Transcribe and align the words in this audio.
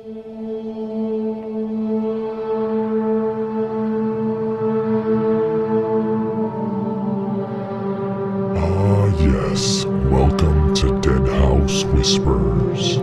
Ah, 0.00 0.06
yes. 9.20 9.84
Welcome 9.84 10.72
to 10.76 10.86
Deadhaus 11.02 11.84
Whispers. 11.92 12.96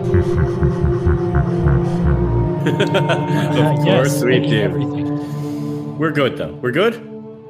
of 2.66 3.86
yes, 3.86 4.24
we 4.24 4.40
do. 4.40 4.60
Everything. 4.60 5.98
We're 5.98 6.10
good 6.10 6.36
though. 6.36 6.54
We're 6.54 6.72
good. 6.72 6.94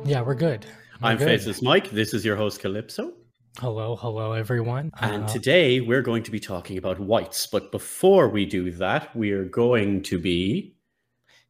Yeah, 0.04 0.20
we're 0.20 0.34
good. 0.34 0.66
We're 1.00 1.08
I'm 1.08 1.16
good. 1.16 1.26
Faceless 1.26 1.62
Mike. 1.62 1.88
This 1.90 2.12
is 2.12 2.22
your 2.22 2.36
host 2.36 2.60
Calypso, 2.60 3.14
Hello, 3.60 3.96
hello, 3.96 4.34
everyone. 4.34 4.92
and 5.00 5.24
Uh, 5.24 5.26
today 5.26 5.80
we're 5.80 6.02
going 6.02 6.22
to 6.22 6.30
be 6.30 6.38
talking 6.38 6.78
about 6.78 7.00
wights. 7.00 7.44
But 7.44 7.72
before 7.72 8.28
we 8.28 8.46
do 8.46 8.70
that, 8.72 9.14
we 9.16 9.32
are 9.32 9.44
going 9.44 10.02
to 10.04 10.18
be 10.18 10.76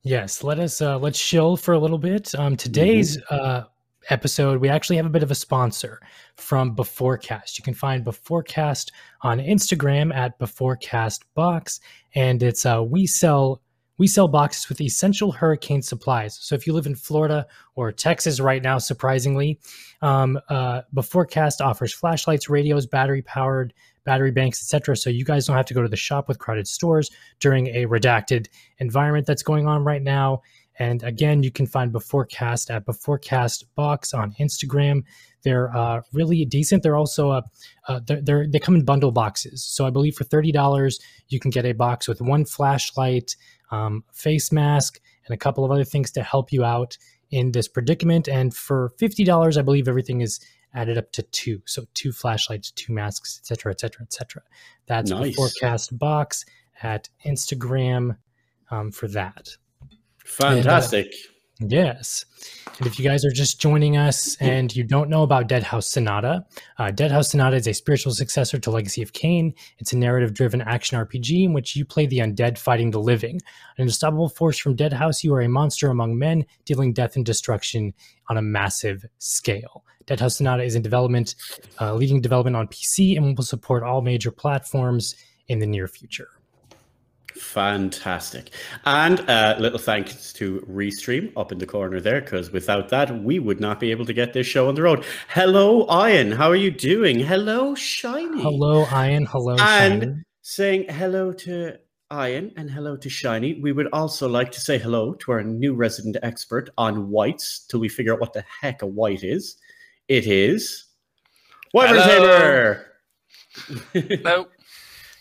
yes, 0.04 0.42
let 0.42 0.58
us 0.58 0.80
uh, 0.80 0.98
let's 0.98 1.22
chill 1.22 1.58
for 1.58 1.74
a 1.74 1.78
little 1.78 1.98
bit. 1.98 2.34
Um, 2.34 2.56
today's 2.56 3.20
uh, 3.28 3.64
episode, 4.08 4.58
we 4.58 4.70
actually 4.70 4.96
have 4.96 5.04
a 5.04 5.10
bit 5.10 5.22
of 5.22 5.30
a 5.30 5.34
sponsor 5.34 6.00
from 6.36 6.74
Beforecast. 6.74 7.58
You 7.58 7.62
can 7.62 7.74
find 7.74 8.06
Beforecast 8.06 8.90
on 9.20 9.38
Instagram 9.38 10.14
at 10.14 10.38
Beforecast 10.38 11.24
Box, 11.34 11.80
and 12.14 12.42
it's 12.42 12.64
uh, 12.64 12.82
we 12.82 13.06
sell 13.06 13.60
we 13.98 14.06
sell 14.06 14.28
boxes 14.28 14.68
with 14.68 14.80
essential 14.80 15.32
hurricane 15.32 15.82
supplies. 15.82 16.38
So 16.40 16.54
if 16.54 16.66
you 16.66 16.72
live 16.72 16.86
in 16.86 16.94
Florida 16.94 17.46
or 17.74 17.92
Texas 17.92 18.40
right 18.40 18.62
now, 18.62 18.78
surprisingly, 18.78 19.60
um, 20.02 20.38
uh, 20.48 20.82
Beforecast 20.94 21.60
offers 21.60 21.92
flashlights, 21.92 22.48
radios, 22.48 22.86
battery 22.86 23.22
powered 23.22 23.74
battery 24.04 24.30
banks, 24.30 24.62
etc. 24.62 24.96
So 24.96 25.10
you 25.10 25.24
guys 25.24 25.46
don't 25.46 25.56
have 25.56 25.66
to 25.66 25.74
go 25.74 25.82
to 25.82 25.88
the 25.88 25.96
shop 25.96 26.28
with 26.28 26.38
crowded 26.38 26.66
stores 26.66 27.10
during 27.40 27.66
a 27.68 27.84
redacted 27.84 28.46
environment 28.78 29.26
that's 29.26 29.42
going 29.42 29.66
on 29.66 29.84
right 29.84 30.02
now. 30.02 30.40
And 30.78 31.02
again, 31.02 31.42
you 31.42 31.50
can 31.50 31.66
find 31.66 31.92
Beforecast 31.92 32.74
at 32.74 32.86
Beforecast 32.86 33.64
Box 33.74 34.14
on 34.14 34.32
Instagram. 34.40 35.02
They're 35.42 35.76
uh, 35.76 36.02
really 36.12 36.44
decent. 36.44 36.82
They're 36.82 36.96
also 36.96 37.30
uh, 37.30 37.42
uh, 37.88 38.00
they're, 38.06 38.22
they're 38.22 38.46
they 38.48 38.58
come 38.58 38.76
in 38.76 38.84
bundle 38.84 39.12
boxes. 39.12 39.62
So 39.62 39.86
I 39.86 39.90
believe 39.90 40.14
for 40.14 40.24
thirty 40.24 40.52
dollars 40.52 40.98
you 41.28 41.40
can 41.40 41.50
get 41.50 41.66
a 41.66 41.72
box 41.72 42.08
with 42.08 42.20
one 42.20 42.44
flashlight, 42.44 43.36
um, 43.70 44.04
face 44.12 44.52
mask, 44.52 45.00
and 45.26 45.34
a 45.34 45.38
couple 45.38 45.64
of 45.64 45.70
other 45.70 45.84
things 45.84 46.10
to 46.12 46.22
help 46.22 46.52
you 46.52 46.64
out 46.64 46.96
in 47.30 47.52
this 47.52 47.68
predicament. 47.68 48.28
And 48.28 48.54
for 48.54 48.90
fifty 48.98 49.24
dollars, 49.24 49.56
I 49.56 49.62
believe 49.62 49.88
everything 49.88 50.20
is 50.20 50.40
added 50.74 50.98
up 50.98 51.12
to 51.12 51.22
two. 51.22 51.62
So 51.66 51.84
two 51.94 52.12
flashlights, 52.12 52.70
two 52.72 52.92
masks, 52.92 53.38
etc., 53.40 53.72
etc., 53.72 54.02
etc. 54.02 54.42
That's 54.86 55.10
Nice. 55.10 55.36
Beforecast 55.36 55.98
Box 55.98 56.44
at 56.82 57.08
Instagram 57.26 58.16
um, 58.70 58.90
for 58.92 59.08
that. 59.08 59.48
fantastic. 60.24 61.12
Yes. 61.60 62.24
And 62.78 62.86
if 62.86 62.98
you 62.98 63.04
guys 63.04 63.24
are 63.24 63.32
just 63.32 63.60
joining 63.60 63.96
us 63.96 64.36
and 64.36 64.74
you 64.74 64.84
don't 64.84 65.10
know 65.10 65.24
about 65.24 65.48
Deadhaus 65.48 65.84
Sonata, 65.84 66.44
uh, 66.78 66.92
Deadhaus 66.92 67.30
Sonata 67.30 67.56
is 67.56 67.66
a 67.66 67.72
spiritual 67.72 68.12
successor 68.12 68.58
to 68.60 68.70
Legacy 68.70 69.02
of 69.02 69.12
Kain. 69.12 69.52
It's 69.78 69.92
a 69.92 69.96
narrative 69.96 70.34
driven 70.34 70.60
action 70.60 70.96
RPG 70.96 71.44
in 71.44 71.52
which 71.52 71.74
you 71.74 71.84
play 71.84 72.06
the 72.06 72.18
undead 72.18 72.58
fighting 72.58 72.92
the 72.92 73.00
living. 73.00 73.40
An 73.76 73.82
unstoppable 73.82 74.28
force 74.28 74.60
from 74.60 74.76
Deadhaus, 74.76 75.24
you 75.24 75.34
are 75.34 75.40
a 75.40 75.48
monster 75.48 75.90
among 75.90 76.16
men, 76.16 76.46
dealing 76.64 76.92
death 76.92 77.16
and 77.16 77.26
destruction 77.26 77.92
on 78.28 78.36
a 78.36 78.42
massive 78.42 79.04
scale. 79.18 79.84
Deadhaus 80.06 80.34
Sonata 80.36 80.62
is 80.62 80.76
in 80.76 80.82
development, 80.82 81.34
uh, 81.80 81.92
leading 81.94 82.20
development 82.20 82.54
on 82.54 82.68
PC, 82.68 83.16
and 83.16 83.36
will 83.36 83.44
support 83.44 83.82
all 83.82 84.00
major 84.00 84.30
platforms 84.30 85.16
in 85.48 85.58
the 85.58 85.66
near 85.66 85.88
future. 85.88 86.28
Fantastic. 87.38 88.50
And 88.84 89.20
uh, 89.28 89.56
little 89.58 89.78
thanks 89.78 90.32
to 90.34 90.60
Restream 90.68 91.32
up 91.36 91.52
in 91.52 91.58
the 91.58 91.66
corner 91.66 92.00
there, 92.00 92.20
because 92.20 92.50
without 92.50 92.88
that, 92.90 93.22
we 93.22 93.38
would 93.38 93.60
not 93.60 93.80
be 93.80 93.90
able 93.90 94.04
to 94.06 94.12
get 94.12 94.32
this 94.32 94.46
show 94.46 94.68
on 94.68 94.74
the 94.74 94.82
road. 94.82 95.04
Hello, 95.28 95.86
Ian. 96.06 96.32
How 96.32 96.48
are 96.48 96.56
you 96.56 96.70
doing? 96.70 97.20
Hello, 97.20 97.74
Shiny. 97.74 98.42
Hello, 98.42 98.86
Ian. 98.92 99.26
Hello, 99.26 99.56
And 99.60 100.02
Shiny. 100.02 100.14
saying 100.42 100.86
hello 100.88 101.32
to 101.32 101.78
Ian 102.12 102.52
and 102.56 102.70
hello 102.70 102.96
to 102.96 103.08
Shiny, 103.10 103.60
we 103.60 103.72
would 103.72 103.88
also 103.92 104.28
like 104.28 104.50
to 104.52 104.60
say 104.60 104.78
hello 104.78 105.12
to 105.14 105.32
our 105.32 105.42
new 105.42 105.74
resident 105.74 106.16
expert 106.22 106.70
on 106.78 107.10
wights 107.10 107.66
till 107.68 107.80
we 107.80 107.88
figure 107.88 108.14
out 108.14 108.20
what 108.20 108.32
the 108.32 108.44
heck 108.60 108.82
a 108.82 108.86
wight 108.86 109.22
is. 109.22 109.56
It 110.08 110.26
is 110.26 110.86
Wyvern 111.74 111.98
Hello. 112.00 112.38
Tamer. 112.38 112.84
No, 114.24 114.46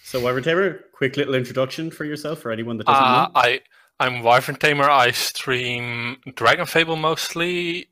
So, 0.07 0.22
Wyverntamer, 0.22 0.84
quick 0.94 1.18
little 1.18 1.35
introduction 1.35 1.91
for 1.91 2.06
yourself 2.06 2.40
for 2.40 2.50
anyone 2.50 2.78
that 2.78 2.88
doesn't 2.88 3.03
uh, 3.03 3.25
know. 3.25 3.31
I 3.35 3.59
I'm 4.00 4.23
Wyverntamer. 4.23 4.88
I 4.88 5.12
stream 5.12 6.16
DragonFable 6.25 6.97
mostly 6.97 7.90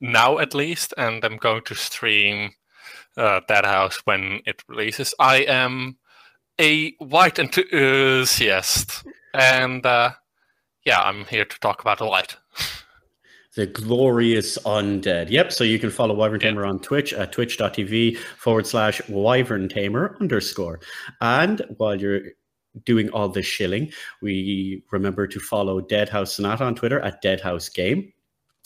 now, 0.00 0.38
at 0.38 0.54
least, 0.54 0.92
and 0.98 1.24
I'm 1.24 1.36
going 1.36 1.62
to 1.66 1.76
stream 1.76 2.50
uh, 3.16 3.42
Deadhaus 3.48 4.00
when 4.06 4.40
it 4.44 4.64
releases. 4.66 5.14
I 5.20 5.42
am 5.42 5.98
a 6.60 6.94
wight 6.98 7.38
enthusiast, 7.38 9.06
and 9.32 9.86
uh, 9.86 10.10
yeah, 10.84 11.00
I'm 11.00 11.26
here 11.26 11.44
to 11.44 11.60
talk 11.60 11.80
about 11.80 12.00
wight. 12.00 12.38
The 13.56 13.66
glorious 13.66 14.58
undead. 14.58 15.30
Yep. 15.30 15.52
So 15.52 15.64
you 15.64 15.78
can 15.78 15.90
follow 15.90 16.14
Wyvern. 16.14 16.40
Tamer 16.40 16.64
on 16.64 16.78
Twitch 16.78 17.12
at 17.12 17.32
twitch.tv 17.32 18.16
forward 18.16 18.66
slash 18.66 19.00
Wyverntamer 19.02 20.20
underscore. 20.20 20.80
And 21.20 21.60
while 21.76 22.00
you're 22.00 22.20
doing 22.84 23.08
all 23.10 23.28
this 23.28 23.46
shilling, 23.46 23.90
we 24.22 24.84
remember 24.92 25.26
to 25.26 25.40
follow 25.40 25.80
Deadhaus 25.80 26.28
Sonata 26.28 26.64
on 26.64 26.76
Twitter 26.76 27.00
at 27.00 27.22
Deadhaus 27.22 27.72
Game. 27.74 28.12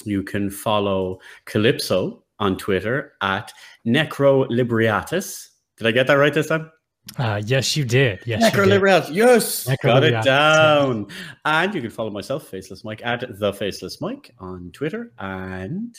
You 0.05 0.23
can 0.23 0.51
follow 0.51 1.19
Calypso 1.47 2.23
on 2.39 2.59
Twitter 2.59 3.15
at 3.23 3.53
Necro 3.87 4.47
Libriatus. 4.51 5.49
Did 5.79 5.87
I 5.87 5.93
get 5.93 6.07
that 6.09 6.15
right 6.15 6.35
this 6.35 6.49
time? 6.49 6.71
Uh, 7.19 7.41
yes, 7.45 7.77
you 7.77 7.85
did. 7.85 8.21
Yes, 8.25 8.43
you 8.43 8.49
Necro 8.63 9.07
did. 9.07 9.15
Yes. 9.15 9.67
Necro 9.67 9.83
Got 9.83 10.05
it 10.05 10.25
down. 10.25 11.07
And 11.45 11.75
you 11.75 11.81
can 11.81 11.91
follow 11.91 12.11
myself, 12.11 12.49
Faceless 12.49 12.83
Mike, 12.83 13.03
at 13.05 13.25
the 13.39 13.53
Faceless 13.53 14.01
Mike 14.01 14.35
on 14.39 14.71
Twitter. 14.73 15.13
And 15.19 15.97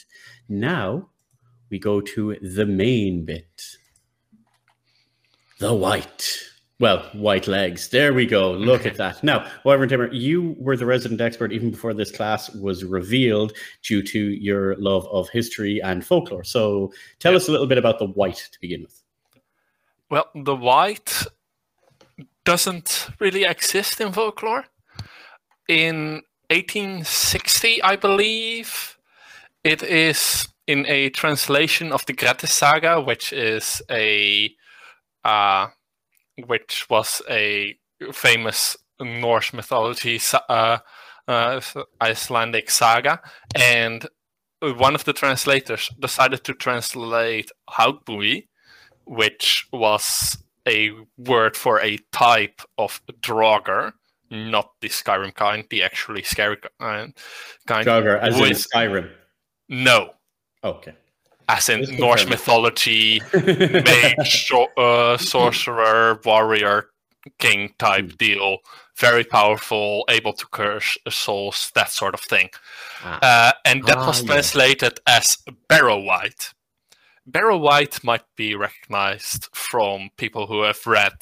now 0.48 1.08
we 1.70 1.78
go 1.78 2.00
to 2.00 2.36
the 2.42 2.66
main 2.66 3.24
bit. 3.24 3.62
The 5.58 5.72
wight. 5.74 6.38
Well, 6.78 7.08
white 7.14 7.46
legs. 7.46 7.88
There 7.88 8.12
we 8.12 8.26
go. 8.26 8.52
Look 8.52 8.84
at 8.84 8.96
that. 8.96 9.22
Now, 9.24 9.50
Wyverntamer, 9.64 10.10
you 10.12 10.54
were 10.58 10.76
the 10.76 10.84
resident 10.84 11.22
expert 11.22 11.50
even 11.50 11.70
before 11.70 11.94
this 11.94 12.10
class 12.10 12.54
was 12.56 12.84
revealed 12.84 13.54
due 13.82 14.02
to 14.02 14.18
your 14.18 14.76
love 14.76 15.06
of 15.06 15.30
history 15.30 15.80
and 15.82 16.04
folklore. 16.04 16.44
So 16.44 16.92
tell 17.18 17.32
Yeah. 17.32 17.36
us 17.36 17.48
a 17.48 17.52
little 17.52 17.66
bit 17.66 17.78
about 17.78 17.98
the 17.98 18.06
wight 18.06 18.46
to 18.52 18.60
begin 18.60 18.82
with. 18.82 19.02
Well, 20.10 20.28
the 20.34 20.54
wight 20.54 21.24
doesn't 22.44 23.08
really 23.18 23.44
exist 23.44 24.00
in 24.00 24.12
folklore. 24.12 24.64
In 25.68 26.22
1860, 26.50 27.82
I 27.82 27.96
believe, 27.96 28.96
it 29.64 29.82
is 29.82 30.48
in 30.66 30.86
a 30.86 31.10
translation 31.10 31.92
of 31.92 32.06
the 32.06 32.12
Grettis 32.12 32.50
Saga, 32.50 33.00
which 33.00 33.32
is 33.32 33.82
a 33.90 34.54
uh, 35.24 35.68
which 36.46 36.86
was 36.88 37.20
a 37.28 37.76
famous 38.12 38.76
Norse 39.00 39.52
mythology 39.52 40.20
uh, 40.48 40.78
uh, 41.26 41.60
Icelandic 42.00 42.70
saga, 42.70 43.20
and 43.56 44.06
one 44.62 44.94
of 44.94 45.04
the 45.04 45.12
translators 45.12 45.90
decided 45.98 46.44
to 46.44 46.54
translate 46.54 47.50
Haugbui, 47.70 48.46
which 49.06 49.66
was 49.72 50.36
a 50.68 50.90
word 51.16 51.56
for 51.56 51.80
a 51.80 51.98
type 52.12 52.60
of 52.76 53.00
draugr, 53.22 53.92
not 54.30 54.72
the 54.80 54.88
Skyrim 54.88 55.34
kind, 55.34 55.64
the 55.70 55.82
actually 55.82 56.22
scary 56.22 56.56
kind. 56.80 57.14
Jogger, 57.68 58.18
as 58.20 58.36
in 58.38 58.52
Skyrim. 58.52 59.10
No, 59.68 60.10
Okay. 60.64 60.94
as 61.48 61.68
in 61.68 61.84
Just 61.84 61.98
Norse 61.98 62.26
mythology, 62.26 63.20
mage, 63.32 64.52
uh, 64.76 65.16
sorcerer, 65.16 66.20
warrior, 66.24 66.90
king 67.38 67.74
type 67.78 68.10
Hmm. 68.10 68.16
deal. 68.16 68.58
Very 68.98 69.24
powerful, 69.24 70.04
able 70.08 70.32
to 70.32 70.46
curse 70.46 70.96
souls, 71.10 71.70
that 71.74 71.90
sort 71.90 72.14
of 72.14 72.20
thing. 72.20 72.48
Ah. 73.04 73.18
Uh, 73.22 73.52
and 73.64 73.84
that 73.84 73.98
Ah, 73.98 74.06
was 74.06 74.24
translated 74.24 74.98
as 75.06 75.38
Barrow 75.68 75.98
Wight. 75.98 76.54
Barrow 77.26 77.58
Wight 77.58 78.04
might 78.04 78.24
be 78.36 78.54
recognized 78.54 79.48
from 79.52 80.10
people 80.16 80.46
who 80.46 80.62
have 80.62 80.86
read 80.86 81.12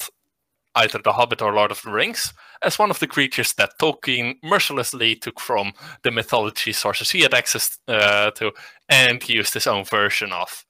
either 0.75 0.99
The 0.99 1.13
Hobbit 1.13 1.41
or 1.41 1.53
Lord 1.53 1.71
of 1.71 1.81
the 1.81 1.91
Rings 1.91 2.33
as 2.61 2.77
one 2.77 2.91
of 2.91 2.99
the 2.99 3.07
creatures 3.07 3.53
that 3.53 3.79
Tolkien 3.79 4.35
mercilessly 4.43 5.15
took 5.15 5.39
from 5.39 5.73
the 6.03 6.11
mythology 6.11 6.73
sources 6.73 7.11
he 7.11 7.21
had 7.21 7.33
access 7.33 7.79
uh, 7.87 8.31
to 8.31 8.51
and 8.89 9.27
used 9.27 9.53
his 9.53 9.67
own 9.67 9.85
version 9.85 10.31
of. 10.31 10.65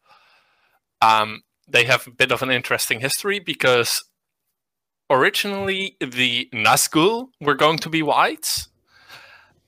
Um, 1.02 1.42
they 1.68 1.86
have 1.86 2.08
a 2.08 2.12
bit 2.12 2.32
of 2.32 2.42
an 2.42 2.52
interesting 2.52 3.00
history 3.00 3.40
because 3.40 4.04
originally 5.10 5.98
the 6.00 6.50
Nazgul 6.54 7.28
were 7.42 7.56
going 7.56 7.80
to 7.80 7.90
be 7.90 8.04
wights, 8.04 8.70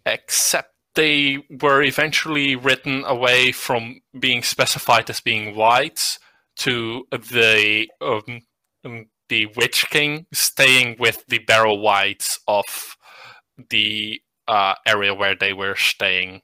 except 0.05 0.73
they 0.97 1.37
were 1.61 1.81
eventually 1.83 2.55
written 2.55 3.03
away 3.05 3.51
from 3.51 4.01
being 4.19 4.41
specified 4.43 5.09
as 5.09 5.21
being 5.21 5.55
wights 5.55 6.19
to 6.57 7.05
the 7.11 7.87
um, 8.01 8.41
um, 8.83 9.05
the 9.29 9.45
Witch 9.55 9.85
King 9.89 10.25
staying 10.33 10.95
with 10.99 11.23
the 11.27 11.39
Barrow 11.39 11.75
Wights 11.75 12.39
of 12.47 12.97
the 13.69 14.19
uh, 14.47 14.73
area 14.85 15.13
where 15.13 15.35
they 15.35 15.53
were 15.53 15.75
staying, 15.75 16.41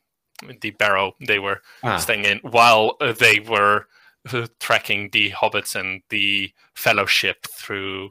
the 0.61 0.71
Barrow 0.71 1.13
they 1.25 1.39
were 1.39 1.61
Ah. 1.83 1.97
staying 1.97 2.25
in, 2.25 2.39
while 2.43 2.95
uh, 3.01 3.13
they 3.13 3.39
were 3.39 3.87
uh, 4.31 4.47
tracking 4.59 5.09
the 5.11 5.31
hobbits 5.31 5.75
and 5.75 6.01
the 6.09 6.51
Fellowship 6.75 7.47
through 7.57 8.09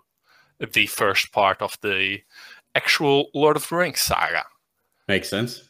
the 0.73 0.87
first 0.87 1.33
part 1.33 1.61
of 1.63 1.77
the 1.83 2.21
actual 2.75 3.29
Lord 3.35 3.57
of 3.57 3.69
the 3.69 3.77
Rings 3.77 4.01
saga. 4.01 4.45
Makes 5.09 5.29
sense. 5.31 5.69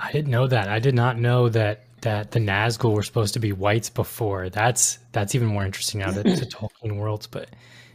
I 0.00 0.12
didn't 0.12 0.30
know 0.30 0.46
that. 0.46 0.68
I 0.68 0.78
did 0.78 0.94
not 0.94 1.18
know 1.18 1.48
that 1.48 1.84
that 2.02 2.32
the 2.32 2.40
Nazgul 2.40 2.94
were 2.94 3.02
supposed 3.02 3.34
to 3.34 3.40
be 3.40 3.52
wights 3.52 3.90
before. 3.90 4.48
That's 4.48 4.98
that's 5.12 5.34
even 5.34 5.48
more 5.48 5.64
interesting 5.64 6.00
now 6.00 6.10
that 6.10 6.26
it's 6.26 6.42
a 6.42 6.46
Tolkien 6.46 6.96
worlds. 6.96 7.26
But 7.26 7.48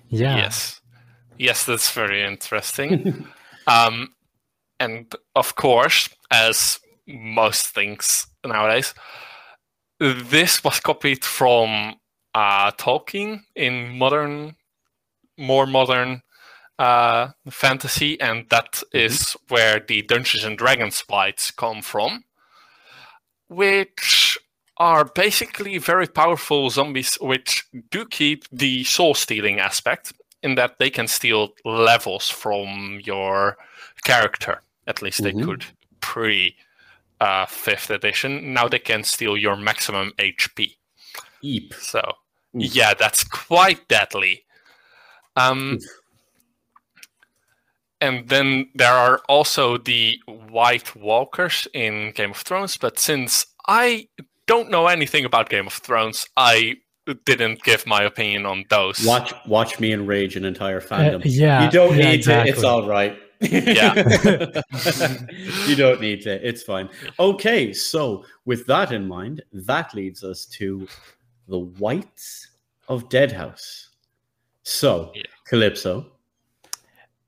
yeah, 0.09 0.38
Yes, 0.38 0.81
yes, 1.38 1.65
that's 1.65 1.91
very 1.91 2.23
interesting. 2.23 3.27
um, 3.67 4.13
and 4.79 5.13
of 5.35 5.55
course, 5.55 6.09
as 6.31 6.79
most 7.07 7.67
things 7.67 8.27
nowadays, 8.45 8.94
this 9.99 10.63
was 10.63 10.79
copied 10.79 11.23
from 11.23 11.95
uh, 12.33 12.71
Tolkien 12.71 13.41
in 13.55 13.97
modern, 13.97 14.55
more 15.38 15.65
modern 15.65 16.21
uh, 16.79 17.29
fantasy, 17.50 18.19
and 18.21 18.45
that 18.50 18.83
is 18.94 19.35
where 19.50 19.79
the 19.79 20.01
Dungeons 20.03 20.44
and 20.44 20.57
Dragons 20.57 21.03
wights 21.09 21.51
come 21.51 21.81
from, 21.81 22.24
which 23.47 24.38
are 24.77 25.06
basically 25.06 25.77
very 25.79 26.07
powerful 26.07 26.69
zombies, 26.69 27.15
which 27.15 27.65
do 27.89 28.06
keep 28.06 28.44
the 28.51 28.83
soul 28.83 29.13
stealing 29.15 29.59
aspect 29.59 30.13
in 30.44 30.56
that 30.56 30.77
they 30.77 30.89
can 30.89 31.07
steal 31.07 31.50
levels 31.65 32.29
from 32.29 33.00
your 33.03 33.57
character. 34.03 34.62
At 34.85 35.01
least 35.01 35.23
they 35.23 35.33
Mhm. 35.33 35.44
could 35.45 35.65
pre 36.00 36.56
uh, 37.19 37.47
fifth 37.47 37.89
edition. 37.89 38.53
Now 38.53 38.68
they 38.68 38.77
can 38.77 39.03
steal 39.03 39.35
your 39.35 39.56
maximum 39.56 40.13
HP. 40.19 40.77
Eep. 41.41 41.73
So 41.73 42.01
yeah, 42.53 42.94
that's 42.94 43.23
quite 43.23 43.88
deadly. 43.88 44.45
Um, 45.35 45.80
and 48.01 48.27
then 48.29 48.69
there 48.75 48.94
are 48.94 49.21
also 49.27 49.77
the 49.77 50.19
White 50.27 50.95
Walkers 50.95 51.67
in 51.73 52.11
Game 52.11 52.31
of 52.31 52.38
Thrones, 52.38 52.77
but 52.77 52.99
since 52.99 53.45
I 53.67 54.07
don't 54.45 54.69
know 54.69 54.88
anything 54.88 55.25
about 55.25 55.49
Game 55.49 55.67
of 55.67 55.73
Thrones, 55.73 56.27
I 56.38 56.77
didn't 57.25 57.63
give 57.63 57.85
my 57.85 58.03
opinion 58.03 58.45
on 58.45 58.65
those. 58.69 59.05
Watch 59.05 59.33
watch 59.45 59.79
me 59.79 59.94
enrage 59.94 60.35
an 60.35 60.45
entire 60.45 60.81
fandom. 60.81 61.21
Uh, 61.25 61.29
yeah, 61.29 61.65
you 61.65 61.71
don't 61.71 61.97
yeah, 61.97 62.11
need 62.11 62.23
to. 62.23 62.45
It's 62.45 62.63
all 62.63 62.88
right. 62.88 63.17
Yeah. 63.39 63.94
you 65.67 65.75
don't 65.75 66.01
need 66.01 66.21
to. 66.23 66.47
It's 66.47 66.63
fine. 66.63 66.89
Okay, 67.19 67.71
so 67.73 68.25
with 68.45 68.65
that 68.67 68.91
in 68.91 69.07
mind, 69.07 69.44
that 69.53 69.94
leads 69.94 70.23
us 70.23 70.45
to 70.45 70.88
the 71.47 71.59
wights 71.59 72.47
of 72.88 73.09
Deadhaus. 73.09 73.88
So, 74.63 75.11
Yeah. 75.15 75.23
Calypso, 75.45 76.11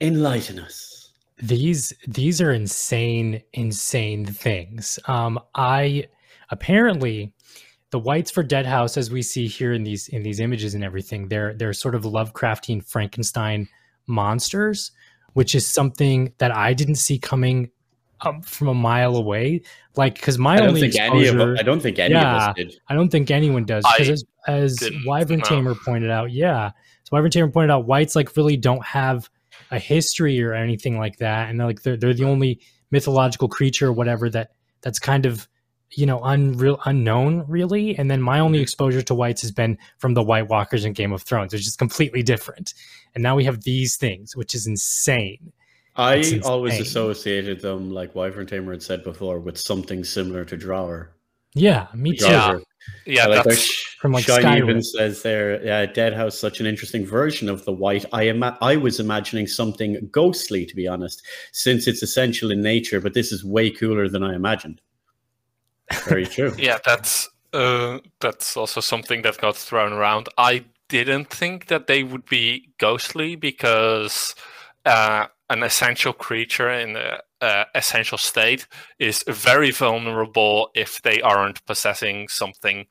enlighten 0.02 0.60
us. 0.60 1.12
these 1.42 1.94
these 2.08 2.42
are 2.42 2.52
insane 2.52 3.42
insane 3.54 4.26
things 4.26 5.00
um 5.08 5.40
i 5.56 6.06
apparently 6.52 7.32
the 7.92 8.00
wights 8.00 8.30
for 8.30 8.44
deadhaus 8.44 8.98
as 8.98 9.10
we 9.10 9.22
see 9.22 9.48
here 9.48 9.74
in 9.74 9.84
these 9.84 10.08
in 10.10 10.22
these 10.24 10.40
images 10.40 10.74
and 10.76 10.84
everything 10.84 11.28
they're 11.28 11.54
they're 11.56 11.74
sort 11.74 11.96
of 11.96 12.04
lovecraftian 12.04 12.86
frankenstein 12.86 13.68
monsters 14.08 14.92
which 15.34 15.56
is 15.56 15.66
something 15.66 16.34
that 16.40 16.54
i 16.56 16.74
didn't 16.74 16.96
see 16.96 17.18
coming 17.18 17.70
um, 18.22 18.42
from 18.42 18.68
a 18.68 18.74
mile 18.74 19.16
away 19.16 19.62
like 19.96 20.16
because 20.16 20.38
my 20.38 20.56
I 20.56 20.58
don't 20.60 20.68
only 20.70 20.82
think 20.82 20.96
any 21.00 21.28
of 21.28 21.36
exposure 21.36 21.56
I 21.58 21.64
don't 21.64 21.80
think 21.82 22.00
any 22.00 22.16
Yeah. 22.16 22.36
of 22.36 22.42
us 22.50 22.56
did. 22.58 22.76
I 22.90 22.94
don't 22.94 23.08
think 23.10 23.32
anyone 23.32 23.64
does 23.64 23.86
because 23.98 24.10
as, 24.10 24.82
as 24.82 24.92
Wyvern. 25.06 25.40
Tamer 25.40 25.74
pointed 25.74 26.12
out, 26.12 26.30
yeah. 26.34 26.72
So 27.06 27.16
Wyverntamer 27.16 27.54
pointed 27.54 27.72
out, 27.72 27.86
wights 27.86 28.18
like 28.18 28.36
really 28.36 28.58
don't 28.58 28.86
have 28.86 29.30
a 29.72 29.80
history 29.80 30.42
or 30.42 30.54
anything 30.54 30.98
like 30.98 31.18
that, 31.18 31.50
and 31.50 31.60
they're 31.60 31.68
like 31.68 31.82
they're 31.84 31.98
they're 31.98 32.14
the 32.14 32.26
only 32.26 32.60
mythological 32.92 33.48
creature 33.48 33.88
or 33.88 33.94
whatever 33.94 34.30
that 34.30 34.52
that's 34.82 35.00
kind 35.00 35.26
of 35.26 35.48
you 35.92 36.06
know 36.06 36.20
unreal 36.24 36.80
unknown 36.86 37.46
really. 37.48 37.98
And 37.98 38.10
then 38.10 38.22
my 38.22 38.40
Mm-hmm. 38.40 38.46
only 38.46 38.60
exposure 38.62 39.02
to 39.02 39.16
wights 39.16 39.42
has 39.42 39.52
been 39.52 39.78
from 39.98 40.14
the 40.14 40.24
White 40.24 40.48
Walkers 40.50 40.86
in 40.86 40.94
Game 40.94 41.12
of 41.14 41.22
Thrones, 41.24 41.54
which 41.54 41.68
is 41.68 41.76
completely 41.76 42.24
different. 42.24 42.74
And 43.16 43.24
now 43.24 43.36
we 43.36 43.44
have 43.46 43.64
these 43.64 43.98
things, 43.98 44.36
which 44.36 44.54
is 44.56 44.68
insane. 44.68 45.52
I 45.96 46.16
It's 46.16 46.46
always 46.46 46.80
associated 46.80 47.62
them, 47.62 47.92
like 47.92 48.14
Wyverntamer 48.14 48.72
had 48.72 48.84
said 48.84 49.04
before, 49.04 49.40
with 49.40 49.58
something 49.58 50.04
similar 50.04 50.46
to 50.46 50.58
Draugr. 50.58 51.10
Yeah, 51.56 51.88
me 51.94 52.16
too. 52.16 52.26
Yeah. 52.26 52.60
Yeah, 53.06 53.26
like 53.28 53.44
that's 53.44 53.58
Sh- 53.58 53.89
From, 54.00 54.14
like, 54.14 54.24
Shiny 54.24 54.44
Skyrim. 54.44 54.58
even 54.58 54.82
says 54.82 55.24
there, 55.24 55.62
yeah, 55.64 55.86
Deadhaus, 55.86 56.32
such 56.32 56.62
an 56.62 56.66
interesting 56.66 57.06
version 57.06 57.50
of 57.50 57.66
the 57.66 57.74
wight. 57.74 58.06
I 58.14 58.24
am, 58.24 58.44
I 58.44 58.78
was 58.78 59.00
imagining 59.00 59.46
something 59.46 60.08
ghostly, 60.10 60.66
to 60.66 60.76
be 60.76 60.88
honest, 60.88 61.22
since 61.52 61.86
it's 61.86 62.02
essential 62.02 62.50
in 62.50 62.62
nature. 62.62 63.02
But 63.02 63.14
this 63.14 63.34
is 63.34 63.44
way 63.44 63.70
cooler 63.70 64.08
than 64.08 64.24
I 64.24 64.36
imagined. 64.36 64.80
Very 66.06 66.26
true. 66.36 66.56
yeah, 66.58 66.78
that's 66.86 67.28
uh, 67.52 68.00
that's 68.22 68.56
also 68.56 68.80
something 68.80 69.22
that 69.24 69.38
got 69.38 69.58
thrown 69.58 69.92
around. 69.92 70.30
I 70.38 70.64
didn't 70.88 71.30
think 71.30 71.68
that 71.68 71.88
they 71.88 72.04
would 72.04 72.26
be 72.26 72.70
ghostly 72.78 73.36
because 73.36 74.34
uh, 74.86 75.28
an 75.50 75.64
essential 75.64 76.14
creature 76.14 76.70
in 76.70 76.94
the 76.94 77.22
uh, 77.42 77.66
essential 77.76 78.18
state 78.18 78.68
is 78.98 79.24
very 79.28 79.72
vulnerable 79.72 80.70
if 80.76 81.02
they 81.02 81.22
aren't 81.22 81.66
possessing 81.66 82.28
something. 82.28 82.86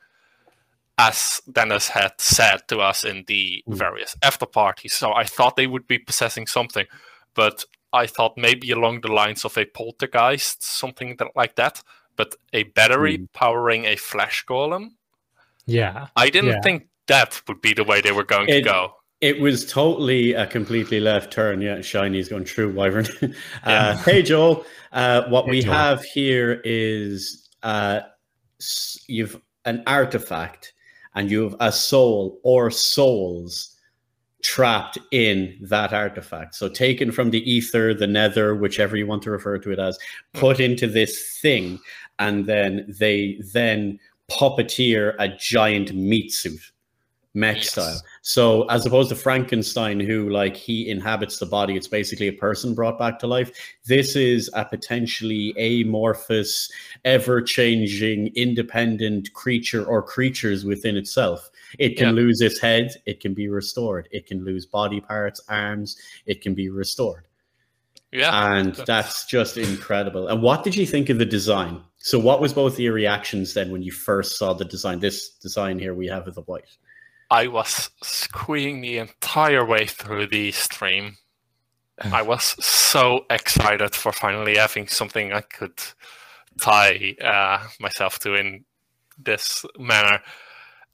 As 0.99 1.41
Denis 1.51 1.89
had 1.89 2.13
said 2.19 2.67
to 2.69 2.81
us 2.81 3.05
in 3.05 3.25
the 3.29 3.63
Mm. 3.69 3.77
various 3.77 4.17
after 4.23 4.47
parties, 4.47 4.95
so 4.95 5.13
I 5.15 5.25
thought 5.25 5.55
they 5.57 5.67
would 5.69 5.87
be 5.87 5.99
possessing 5.99 6.47
something, 6.49 6.87
but 7.35 7.65
I 7.93 8.07
thought 8.07 8.37
maybe 8.37 8.71
along 8.73 9.01
the 9.03 9.13
lines 9.13 9.45
of 9.45 9.57
a 9.57 9.65
poltergeist, 9.65 10.63
something 10.65 11.17
that, 11.19 11.29
like 11.37 11.55
that. 11.57 11.83
But 12.17 12.35
a 12.53 12.65
battery 12.65 13.17
Mm. 13.19 13.33
powering 13.33 13.85
a 13.87 13.97
flesh 13.97 14.45
golem, 14.45 14.91
Yeah. 15.67 16.07
I 16.17 16.31
didn't 16.31 16.51
Yeah. 16.51 16.61
think 16.63 16.89
that 17.09 17.43
would 17.47 17.61
be 17.61 17.75
the 17.75 17.85
way 17.85 18.01
they 18.01 18.11
were 18.13 18.25
going 18.25 18.49
It- 18.49 18.55
to 18.55 18.61
go. 18.63 18.95
It 19.21 19.39
was 19.41 19.67
totally 19.71 20.33
a 20.33 20.47
completely 20.47 20.99
left 21.01 21.33
turn. 21.33 21.61
Yeah, 21.61 21.81
Shiny's 21.83 22.29
gone 22.29 22.45
through 22.47 22.73
Wyvern. 22.73 23.07
uh, 23.23 23.29
Yeah. 23.67 23.97
hey, 24.05 24.23
Joel. 24.23 24.65
Uh, 24.93 25.23
what 25.29 25.45
Hey, 25.45 25.51
we 25.51 25.63
Joel. 25.63 25.75
have 25.75 26.03
here 26.05 26.61
is 26.65 27.49
uh, 27.63 28.01
you've 29.09 29.41
an 29.65 29.83
artifact 29.87 30.73
and 31.15 31.31
you 31.31 31.43
have 31.43 31.57
a 31.61 31.73
soul 31.73 32.41
or 32.43 32.71
souls 32.71 33.75
trapped 34.43 34.99
in 35.11 35.59
that 35.61 35.93
artifact. 35.93 36.55
So 36.55 36.69
taken 36.69 37.11
from 37.11 37.31
the 37.31 37.51
ether, 37.51 37.93
the 37.93 38.07
nether, 38.07 38.55
whichever 38.55 38.97
you 38.97 39.07
want 39.07 39.23
to 39.23 39.31
refer 39.31 39.59
to 39.59 39.73
it 39.73 39.79
as, 39.79 39.99
put 40.33 40.59
mm. 40.59 40.65
into 40.67 40.87
this 40.87 41.39
thing, 41.41 41.79
and 42.19 42.47
then 42.47 42.87
they 42.89 43.41
then 43.53 43.99
puppeteer 44.31 45.15
a 45.19 45.29
giant 45.29 45.95
meat 45.95 46.33
suit, 46.33 46.61
mech 47.35 47.57
Yes. 47.57 47.71
style. 47.71 48.03
So 48.23 48.65
as 48.69 48.87
opposed 48.87 49.11
to 49.11 49.15
Frankenstein, 49.15 50.01
who 50.01 50.31
like 50.31 50.57
he 50.57 50.89
inhabits 50.89 51.39
the 51.39 51.47
body, 51.47 51.77
it's 51.77 51.87
basically 51.89 52.29
a 52.29 52.33
person 52.33 52.75
brought 52.75 52.99
back 52.99 53.19
to 53.21 53.27
life. 53.27 53.53
This 53.87 54.17
is 54.17 54.51
a 54.55 54.65
potentially 54.65 55.55
amorphous, 55.59 56.71
ever-changing, 57.05 58.33
independent 58.35 59.33
creature 59.35 59.85
or 59.85 60.03
creatures 60.03 60.65
within 60.65 60.97
itself. 60.97 61.51
It 61.79 61.97
can 61.97 62.09
Yeah. 62.09 62.13
lose 62.23 62.41
its 62.41 62.59
head, 62.59 62.93
it 63.07 63.21
can 63.21 63.35
be 63.35 63.49
restored. 63.49 64.09
It 64.11 64.27
can 64.27 64.45
lose 64.45 64.65
body 64.65 65.01
parts, 65.01 65.41
arms, 65.49 65.97
it 66.27 66.41
can 66.41 66.55
be 66.55 66.71
restored. 66.71 67.25
Yeah, 68.11 68.55
and 68.57 68.69
that's- 68.69 68.87
that's 68.87 69.27
just 69.27 69.59
incredible. 69.59 70.29
And 70.29 70.43
what 70.43 70.65
did 70.65 70.75
you 70.75 70.87
think 70.87 71.11
of 71.11 71.19
the 71.19 71.27
design? 71.27 71.83
So 71.99 72.19
what 72.19 72.41
was 72.41 72.55
both 72.55 72.81
your 72.81 72.95
reactions 72.95 73.53
then 73.53 73.71
when 73.71 73.83
you 73.83 73.93
first 73.93 74.39
saw 74.39 74.55
the 74.55 74.65
design? 74.65 74.99
This 75.01 75.29
design 75.29 75.79
here 75.79 75.95
we 75.95 76.07
have 76.07 76.27
of 76.27 76.35
the 76.35 76.41
wight. 76.43 76.65
I 77.31 77.47
was 77.49 77.91
squeeing 78.03 78.81
the 78.81 78.99
entire 78.99 79.65
way 79.65 79.87
through 79.87 80.29
the 80.29 80.53
stream. 80.53 81.19
I 82.01 82.23
was 82.23 82.55
so 82.65 83.27
excited 83.29 83.95
for 83.95 84.13
finally 84.13 84.57
having 84.57 84.87
something 84.87 85.33
I 85.33 85.41
could 85.41 85.79
tie 86.61 87.17
uh, 87.21 87.67
myself 87.81 88.19
to 88.21 88.35
in 88.35 88.65
this 89.19 89.65
manner. 89.79 90.21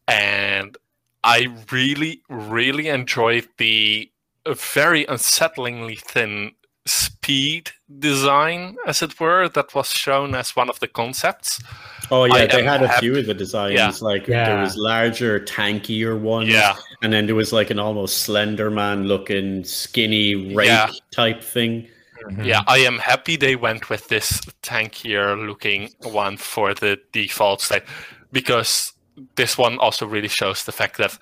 And 0.09 0.77
I 1.23 1.49
really, 1.71 2.23
really 2.29 2.89
enjoyed 2.89 3.49
the 3.59 4.11
very 4.47 5.05
unsettlingly 5.05 6.01
thin 6.01 6.53
speed 7.25 7.71
design, 7.99 8.77
as 8.87 9.03
it 9.03 9.19
were, 9.19 9.49
that 9.49 9.75
was 9.75 9.89
shown 9.91 10.35
as 10.35 10.55
one 10.57 10.69
of 10.69 10.79
the 10.81 10.89
concepts. 10.89 11.61
Oh 12.11 12.25
yeah, 12.25 12.35
I 12.35 12.47
they 12.47 12.63
had 12.63 12.83
a 12.83 12.89
happy- 12.89 13.01
few 13.07 13.19
of 13.19 13.27
the 13.27 13.35
designs. 13.35 13.75
Yeah. 13.75 13.93
Like 14.01 14.27
Yeah. 14.29 14.45
there 14.49 14.61
was 14.63 14.77
larger, 14.77 15.41
tankier 15.41 16.19
ones. 16.19 16.51
Yeah. 16.51 16.75
And 17.03 17.13
then 17.13 17.27
there 17.27 17.35
was 17.35 17.53
like 17.53 17.71
an 17.71 17.79
almost 17.79 18.19
slender 18.25 18.71
man 18.71 19.05
looking 19.09 19.65
skinny 19.65 20.55
rake 20.55 20.69
Yeah. 20.69 20.91
type 21.13 21.43
thing. 21.43 21.89
Mhm. 22.25 22.45
Yeah, 22.47 22.63
I 22.67 22.79
am 22.79 22.99
happy 22.99 23.37
they 23.37 23.57
went 23.57 23.89
with 23.91 24.09
this 24.09 24.41
tankier 24.63 25.37
looking 25.47 25.91
one 26.03 26.37
for 26.37 26.75
the 26.75 26.99
default 27.13 27.61
state 27.63 27.83
because 28.33 28.93
this 29.37 29.57
one 29.59 29.79
also 29.79 30.07
really 30.07 30.29
shows 30.29 30.65
the 30.65 30.73
fact 30.73 30.97
that 30.99 31.19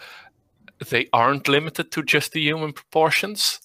they 0.90 1.08
aren't 1.12 1.48
limited 1.48 1.90
to 1.92 2.02
just 2.02 2.32
the 2.32 2.40
human 2.40 2.72
proportions. 2.72 3.60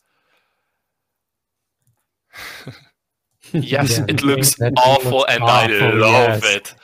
yes, 3.53 3.97
Yeah. 3.97 4.05
it 4.07 4.23
looks 4.23 4.55
That 4.55 4.73
awful 4.77 5.19
looks 5.19 5.33
and 5.33 5.43
I 5.43 5.67
love 5.91 6.43
yes. 6.43 6.55
it. 6.55 6.75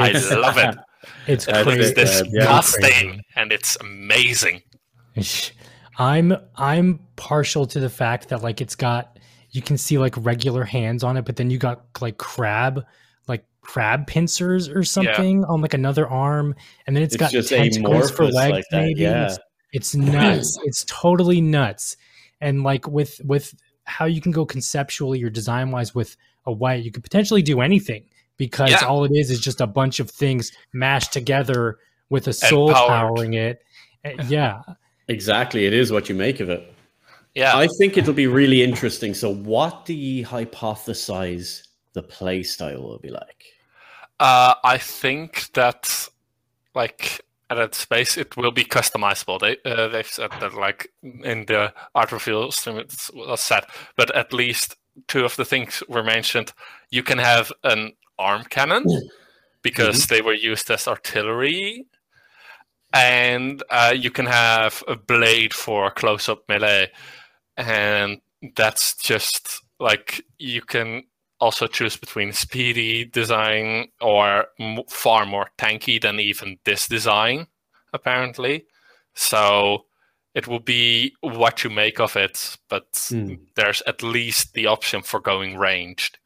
I 0.00 0.34
love 0.36 0.58
it. 0.58 0.76
it's 1.26 1.46
That's 1.46 1.62
crazy. 1.64 1.80
is 1.80 1.90
it, 1.90 1.98
uh, 1.98 2.30
yeah. 2.32 2.40
disgusting 2.60 3.22
and 3.36 3.52
it's 3.52 3.76
amazing. 3.80 4.62
I'm 5.98 6.34
I'm 6.56 7.00
partial 7.16 7.66
to 7.66 7.80
the 7.80 7.90
fact 7.90 8.28
that 8.30 8.42
like 8.42 8.60
it's 8.60 8.74
got 8.74 9.18
you 9.50 9.60
can 9.60 9.76
see 9.76 9.98
like 9.98 10.14
regular 10.16 10.64
hands 10.64 11.04
on 11.04 11.16
it, 11.16 11.24
but 11.26 11.36
then 11.36 11.50
you 11.50 11.58
got 11.58 11.84
like 12.00 12.16
crab 12.16 12.84
like 13.28 13.44
crab 13.60 14.06
pincers 14.06 14.68
or 14.68 14.82
something 14.84 15.44
on 15.44 15.60
like 15.60 15.74
another 15.74 16.08
arm, 16.08 16.54
and 16.86 16.96
then 16.96 17.02
it's 17.02 17.14
It's 17.14 17.20
got 17.20 17.30
just 17.30 17.50
tentacles 17.50 18.10
for 18.10 18.24
legs. 18.24 18.34
like 18.52 18.64
maybe 18.72 19.00
yeah. 19.02 19.26
it's, 19.26 19.38
it's 19.72 19.94
nuts. 19.94 20.58
it's 20.64 20.84
totally 20.88 21.40
nuts. 21.42 21.96
And 22.40 22.62
like 22.64 22.88
with 22.88 23.20
with 23.24 23.54
how 23.84 24.04
you 24.06 24.20
can 24.20 24.32
go 24.32 24.44
conceptually 24.46 25.22
or 25.22 25.30
design 25.30 25.70
wise 25.70 25.94
with 25.94 26.16
a 26.46 26.52
wight, 26.52 26.84
you 26.84 26.90
could 26.90 27.02
potentially 27.02 27.42
do 27.42 27.60
anything 27.60 28.04
because 28.36 28.70
Yeah. 28.70 28.84
all 28.86 29.04
it 29.04 29.12
is 29.14 29.30
is 29.30 29.40
just 29.40 29.60
a 29.60 29.66
bunch 29.66 30.00
of 30.00 30.10
things 30.10 30.52
mashed 30.72 31.12
together 31.12 31.78
with 32.10 32.28
a 32.28 32.32
soul 32.32 32.72
powered. 32.72 32.88
powering 32.88 33.34
it. 33.34 33.62
Uh, 34.04 34.10
Yeah. 34.28 34.60
Exactly. 35.08 35.66
It 35.66 35.72
is 35.74 35.90
what 35.92 36.08
you 36.08 36.14
make 36.14 36.40
of 36.40 36.48
it. 36.48 36.72
Yeah. 37.34 37.56
I 37.56 37.66
think 37.78 37.96
it'll 37.96 38.12
be 38.14 38.26
really 38.26 38.62
interesting. 38.62 39.14
So 39.14 39.32
what 39.34 39.84
do 39.84 39.94
you 39.94 40.24
hypothesize 40.24 41.66
the 41.92 42.02
play 42.02 42.42
style 42.42 42.82
will 42.82 42.98
be 42.98 43.10
like? 43.10 43.44
Uh, 44.20 44.54
I 44.64 44.78
think 44.78 45.50
that, 45.54 46.08
like 46.74 47.20
at 47.52 47.56
that 47.56 47.74
space, 47.74 48.16
it 48.16 48.36
will 48.36 48.50
be 48.50 48.64
customizable. 48.64 49.38
They 49.38 49.56
uh, 49.70 49.88
they've 49.88 50.06
said 50.06 50.30
that, 50.40 50.54
like 50.54 50.88
in 51.02 51.46
the 51.46 51.72
art 51.94 52.12
reveal 52.12 52.50
stream, 52.50 52.78
it 52.78 52.94
was 53.14 53.40
said. 53.40 53.64
But 53.96 54.14
at 54.14 54.32
least 54.32 54.76
two 55.08 55.24
of 55.24 55.36
the 55.36 55.44
things 55.44 55.82
were 55.88 56.02
mentioned. 56.02 56.52
You 56.90 57.02
can 57.02 57.18
have 57.18 57.52
an 57.64 57.92
arm 58.18 58.44
cannon 58.44 58.84
because 59.62 60.06
they 60.06 60.22
were 60.22 60.34
used 60.34 60.70
as 60.70 60.88
artillery, 60.88 61.86
and 62.92 63.62
uh, 63.70 63.94
you 63.96 64.10
can 64.10 64.26
have 64.26 64.82
a 64.88 64.96
blade 64.96 65.54
for 65.54 65.90
close-up 65.90 66.42
melee, 66.48 66.90
and 67.56 68.20
that's 68.56 68.96
just 68.96 69.62
like 69.78 70.24
you 70.38 70.62
can 70.62 71.04
also 71.42 71.66
choose 71.66 71.96
between 71.96 72.32
speedy 72.32 73.04
design 73.04 73.88
or 74.00 74.46
m- 74.60 74.84
far 74.88 75.26
more 75.26 75.48
tanky 75.58 76.00
than 76.00 76.20
even 76.20 76.56
this 76.64 76.86
design, 76.88 77.46
apparently. 77.92 78.64
So 79.14 79.84
it 80.34 80.46
will 80.46 80.60
be 80.60 81.12
what 81.20 81.64
you 81.64 81.70
make 81.70 81.98
of 82.00 82.16
it, 82.16 82.56
but 82.68 82.86
Hmm. 83.08 83.34
there's 83.56 83.82
at 83.86 84.02
least 84.02 84.54
the 84.54 84.66
option 84.68 85.02
for 85.02 85.20
going 85.20 85.58
ranged. 85.58 86.18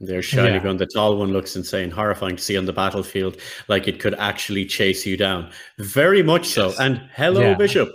Their 0.00 0.22
shiny 0.22 0.54
Yeah. 0.54 0.58
gun, 0.64 0.76
the 0.76 0.86
tall 0.86 1.16
one 1.16 1.32
looks 1.32 1.54
insane, 1.54 1.90
horrifying 1.92 2.34
to 2.36 2.42
see 2.42 2.56
on 2.58 2.64
the 2.66 2.72
battlefield, 2.72 3.36
like 3.68 3.86
it 3.86 4.00
could 4.00 4.16
actually 4.18 4.66
chase 4.66 5.06
you 5.06 5.16
down. 5.16 5.50
Very 5.78 6.22
much 6.24 6.46
so. 6.46 6.68
Yes. 6.70 6.80
And 6.80 7.08
hello, 7.14 7.40
Yeah. 7.42 7.54
Bishop. 7.54 7.90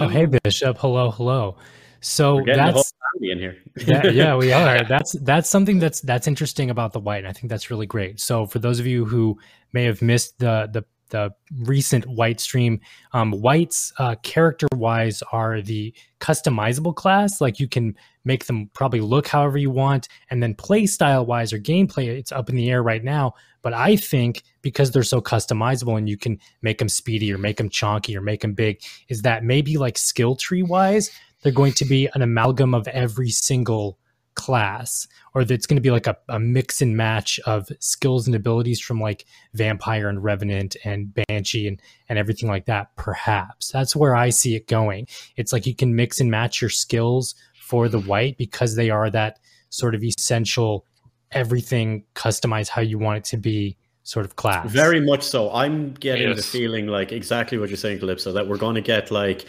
Oh, 0.00 0.08
hey, 0.08 0.26
Bishop. 0.26 0.76
Hello, 0.78 1.12
hello. 1.12 1.56
So 2.00 2.36
We're 2.36 2.42
getting 2.42 2.66
the 2.66 2.72
whole 2.72 2.82
that's 2.82 2.92
in 3.20 3.38
here. 3.38 3.56
yeah, 3.86 4.06
yeah, 4.06 4.36
we 4.36 4.52
are. 4.60 4.84
That's 4.84 5.12
that's 5.12 5.48
something 5.48 5.78
that's 5.78 6.00
that's 6.00 6.26
interesting 6.26 6.70
about 6.70 6.92
the 6.92 7.00
wight. 7.00 7.18
And 7.18 7.28
I 7.28 7.32
think 7.32 7.50
that's 7.50 7.70
really 7.70 7.86
great. 7.86 8.20
So 8.20 8.46
for 8.46 8.58
those 8.58 8.80
of 8.80 8.86
you 8.86 9.04
who 9.04 9.38
may 9.72 9.84
have 9.84 10.02
missed 10.02 10.38
the 10.38 10.68
the 10.72 10.84
the 11.10 11.34
recent 11.62 12.06
wight 12.06 12.40
stream, 12.40 12.80
um, 13.12 13.32
wights 13.32 13.92
uh, 13.98 14.14
character 14.22 14.68
wise 14.74 15.22
are 15.32 15.60
the 15.60 15.92
customizable 16.20 16.94
class. 16.94 17.40
Like 17.40 17.60
you 17.60 17.68
can 17.68 17.96
make 18.24 18.46
them 18.46 18.70
probably 18.74 19.00
look 19.00 19.26
however 19.26 19.58
you 19.58 19.70
want, 19.70 20.08
and 20.30 20.42
then 20.42 20.54
play 20.54 20.86
style 20.86 21.26
wise 21.26 21.52
or 21.52 21.58
gameplay, 21.58 22.06
it's 22.06 22.32
up 22.32 22.48
in 22.48 22.56
the 22.56 22.70
air 22.70 22.82
right 22.82 23.02
now. 23.02 23.34
But 23.62 23.74
I 23.74 23.96
think 23.96 24.42
because 24.62 24.90
they're 24.90 25.02
so 25.02 25.20
customizable 25.20 25.98
and 25.98 26.08
you 26.08 26.16
can 26.16 26.38
make 26.62 26.78
them 26.78 26.88
speedy 26.88 27.32
or 27.32 27.38
make 27.38 27.56
them 27.56 27.68
chonky 27.68 28.16
or 28.16 28.20
make 28.20 28.40
them 28.40 28.54
big, 28.54 28.82
is 29.08 29.22
that 29.22 29.44
maybe 29.44 29.76
like 29.76 29.98
skill 29.98 30.34
tree 30.36 30.62
wise, 30.62 31.10
they're 31.42 31.52
going 31.52 31.72
to 31.72 31.84
be 31.84 32.08
an 32.14 32.22
amalgam 32.22 32.74
of 32.74 32.86
every 32.88 33.30
single 33.30 33.98
class 34.34 35.06
or 35.34 35.44
that 35.44 35.52
it's 35.52 35.66
going 35.66 35.76
to 35.76 35.82
be 35.82 35.90
like 35.90 36.06
a, 36.06 36.16
a 36.28 36.38
mix 36.38 36.80
and 36.80 36.96
match 36.96 37.38
of 37.46 37.68
skills 37.80 38.26
and 38.26 38.36
abilities 38.36 38.80
from 38.80 39.00
like 39.00 39.26
vampire 39.54 40.08
and 40.08 40.22
revenant 40.22 40.76
and 40.84 41.12
banshee 41.26 41.66
and, 41.66 41.82
and 42.08 42.18
everything 42.18 42.48
like 42.48 42.64
that 42.64 42.94
perhaps 42.96 43.70
that's 43.70 43.94
where 43.94 44.14
i 44.14 44.30
see 44.30 44.54
it 44.54 44.66
going 44.66 45.06
it's 45.36 45.52
like 45.52 45.66
you 45.66 45.74
can 45.74 45.96
mix 45.96 46.20
and 46.20 46.30
match 46.30 46.60
your 46.60 46.70
skills 46.70 47.34
for 47.60 47.88
the 47.88 47.98
wight 47.98 48.38
because 48.38 48.76
they 48.76 48.88
are 48.88 49.10
that 49.10 49.38
sort 49.68 49.94
of 49.94 50.02
essential 50.02 50.86
everything 51.32 52.04
customize 52.14 52.68
how 52.68 52.80
you 52.80 52.98
want 52.98 53.18
it 53.18 53.24
to 53.24 53.36
be 53.36 53.76
sort 54.02 54.26
of 54.26 54.36
class 54.36 54.70
Very 54.70 55.00
much 55.00 55.22
so. 55.22 55.52
I'm 55.52 55.92
getting 55.92 56.34
the 56.34 56.42
feeling 56.42 56.86
like 56.86 57.12
exactly 57.12 57.58
what 57.58 57.68
you're 57.68 57.76
saying, 57.76 58.00
Calypso, 58.00 58.32
that 58.32 58.48
we're 58.48 58.56
going 58.58 58.74
to 58.74 58.80
get 58.80 59.10
like. 59.10 59.46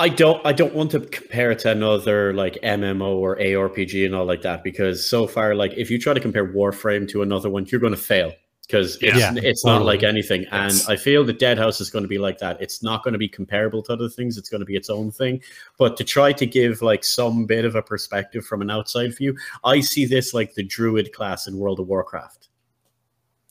I 0.00 0.08
don't. 0.08 0.44
I 0.46 0.52
don't 0.52 0.74
want 0.74 0.90
to 0.92 1.00
compare 1.00 1.50
it 1.50 1.58
to 1.60 1.70
another 1.70 2.32
like 2.32 2.54
MMO 2.62 3.16
or 3.16 3.36
ARPG 3.36 4.06
and 4.06 4.14
all 4.14 4.24
like 4.24 4.42
that 4.42 4.64
because 4.64 5.06
so 5.08 5.26
far, 5.26 5.54
like 5.54 5.72
if 5.76 5.90
you 5.90 5.98
try 5.98 6.14
to 6.14 6.20
compare 6.20 6.46
Warframe 6.46 7.06
to 7.10 7.22
another 7.22 7.50
one, 7.50 7.66
you're 7.66 7.80
going 7.80 7.94
to 7.94 8.00
fail 8.00 8.32
because 8.66 8.96
it's, 9.02 9.18
Yeah, 9.18 9.32
it's 9.36 9.64
not 9.64 9.78
totally. 9.78 9.96
like 9.96 10.02
anything. 10.02 10.42
Yes. 10.50 10.86
And 10.88 10.92
I 10.92 10.96
feel 10.96 11.24
that 11.24 11.38
Deadhaus 11.38 11.80
is 11.80 11.90
going 11.90 12.04
to 12.04 12.08
be 12.08 12.18
like 12.18 12.38
that. 12.38 12.60
It's 12.62 12.82
not 12.82 13.02
going 13.02 13.12
to 13.12 13.18
be 13.18 13.28
comparable 13.28 13.82
to 13.84 13.92
other 13.92 14.08
things. 14.08 14.38
It's 14.38 14.48
going 14.48 14.60
to 14.60 14.64
be 14.64 14.76
its 14.76 14.88
own 14.88 15.10
thing. 15.10 15.42
But 15.76 15.96
to 15.98 16.04
try 16.04 16.32
to 16.32 16.46
give 16.46 16.80
like 16.80 17.04
some 17.04 17.44
bit 17.46 17.64
of 17.64 17.74
a 17.74 17.82
perspective 17.82 18.44
from 18.46 18.62
an 18.62 18.70
outside 18.70 19.16
view, 19.16 19.36
I 19.64 19.80
see 19.80 20.06
this 20.06 20.32
like 20.32 20.54
the 20.54 20.62
Druid 20.62 21.12
class 21.12 21.46
in 21.46 21.58
World 21.58 21.80
of 21.80 21.88
Warcraft. 21.88 22.48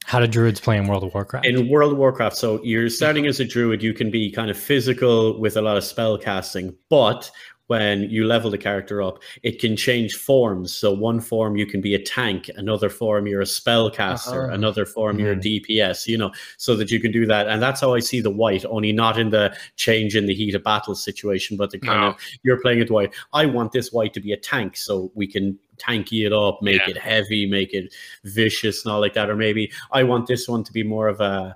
How 0.10 0.20
do 0.20 0.26
druids 0.26 0.60
play 0.60 0.76
in 0.76 0.88
world 0.88 1.04
of 1.04 1.14
warcraft? 1.14 1.46
In 1.46 1.70
World 1.70 1.92
of 1.92 2.00
Warcraft, 2.00 2.36
so 2.36 2.60
you're 2.64 2.90
starting 2.90 3.28
as 3.28 3.40
a 3.40 3.46
druid, 3.46 3.84
you 3.84 3.94
can 3.94 4.10
be 4.10 4.32
kind 4.32 4.50
of 4.50 4.58
physical 4.58 5.40
with 5.40 5.56
a 5.56 5.62
lot 5.62 5.78
of 5.78 5.84
spell 5.84 6.18
casting, 6.18 6.76
but 6.90 7.30
when 7.70 8.02
you 8.10 8.26
level 8.26 8.50
the 8.50 8.58
character 8.58 9.00
up, 9.02 9.20
it 9.44 9.60
can 9.60 9.76
change 9.76 10.16
forms. 10.16 10.74
So 10.74 10.92
one 10.92 11.20
form 11.20 11.56
you 11.56 11.68
can 11.68 11.82
be 11.82 11.94
a 11.94 12.02
tank, 12.04 12.50
another 12.56 12.90
form 12.90 13.28
you're 13.28 13.42
a 13.42 13.46
spellcaster, 13.46 14.46
Uh-huh. 14.46 14.54
another 14.54 14.88
form 14.88 15.20
you're 15.20 15.34
a 15.34 15.36
DPS, 15.36 16.08
you 16.08 16.18
know, 16.18 16.32
so 16.58 16.76
that 16.76 16.90
you 16.90 17.00
can 17.00 17.12
do 17.12 17.28
that. 17.28 17.48
And 17.48 17.62
that's 17.62 17.80
how 17.80 17.94
I 17.94 18.00
see 18.00 18.22
the 18.22 18.32
wight, 18.32 18.66
only 18.66 18.92
not 18.92 19.20
in 19.20 19.30
the 19.30 19.56
change 19.76 20.16
in 20.16 20.26
the 20.26 20.34
heat 20.34 20.56
of 20.56 20.64
battle 20.64 20.96
situation, 20.96 21.58
but 21.58 21.70
the 21.70 21.78
kind 21.78 22.02
No. 22.02 22.08
of 22.10 22.16
you're 22.44 22.60
playing 22.60 22.80
it 22.80 22.90
wight. 22.90 23.14
I 23.34 23.46
want 23.46 23.72
this 23.72 23.92
wight 23.92 24.14
to 24.16 24.20
be 24.20 24.32
a 24.34 24.38
tank, 24.38 24.76
so 24.76 25.12
we 25.14 25.28
can 25.28 25.60
tanky 25.78 26.26
it 26.26 26.34
up, 26.34 26.62
make 26.64 26.82
Yeah. 26.82 26.90
it 26.90 26.98
heavy, 26.98 27.46
make 27.46 27.74
it 27.76 27.94
vicious 28.24 28.84
and 28.84 28.92
all 28.92 29.00
like 29.00 29.14
that. 29.14 29.30
Or 29.30 29.36
maybe 29.36 29.72
I 29.92 30.02
want 30.04 30.26
this 30.26 30.50
one 30.50 30.64
to 30.64 30.74
be 30.74 30.82
more 30.84 31.08
of 31.08 31.22
a, 31.22 31.56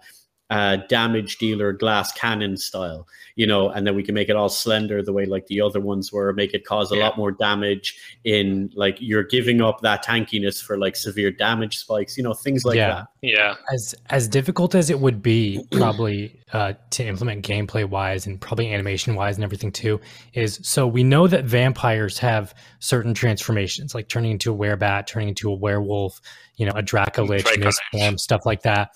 a 0.54 0.78
damage 0.88 1.38
dealer, 1.38 1.74
glass 1.74 2.12
cannon 2.12 2.58
style, 2.58 3.08
you 3.36 3.48
know, 3.48 3.70
and 3.70 3.88
then 3.88 3.96
we 3.96 4.04
can 4.04 4.14
make 4.14 4.30
it 4.30 4.36
all 4.36 4.50
slender 4.50 5.02
the 5.02 5.12
way 5.14 5.26
like 5.26 5.48
the 5.48 5.62
other 5.62 5.80
ones 5.80 6.12
were, 6.12 6.32
make 6.34 6.54
it 6.54 6.64
cause 6.66 6.92
a 6.92 6.96
Yeah. 6.96 7.04
lot 7.06 7.18
more 7.18 7.32
damage 7.32 7.98
in 8.24 8.70
like 8.76 8.98
you're 9.00 9.24
giving 9.24 9.62
up 9.62 9.82
that 9.82 10.06
tankiness 10.06 10.62
for 10.62 10.78
like 10.78 10.96
severe 10.96 11.32
damage 11.32 11.78
spikes, 11.78 12.18
you 12.18 12.24
know, 12.24 12.34
things 12.34 12.64
like 12.66 12.76
Yeah. 12.76 12.88
that. 12.96 13.08
Yeah. 13.22 13.56
as 13.74 13.96
as 14.10 14.28
difficult 14.28 14.76
as 14.76 14.90
it 14.90 15.00
would 15.00 15.22
be 15.22 15.64
probably 15.72 16.40
uh, 16.52 16.74
to 16.92 17.04
implement 17.06 17.44
gameplay 17.46 17.84
wise 17.88 18.28
and 18.28 18.40
probably 18.40 18.72
animation 18.72 19.16
wise 19.16 19.38
and 19.38 19.44
everything 19.46 19.72
too 19.72 20.00
is 20.34 20.60
so 20.62 20.86
we 20.86 21.04
know 21.04 21.26
that 21.28 21.46
vampires 21.46 22.20
have 22.20 22.54
certain 22.80 23.14
transformations 23.14 23.96
like 23.96 24.08
turning 24.10 24.32
into 24.32 24.54
a 24.54 24.56
werebat 24.56 25.08
turning 25.08 25.30
into 25.30 25.50
a 25.50 25.56
werewolf 25.56 26.20
you 26.58 26.66
know 26.66 26.74
a 26.76 26.84
dracolich 26.84 27.42
Dracolich. 27.44 27.64
mist 27.64 27.82
form 27.94 28.18
stuff 28.20 28.46
like 28.46 28.62
that 28.64 28.90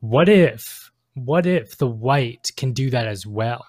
what 0.00 0.28
if 0.28 0.90
what 1.14 1.46
if 1.46 1.78
the 1.78 1.86
wight 1.86 2.50
can 2.56 2.72
do 2.72 2.90
that 2.90 3.06
as 3.06 3.26
well 3.26 3.66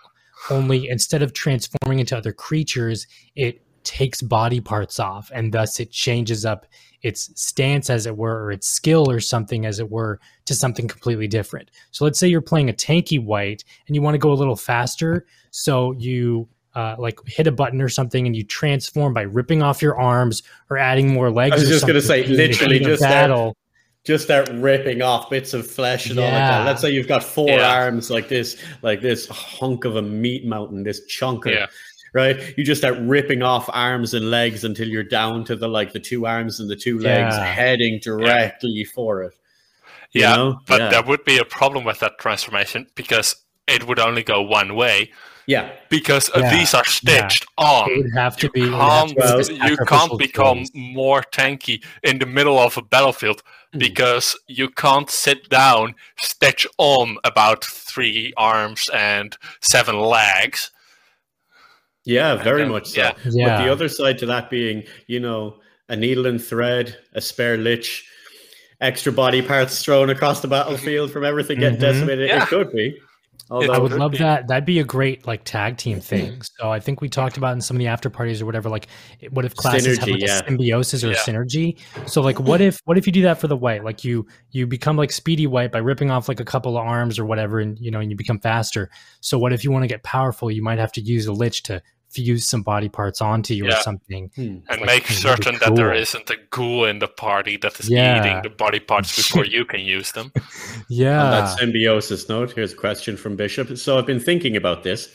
only 0.50 0.88
instead 0.88 1.22
of 1.22 1.34
transforming 1.34 2.00
into 2.00 2.18
other 2.18 2.34
creatures 2.34 3.08
it 3.36 3.62
takes 3.84 4.22
body 4.22 4.60
parts 4.60 5.00
off 5.00 5.32
and 5.34 5.54
thus 5.54 5.80
it 5.80 5.90
changes 5.92 6.46
up 6.46 6.66
its 7.04 7.30
stance 7.42 7.90
as 7.90 8.06
it 8.06 8.18
were 8.18 8.44
or 8.44 8.52
its 8.52 8.68
skill 8.68 9.10
or 9.10 9.20
something 9.20 9.66
as 9.66 9.80
it 9.80 9.90
were 9.90 10.20
to 10.46 10.54
something 10.54 10.88
completely 10.88 11.28
different 11.28 11.72
so 11.92 12.04
let's 12.04 12.20
say 12.20 12.28
you're 12.28 12.42
playing 12.42 12.70
a 12.70 12.74
tanky 12.74 13.24
wight 13.24 13.64
and 13.88 13.96
you 13.96 14.02
want 14.02 14.14
to 14.14 14.20
go 14.20 14.32
a 14.32 14.36
little 14.36 14.58
faster 14.58 15.26
so 15.52 15.94
you 15.94 16.48
uh, 16.76 16.96
like 17.00 17.20
hit 17.26 17.48
a 17.48 17.52
button 17.52 17.82
or 17.82 17.90
something 17.90 18.28
and 18.28 18.36
you 18.36 18.44
transform 18.44 19.12
by 19.12 19.24
ripping 19.24 19.64
off 19.64 19.82
your 19.82 19.98
arms 19.98 20.44
or 20.70 20.78
adding 20.78 21.12
more 21.12 21.32
legs. 21.32 21.54
I 21.54 21.60
was 21.60 21.70
just 21.70 21.88
gonna 21.88 22.02
say, 22.02 22.24
literally 22.28 22.78
just 22.78 23.02
battle. 23.02 23.56
Just 24.08 24.24
start 24.24 24.50
ripping 24.54 25.02
off 25.02 25.30
bits 25.30 25.54
of 25.54 25.70
flesh 25.70 26.10
and 26.10 26.18
all 26.18 26.26
like 26.26 26.34
that. 26.34 26.66
Let's 26.66 26.82
say 26.82 26.90
you've 26.92 27.08
got 27.08 27.24
four 27.24 27.50
Yeah. 27.50 27.72
arms 27.84 28.10
like 28.10 28.28
this, 28.30 28.58
like 28.82 29.02
this 29.02 29.28
hunk 29.28 29.86
of 29.86 29.98
a 29.98 30.02
meat 30.02 30.46
mountain, 30.46 30.84
this 30.84 31.02
chunker. 31.08 31.54
Yeah. 31.54 31.68
Right, 32.14 32.58
you 32.58 32.64
just 32.64 32.82
start 32.82 32.98
ripping 33.02 33.44
off 33.44 33.70
arms 33.74 34.14
and 34.16 34.32
legs 34.32 34.64
until 34.64 34.88
you're 34.88 35.04
down 35.04 35.44
to 35.44 35.56
the 35.56 35.68
like 35.68 35.92
the 35.92 36.00
two 36.00 36.26
arms 36.26 36.60
and 36.62 36.70
the 36.70 36.76
two 36.76 36.98
legs, 36.98 37.36
Yeah. 37.36 37.44
heading 37.46 38.00
directly 38.00 38.86
for 38.86 39.24
it. 39.24 39.34
You 40.14 40.22
Yeah, 40.22 40.36
know? 40.36 40.60
but 40.66 40.80
yeah. 40.80 40.90
there 40.90 41.04
would 41.04 41.26
be 41.26 41.38
a 41.38 41.46
problem 41.46 41.84
with 41.84 42.00
that 42.00 42.18
transformation 42.18 42.88
because 42.96 43.36
it 43.68 43.86
would 43.88 44.00
only 44.00 44.24
go 44.24 44.42
one 44.42 44.74
way 44.74 45.12
yeah, 45.48 45.72
because 45.90 46.30
uh, 46.36 46.40
Yeah, 46.42 46.52
these 46.58 46.74
are 46.74 46.86
stitched 46.86 47.46
on. 47.58 47.90
It 47.90 47.98
would 48.04 48.14
have 48.14 48.38
to 48.38 48.50
You 48.54 48.64
would 48.64 48.74
have 48.74 49.08
can't, 49.16 49.18
well, 49.18 49.42
you 49.70 49.78
can't 49.78 50.18
become 50.20 50.60
choice. 50.60 50.72
more 50.76 51.22
tanky 51.32 51.84
in 52.04 52.20
the 52.20 52.26
middle 52.26 52.60
of 52.60 52.78
a 52.78 52.82
battlefield 52.82 53.42
Hmm. 53.74 53.80
because 53.80 54.38
you 54.48 54.70
can't 54.70 55.10
sit 55.10 55.50
down, 55.50 55.96
stitch 56.20 56.66
on 56.78 57.18
about 57.26 57.66
three 57.66 58.34
arms 58.38 58.88
and 58.94 59.36
seven 59.62 59.96
legs. 60.00 60.72
yeah, 62.06 62.36
very 62.42 62.62
then- 62.62 62.72
much 62.72 62.88
so. 62.88 63.02
yeah. 63.02 63.12
But 63.58 63.64
the 63.66 63.72
other 63.72 63.90
side 63.90 64.18
to 64.20 64.26
that 64.28 64.50
being, 64.50 64.84
you 65.08 65.20
know, 65.20 65.60
a 65.90 65.96
needle 65.96 66.26
and 66.28 66.42
thread, 66.44 66.98
a 67.14 67.22
spare 67.22 67.58
lich, 67.58 68.06
extra 68.80 69.12
body 69.12 69.42
parts 69.42 69.84
thrown 69.84 70.10
across 70.10 70.40
the 70.42 70.48
battlefield 70.48 71.12
from 71.12 71.24
everything 71.26 71.60
getting 71.60 71.78
Mhm. 71.78 71.82
decimated. 71.82 72.28
Yeah. 72.30 72.44
It 72.44 72.48
could 72.50 72.72
be. 72.72 72.98
Although 73.50 73.74
I 73.74 73.78
would 73.78 73.94
love 73.94 74.12
be. 74.12 74.18
that. 74.18 74.48
That'd 74.48 74.66
be 74.66 74.80
a 74.80 74.84
great 74.84 75.26
like 75.26 75.44
tag 75.46 75.78
team 75.78 76.02
thing. 76.02 76.42
So 76.60 76.70
I 76.70 76.80
think 76.80 77.00
we 77.00 77.08
talked 77.08 77.38
about 77.38 77.54
in 77.54 77.62
some 77.62 77.78
of 77.78 77.80
the 77.80 77.88
after 77.88 78.10
parties 78.10 78.42
or 78.42 78.46
whatever. 78.46 78.70
Like, 78.70 78.88
what 79.32 79.46
if 79.46 79.56
classes 79.56 79.98
have 80.00 80.10
like 80.10 80.20
yeah. 80.20 80.40
a 80.40 80.46
symbiosis 80.46 81.04
or 81.04 81.12
Yeah. 81.12 81.14
a 81.14 81.18
synergy? 81.18 81.80
So 82.08 82.22
like, 82.22 82.40
what 82.40 82.60
if 82.60 82.80
what 82.84 82.98
if 82.98 83.06
you 83.08 83.14
do 83.14 83.22
that 83.22 83.40
for 83.40 83.48
the 83.48 83.56
wight? 83.56 83.86
Like 83.86 84.04
you 84.04 84.28
you 84.52 84.68
become 84.68 84.98
like 84.98 85.12
Speedy 85.12 85.48
Wight 85.48 85.72
by 85.72 85.80
ripping 85.80 86.12
off 86.12 86.28
like 86.28 86.40
a 86.42 86.46
couple 86.46 86.78
of 86.78 86.86
arms 86.86 87.18
or 87.18 87.26
whatever, 87.26 87.60
and 87.60 87.80
you 87.80 87.90
know, 87.90 88.00
and 88.02 88.12
you 88.12 88.18
become 88.18 88.40
faster. 88.40 88.90
So 89.22 89.40
what 89.40 89.54
if 89.54 89.64
you 89.64 89.72
want 89.72 89.84
to 89.84 89.88
get 89.88 90.04
powerful? 90.04 90.52
You 90.52 90.62
might 90.62 90.80
have 90.80 90.92
to 90.94 91.02
use 91.02 91.26
a 91.28 91.32
lich 91.34 91.64
to 91.64 91.82
fuse 92.10 92.48
some 92.48 92.62
body 92.64 92.90
parts 92.90 93.22
onto 93.22 93.54
you 93.54 93.68
or 93.68 93.72
something. 93.82 94.32
Hmm. 94.36 94.42
And 94.70 94.82
like 94.82 94.86
make 94.86 95.10
really 95.10 95.16
certain 95.22 95.56
that 95.60 95.76
there 95.76 95.92
cool. 95.92 95.98
isn't 96.02 96.30
a 96.30 96.38
ghoul 96.50 96.86
in 96.86 97.00
the 97.00 97.08
party 97.08 97.58
that 97.58 97.80
is 97.80 97.90
Yeah. 97.90 98.20
eating 98.22 98.42
the 98.44 98.50
body 98.50 98.80
parts 98.80 99.16
before 99.16 99.46
you 99.56 99.66
can 99.66 99.82
use 99.82 100.12
them. 100.14 100.32
Yeah. 100.90 101.24
On 101.24 101.32
Yeah. 101.34 101.42
that 101.42 101.60
symbiosis 101.60 102.30
note, 102.30 102.52
here's 102.54 102.74
a 102.74 102.76
question 102.78 103.18
from 103.18 103.36
Bishop. 103.36 103.78
So 103.78 103.98
I've 103.98 104.06
been 104.06 104.20
thinking 104.22 104.56
about 104.56 104.84
this. 104.84 105.10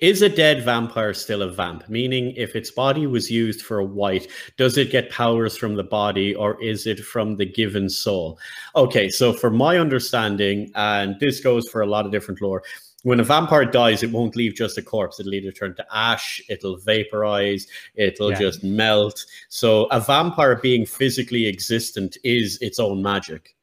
Is 0.00 0.20
a 0.20 0.28
dead 0.28 0.64
vampire 0.64 1.14
still 1.14 1.42
a 1.42 1.48
vamp? 1.48 1.88
Meaning, 1.88 2.32
if 2.36 2.56
its 2.56 2.72
body 2.72 3.06
was 3.06 3.30
used 3.30 3.62
for 3.62 3.78
a 3.78 3.84
wight, 3.84 4.26
does 4.56 4.76
it 4.76 4.90
get 4.90 5.10
powers 5.10 5.56
from 5.56 5.76
the 5.76 5.84
body 5.84 6.34
or 6.34 6.60
is 6.60 6.88
it 6.88 6.98
from 6.98 7.36
the 7.36 7.46
given 7.46 7.88
soul? 7.88 8.36
Okay, 8.74 9.08
so 9.08 9.32
for 9.32 9.48
my 9.48 9.78
understanding, 9.78 10.72
and 10.74 11.14
this 11.20 11.38
goes 11.38 11.68
for 11.70 11.82
a 11.82 11.86
lot 11.86 12.04
of 12.04 12.10
different 12.10 12.42
lore, 12.42 12.64
when 13.06 13.20
a 13.20 13.22
vampire 13.24 13.64
dies, 13.64 14.02
it 14.02 14.10
won't 14.10 14.34
leave 14.34 14.52
just 14.56 14.76
a 14.78 14.82
corpse. 14.82 15.20
It'll 15.20 15.32
either 15.32 15.52
turn 15.52 15.76
to 15.76 15.86
ash, 15.92 16.40
it'll 16.48 16.76
vaporize, 16.78 17.68
it'll 17.94 18.32
Yeah. 18.32 18.40
just 18.40 18.64
melt. 18.64 19.24
So 19.48 19.84
a 19.92 20.00
vampire 20.00 20.56
being 20.56 20.84
physically 20.84 21.46
existent 21.46 22.16
is 22.24 22.58
its 22.60 22.80
own 22.80 23.00
magic. 23.02 23.54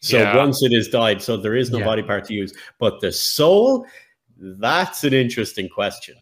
So 0.00 0.16
Yeah. 0.20 0.34
once 0.34 0.62
it 0.62 0.72
is 0.72 0.88
died, 0.88 1.20
so 1.20 1.36
there 1.36 1.54
is 1.56 1.70
no 1.70 1.80
Yeah. 1.80 1.84
body 1.84 2.02
part 2.04 2.24
to 2.28 2.32
use. 2.32 2.54
But 2.78 3.00
the 3.02 3.12
soul, 3.12 3.84
that's 4.38 5.04
an 5.04 5.12
interesting 5.12 5.68
question. 5.68 6.16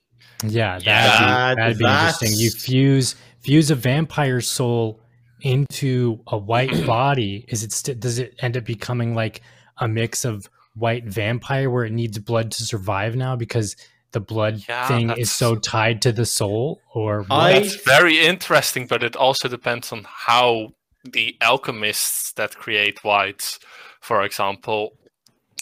Yeah, 0.45 0.81
that'd 0.81 0.85
That- 0.85 1.55
be, 1.55 1.61
that'd 1.63 1.79
be 1.79 1.85
interesting. 1.85 2.33
You 2.35 2.51
fuse 2.51 3.15
fuse 3.39 3.71
a 3.71 3.77
vampire 3.77 4.41
soul 4.41 5.01
into 5.43 6.19
a 6.27 6.37
wight 6.37 6.73
body. 6.87 7.45
Is 7.47 7.63
it 7.63 7.71
st- 7.73 8.01
does 8.01 8.19
it 8.19 8.35
end 8.41 8.57
up 8.57 8.65
becoming 8.65 9.15
like 9.15 9.43
a 9.79 9.87
mix 9.87 10.25
of 10.25 10.49
wight 10.77 11.05
vampire 11.05 11.71
where 11.71 11.85
it 11.85 11.93
needs 11.93 12.19
blood 12.19 12.51
to 12.53 12.65
survive 12.65 13.17
now 13.17 13.37
because 13.37 13.77
the 14.13 14.21
blood 14.21 14.63
Yeah, 14.69 14.87
thing 14.89 15.11
is 15.11 15.33
so 15.35 15.57
tied 15.57 16.03
to 16.03 16.13
the 16.13 16.27
soul 16.27 16.81
or 16.95 17.23
what? 17.23 17.29
I- 17.31 17.53
That's 17.55 17.77
very 17.77 18.19
interesting, 18.21 18.87
but 18.87 19.03
it 19.03 19.17
also 19.17 19.49
depends 19.49 19.93
on 19.93 20.07
how 20.09 20.75
the 21.05 21.37
alchemists 21.41 22.33
that 22.33 22.57
create 22.57 23.05
wights, 23.05 23.59
for 24.01 24.23
example, 24.23 24.97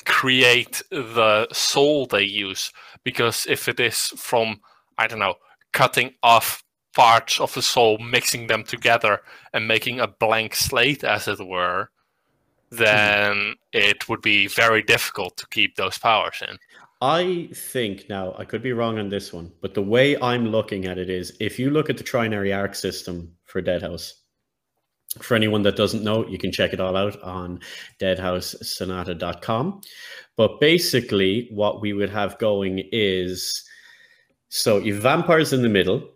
create 0.05 0.83
the 0.91 1.49
soul 1.53 2.07
they 2.07 2.23
use. 2.25 2.73
Because 3.05 3.47
if 3.49 3.69
it 3.69 3.81
is 3.81 4.09
from, 4.17 4.61
I 4.99 5.07
don't 5.07 5.19
know, 5.19 5.35
cutting 5.73 6.15
off 6.23 6.63
parts 6.95 7.41
of 7.41 7.55
the 7.55 7.63
soul, 7.63 7.99
mixing 7.99 8.47
them 8.47 8.65
together, 8.65 9.21
and 9.53 9.67
making 9.67 9.99
a 9.99 10.07
blank 10.07 10.55
slate, 10.55 11.03
as 11.03 11.27
it 11.27 11.45
were, 11.47 11.89
then 12.73 13.55
it 13.73 14.09
would 14.09 14.23
be 14.23 14.47
very 14.47 14.83
difficult 14.83 15.37
to 15.37 15.47
keep 15.49 15.77
those 15.77 15.99
powers 15.99 16.43
in. 16.49 16.57
I 17.01 17.49
think 17.53 18.09
now 18.09 18.35
I 18.39 18.45
could 18.45 18.63
be 18.63 18.73
wrong 18.73 18.99
on 18.99 19.09
this 19.09 19.33
one, 19.33 19.53
but 19.61 19.75
the 19.75 19.83
way 19.83 20.17
I'm 20.21 20.47
looking 20.47 20.87
at 20.87 20.99
it 20.99 21.11
is 21.11 21.37
if 21.41 21.59
you 21.59 21.71
look 21.71 21.91
at 21.91 21.99
the 21.99 22.05
trinary 22.05 22.57
arc 22.57 22.75
system 22.75 23.33
for 23.45 23.61
Deadhaus, 23.61 24.13
for 25.21 25.35
anyone 25.35 25.63
that 25.63 25.77
doesn't 25.77 26.05
know, 26.05 26.27
you 26.27 26.39
can 26.39 26.53
check 26.53 26.73
it 26.73 26.81
all 26.81 26.97
out 26.97 27.21
on 27.23 27.61
deadhaussonata.com. 28.01 29.81
But 30.37 30.61
basically, 30.61 31.49
what 31.51 31.83
we 31.83 31.93
would 31.93 32.09
have 32.09 32.39
going 32.39 32.89
is 32.93 33.63
so 34.49 34.79
you've 34.79 35.03
vampires 35.03 35.53
in 35.53 35.63
the 35.63 35.69
middle, 35.69 36.09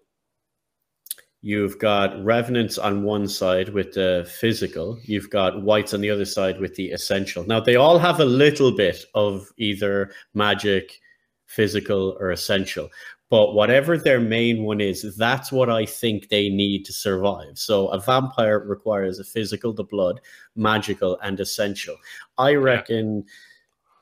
you've 1.43 1.79
got 1.79 2.25
revenants 2.25 2.79
on 2.79 3.03
one 3.03 3.29
side 3.29 3.69
with 3.69 3.93
the 3.93 4.29
physical, 4.41 4.99
you've 5.05 5.31
got 5.31 5.63
wights 5.63 5.95
on 5.95 6.01
the 6.01 6.11
other 6.11 6.25
side 6.25 6.61
with 6.61 6.75
the 6.75 6.91
essential. 6.91 7.45
Now, 7.47 7.61
they 7.61 7.77
all 7.77 7.99
have 7.99 8.21
a 8.21 8.25
little 8.25 8.73
bit 8.73 9.05
of 9.15 9.49
either 9.57 10.13
magic, 10.35 11.01
physical, 11.47 12.17
or 12.19 12.31
essential. 12.31 12.89
But 13.29 13.55
whatever 13.55 13.99
their 13.99 14.21
main 14.21 14.63
one 14.63 14.81
is, 14.81 15.17
that's 15.17 15.51
what 15.51 15.69
I 15.69 15.85
think 15.85 16.29
they 16.29 16.49
need 16.49 16.85
to 16.85 16.93
survive. 16.93 17.59
So 17.59 17.89
a 17.89 18.01
vampire 18.01 18.61
requires 18.61 19.19
a 19.19 19.25
physical, 19.25 19.73
the 19.73 19.85
blood, 19.85 20.21
magical, 20.55 21.19
and 21.23 21.41
essential. 21.41 21.97
I 22.39 22.55
reckon 22.55 23.25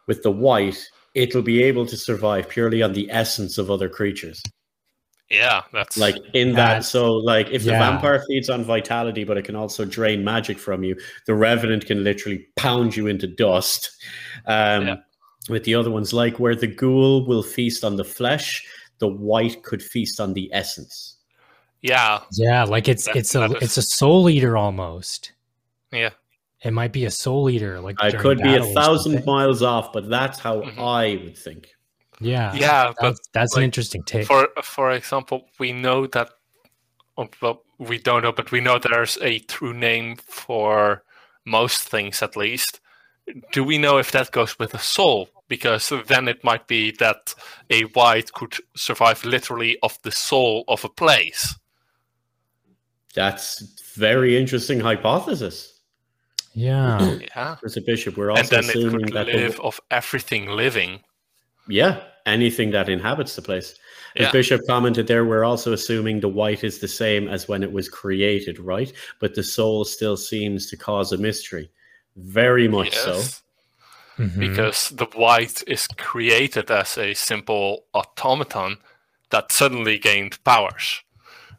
with 0.07 0.23
the 0.23 0.31
wight, 0.31 0.87
it'll 1.14 1.42
be 1.42 1.62
able 1.62 1.87
to 1.87 1.97
survive 1.97 2.49
purely 2.51 2.83
on 2.83 2.92
the 2.92 3.11
essence 3.11 3.57
of 3.57 3.70
other 3.70 3.88
creatures. 3.88 4.42
Yeah, 5.35 5.62
that's 5.73 5.97
Like 5.97 6.16
in 6.33 6.53
that, 6.55 6.85
so 6.85 7.12
like 7.14 7.49
if 7.51 7.64
the 7.64 7.70
vampire 7.73 8.23
feeds 8.29 8.49
on 8.49 8.62
vitality, 8.64 9.25
but 9.25 9.37
it 9.37 9.44
can 9.44 9.57
also 9.57 9.85
drain 9.85 10.23
magic 10.25 10.59
from 10.59 10.85
you, 10.85 10.97
the 11.27 11.35
revenant 11.35 11.87
can 11.87 12.05
literally 12.05 12.47
pound 12.57 12.97
you 12.97 13.07
into 13.09 13.27
dust. 13.27 13.90
Um, 14.47 14.87
Yeah. 14.87 14.97
With 15.51 15.64
the 15.64 15.75
other 15.75 15.90
ones, 15.90 16.14
like 16.14 16.38
where 16.40 16.55
the 16.55 16.66
ghoul 16.66 17.27
will 17.27 17.42
feast 17.42 17.85
on 17.85 17.97
the 17.97 18.05
flesh, 18.05 18.64
the 18.99 19.09
wight 19.09 19.62
could 19.62 19.83
feast 19.83 20.18
on 20.20 20.33
the 20.35 20.49
essence. 20.55 21.16
yeah, 21.83 22.20
yeah, 22.33 22.64
like 22.64 22.88
it's 22.88 23.05
That- 23.05 23.16
it's 23.16 23.35
a 23.35 23.40
that 23.40 23.57
is- 23.57 23.62
it's 23.62 23.77
a 23.77 23.83
soul 23.83 24.31
eater 24.31 24.57
almost. 24.57 25.33
yeah. 25.92 26.11
It 26.62 26.73
might 26.73 26.92
be 26.92 27.05
a 27.05 27.11
soul 27.11 27.51
eater. 27.51 27.79
Like 27.79 27.97
I 28.01 28.11
could 28.11 28.38
be 28.40 28.55
a 28.55 28.64
thousand 28.73 29.27
miles 29.27 29.62
off, 29.62 29.92
but 29.92 30.09
that's 30.09 30.38
how 30.38 30.62
Mhm. 30.62 30.79
I 30.79 31.23
would 31.23 31.37
think. 31.37 31.73
Yeah, 32.24 32.54
Yeah, 32.54 32.92
but 33.00 33.02
that's, 33.02 33.28
that's 33.32 33.56
an 33.56 33.62
interesting 33.64 34.02
take. 34.04 34.26
for 34.26 34.48
for 34.62 34.90
example, 34.92 35.48
we 35.58 35.72
know 35.72 36.06
that 36.08 36.30
oh, 37.16 37.28
well, 37.40 37.62
we 37.78 37.98
don't 37.98 38.22
know, 38.22 38.32
but 38.32 38.50
we 38.52 38.60
know 38.60 38.78
there's 38.78 39.18
a 39.22 39.38
true 39.40 39.72
name 39.74 40.16
for 40.16 41.02
most 41.44 41.88
things 41.88 42.22
at 42.22 42.37
least. 42.37 42.80
Do 43.52 43.64
we 43.64 43.78
know 43.78 43.98
if 43.98 44.10
that 44.12 44.30
goes 44.32 44.58
with 44.58 44.74
a 44.74 44.78
soul? 44.78 45.28
Because 45.48 45.92
then 46.08 46.28
it 46.28 46.42
might 46.42 46.66
be 46.66 46.90
that 47.00 47.34
a 47.70 47.84
wight 47.94 48.32
could 48.32 48.54
survive 48.76 49.24
literally 49.24 49.76
of 49.82 49.98
the 50.02 50.10
soul 50.12 50.64
of 50.68 50.84
a 50.84 50.88
place. 50.88 51.54
That's 53.14 53.60
very 53.96 54.37
interesting 54.37 54.80
hypothesis. 54.80 55.80
yeah. 56.54 57.18
Yeah. 57.20 57.56
a 57.76 57.80
Bishop, 57.80 58.16
we're 58.16 58.30
And 58.30 58.38
also 58.38 58.56
then 58.56 58.64
it 58.64 58.70
assuming 58.76 59.04
could 59.06 59.12
that 59.14 59.26
the- 59.26 59.32
live 59.34 59.60
of 59.60 59.80
everything 59.90 60.46
living. 60.48 61.00
Yeah, 61.68 62.02
anything 62.26 62.70
that 62.70 62.88
inhabits 62.88 63.37
the 63.37 63.42
place. 63.42 63.74
As 64.16 64.22
Yeah. 64.26 64.32
Bishop 64.32 64.60
commented 64.66 65.06
there, 65.06 65.24
we're 65.24 65.44
also 65.44 65.72
assuming 65.72 66.20
the 66.20 66.28
wight 66.28 66.64
is 66.64 66.78
the 66.78 66.88
same 66.88 67.28
as 67.28 67.48
when 67.48 67.62
it 67.62 67.72
was 67.72 67.88
created, 67.88 68.58
right? 68.58 68.92
But 69.20 69.34
the 69.34 69.42
soul 69.42 69.84
still 69.84 70.16
seems 70.16 70.70
to 70.70 70.76
cause 70.76 71.12
a 71.12 71.18
mystery. 71.18 71.70
Very 72.16 72.68
much 72.68 72.94
so. 72.94 73.16
Yes. 73.16 73.40
Mhm. 74.16 74.38
because 74.38 74.90
the 74.90 75.08
wight 75.16 75.64
is 75.66 75.88
created 75.96 76.70
as 76.70 76.96
a 76.96 77.14
simple 77.14 77.84
automaton 77.94 78.76
that 79.30 79.50
suddenly 79.50 79.98
gained 79.98 80.38
powers. 80.44 81.02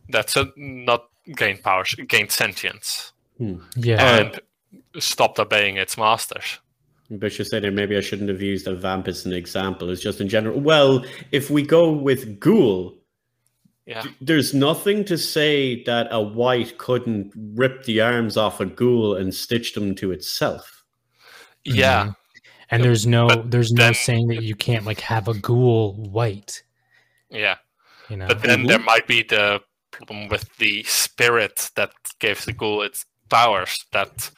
That's 0.07 0.37
a, 0.37 0.49
not 0.55 1.09
gained 1.35 1.63
powers, 1.63 1.95
gained 2.07 2.31
sentience, 2.31 3.11
yeah. 3.75 4.17
and 4.17 4.39
stopped 5.03 5.37
obeying 5.37 5.75
its 5.75 5.97
masters. 5.97 6.59
Bishop 7.19 7.47
said, 7.47 7.63
and 7.65 7.75
maybe 7.75 7.95
I 7.95 8.01
shouldn't 8.01 8.29
have 8.29 8.41
used 8.41 8.67
a 8.67 8.75
vamp 8.75 9.07
as 9.07 9.25
an 9.25 9.33
example. 9.33 9.89
It's 9.89 10.01
just 10.01 10.21
in 10.21 10.27
general. 10.27 10.59
Well, 10.59 11.05
if 11.31 11.49
we 11.49 11.61
go 11.63 11.91
with 11.91 12.39
ghoul, 12.39 12.97
Yeah. 13.87 14.03
There's 14.19 14.51
nothing 14.51 15.05
to 15.05 15.15
say 15.15 15.83
that 15.83 16.07
a 16.09 16.19
wight 16.19 16.79
couldn't 16.79 17.31
rip 17.53 17.83
the 17.83 18.01
arms 18.01 18.35
off 18.35 18.59
a 18.59 18.65
ghoul 18.65 19.15
and 19.15 19.31
stitch 19.31 19.75
them 19.75 19.93
to 19.95 20.11
itself. 20.11 20.83
Yeah. 21.65 22.05
Mhm. 22.05 22.15
And 22.71 22.83
there's 22.83 23.05
no 23.05 23.27
But 23.27 23.51
there's 23.51 23.71
no 23.71 23.93
saying 23.93 24.27
that 24.29 24.41
you 24.41 24.55
can't 24.55 24.85
like 24.85 25.01
have 25.01 25.27
a 25.27 25.35
ghoul 25.35 25.93
wight. 26.09 26.63
Yeah. 27.29 27.57
You 28.09 28.17
know. 28.17 28.25
But 28.27 28.41
then 28.41 28.63
Mhm. 28.63 28.69
there 28.69 28.79
might 28.79 29.05
be 29.05 29.21
the 29.21 29.61
problem 29.91 30.29
with 30.29 30.49
the 30.57 30.81
spirit 30.85 31.69
that 31.75 31.91
gives 32.17 32.45
the 32.45 32.53
ghoul 32.53 32.81
its 32.81 33.05
powers 33.29 33.85
that 33.91 34.31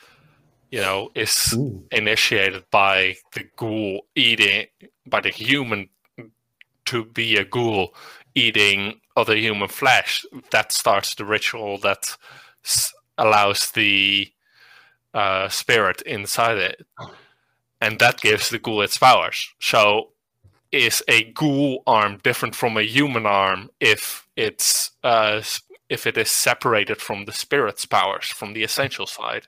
you 0.72 0.82
know 0.82 1.10
is 1.16 1.58
Ooh. 1.58 1.84
initiated 1.92 2.64
by 2.72 3.16
the 3.34 3.46
ghoul 3.58 4.02
eating 4.16 4.68
by 5.08 5.22
the 5.22 5.30
human 5.30 5.90
to 6.86 7.06
be 7.06 7.38
a 7.38 7.46
ghoul 7.46 7.94
eating 8.36 9.00
other 9.16 9.36
human 9.36 9.68
flesh. 9.70 10.26
That 10.52 10.72
starts 10.72 11.16
the 11.16 11.26
ritual 11.26 11.78
that 11.80 12.18
s- 12.66 12.94
allows 13.18 13.72
the 13.72 14.32
uh, 15.14 15.50
spirit 15.50 16.02
inside 16.04 16.58
it. 16.58 16.86
And 17.82 18.00
that 18.00 18.22
gives 18.22 18.50
the 18.50 18.60
ghoul 18.60 18.82
its 18.82 18.98
powers. 18.98 19.50
So 19.60 20.10
is 20.72 21.04
a 21.08 21.26
ghoul 21.34 21.84
arm 21.88 22.20
different 22.24 22.56
from 22.56 22.78
a 22.78 22.84
human 22.84 23.26
arm 23.26 23.70
if 23.80 24.28
it's 24.36 24.92
uh, 25.04 25.42
if 25.90 26.08
it 26.08 26.18
is 26.18 26.30
separated 26.32 27.02
from 27.02 27.26
the 27.26 27.32
spirit's 27.32 27.86
powers 27.86 28.28
from 28.28 28.54
the 28.54 28.64
essential 28.64 29.08
side 29.08 29.48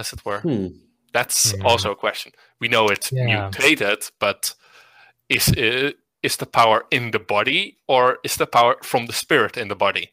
as 0.00 0.12
it 0.12 0.24
were 0.24 0.40
Hmm. 0.40 0.68
that's 1.12 1.54
Yeah. 1.54 1.64
also 1.64 1.90
a 1.92 1.96
question. 1.96 2.32
We 2.60 2.68
know 2.68 2.88
it's 2.88 3.12
Yeah. 3.12 3.26
mutated, 3.26 4.10
but 4.18 4.54
is 5.28 5.48
uh, 5.48 5.90
is 6.22 6.36
the 6.36 6.46
power 6.46 6.84
in 6.90 7.10
the 7.10 7.18
body 7.18 7.76
or 7.86 8.18
is 8.24 8.36
the 8.36 8.46
power 8.46 8.76
from 8.82 9.06
the 9.06 9.12
spirit 9.12 9.56
in 9.56 9.68
the 9.68 9.76
body? 9.76 10.12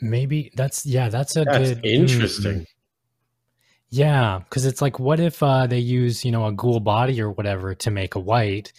Maybe 0.00 0.50
that's 0.56 0.86
yeah, 0.86 1.08
that's 1.10 1.36
a 1.36 1.44
That's 1.44 1.58
good 1.58 1.80
interesting. 1.84 2.60
Mm. 2.60 2.66
Yeah, 3.90 4.40
because 4.44 4.66
it's 4.66 4.82
like, 4.82 4.98
what 4.98 5.18
if 5.20 5.42
uh, 5.42 5.66
they 5.66 5.78
use 5.78 6.24
you 6.24 6.30
know 6.30 6.46
a 6.46 6.52
ghoul 6.52 6.80
body 6.80 7.20
or 7.20 7.30
whatever 7.30 7.74
to 7.74 7.90
make 7.90 8.14
a 8.14 8.20
wight? 8.20 8.72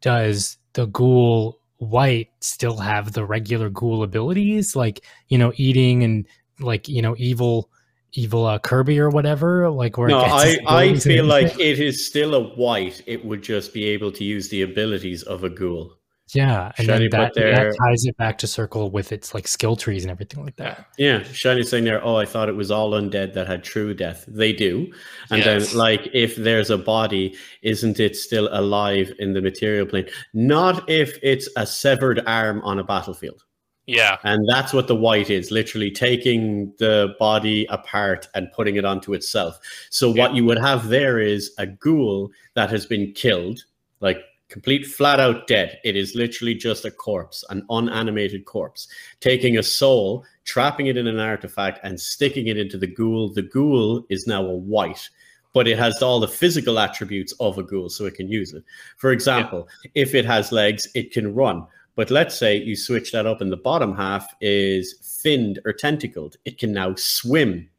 Does 0.00 0.56
the 0.72 0.86
ghoul 0.86 1.60
wight 1.78 2.28
still 2.40 2.78
have 2.78 3.12
the 3.12 3.24
regular 3.24 3.68
ghoul 3.70 4.02
abilities, 4.02 4.74
like 4.74 5.04
you 5.28 5.38
know 5.38 5.52
eating 5.56 6.02
and 6.02 6.26
like 6.60 6.88
you 6.88 7.02
know 7.02 7.14
evil 7.18 7.68
evil 8.14 8.46
uh, 8.46 8.58
Kirby 8.58 8.98
or 8.98 9.10
whatever? 9.10 9.68
Like 9.70 9.98
where 9.98 10.08
No, 10.08 10.20
I, 10.20 10.58
I 10.66 10.94
feel 10.96 11.24
like 11.26 11.58
it 11.58 11.78
is 11.80 12.06
still 12.06 12.34
a 12.34 12.54
wight. 12.56 13.02
It 13.06 13.24
would 13.24 13.42
just 13.42 13.74
be 13.74 13.84
able 13.86 14.10
to 14.12 14.24
use 14.24 14.48
the 14.48 14.62
abilities 14.62 15.22
of 15.24 15.44
a 15.44 15.50
ghoul. 15.50 15.96
yeah, 16.32 16.72
and 16.78 16.86
Shiny 16.86 17.08
then 17.08 17.20
that, 17.20 17.34
there- 17.34 17.52
that 17.70 17.76
ties 17.78 18.04
it 18.06 18.16
back 18.16 18.38
to 18.38 18.46
circle 18.46 18.90
with 18.90 19.12
its 19.12 19.34
like 19.34 19.46
skill 19.46 19.76
trees 19.76 20.04
and 20.04 20.10
everything 20.10 20.42
like 20.44 20.56
that. 20.56 20.86
Yeah, 20.96 21.22
Shiny's 21.24 21.68
saying 21.68 21.84
there, 21.84 22.02
oh, 22.02 22.16
I 22.16 22.24
thought 22.24 22.48
it 22.48 22.56
was 22.56 22.70
all 22.70 22.92
undead 22.92 23.34
that 23.34 23.46
had 23.46 23.62
true 23.62 23.92
death. 23.94 24.24
They 24.26 24.52
do. 24.54 24.90
And 25.30 25.44
Yes. 25.44 25.68
then, 25.70 25.78
like, 25.78 26.08
if 26.14 26.34
there's 26.36 26.70
a 26.70 26.78
body, 26.78 27.36
isn't 27.62 28.00
it 28.00 28.16
still 28.16 28.48
alive 28.52 29.12
in 29.18 29.34
the 29.34 29.42
material 29.42 29.86
plane? 29.86 30.08
Not 30.32 30.88
if 30.88 31.18
it's 31.22 31.48
a 31.56 31.66
severed 31.66 32.22
arm 32.26 32.62
on 32.62 32.78
a 32.78 32.84
battlefield. 32.84 33.42
Yeah, 33.86 34.16
And 34.22 34.48
that's 34.48 34.72
what 34.72 34.88
the 34.88 34.96
wight 34.96 35.28
is 35.28 35.50
literally 35.50 35.90
taking 35.90 36.72
the 36.78 37.14
body 37.18 37.66
apart 37.66 38.28
and 38.34 38.50
putting 38.52 38.76
it 38.76 38.84
onto 38.86 39.12
itself. 39.12 39.60
So, 39.90 40.10
what 40.10 40.34
you 40.34 40.44
would 40.46 40.58
have 40.58 40.88
there 40.88 41.18
is 41.18 41.52
a 41.58 41.66
ghoul 41.66 42.30
that 42.54 42.70
has 42.70 42.86
been 42.86 43.12
killed, 43.12 43.62
like 44.00 44.22
complete 44.48 44.86
flat 44.86 45.20
out 45.20 45.46
dead. 45.46 45.80
It 45.84 45.96
is 45.96 46.14
literally 46.14 46.54
just 46.54 46.86
a 46.86 46.90
corpse, 46.90 47.44
an 47.50 47.66
unanimated 47.68 48.46
corpse, 48.46 48.88
taking 49.20 49.58
a 49.58 49.62
soul, 49.62 50.24
trapping 50.44 50.86
it 50.86 50.96
in 50.96 51.06
an 51.06 51.18
artifact, 51.18 51.80
and 51.82 52.00
sticking 52.00 52.46
it 52.46 52.56
into 52.56 52.78
the 52.78 52.86
ghoul. 52.86 53.34
The 53.34 53.42
ghoul 53.42 54.06
is 54.08 54.26
now 54.26 54.44
a 54.44 54.56
wight. 54.56 55.10
But 55.52 55.68
it 55.68 55.78
has 55.78 56.02
all 56.02 56.18
the 56.18 56.26
physical 56.26 56.80
attributes 56.80 57.32
of 57.38 57.58
a 57.58 57.62
ghoul, 57.62 57.88
so 57.88 58.06
it 58.06 58.14
can 58.14 58.28
use 58.28 58.54
it. 58.54 58.64
For 58.96 59.12
example, 59.12 59.68
if 59.94 60.14
it 60.14 60.24
has 60.24 60.50
legs, 60.50 60.88
it 60.94 61.12
can 61.12 61.32
run. 61.32 61.66
But 61.96 62.10
let's 62.10 62.36
say 62.36 62.56
you 62.56 62.74
switch 62.76 63.12
that 63.12 63.24
up 63.26 63.40
and 63.40 63.52
the 63.52 63.56
bottom 63.56 63.94
half 63.94 64.34
is 64.40 65.18
finned 65.22 65.60
or 65.64 65.72
tentacled. 65.72 66.36
It 66.44 66.58
can 66.58 66.72
now 66.72 66.94
swim. 66.96 67.70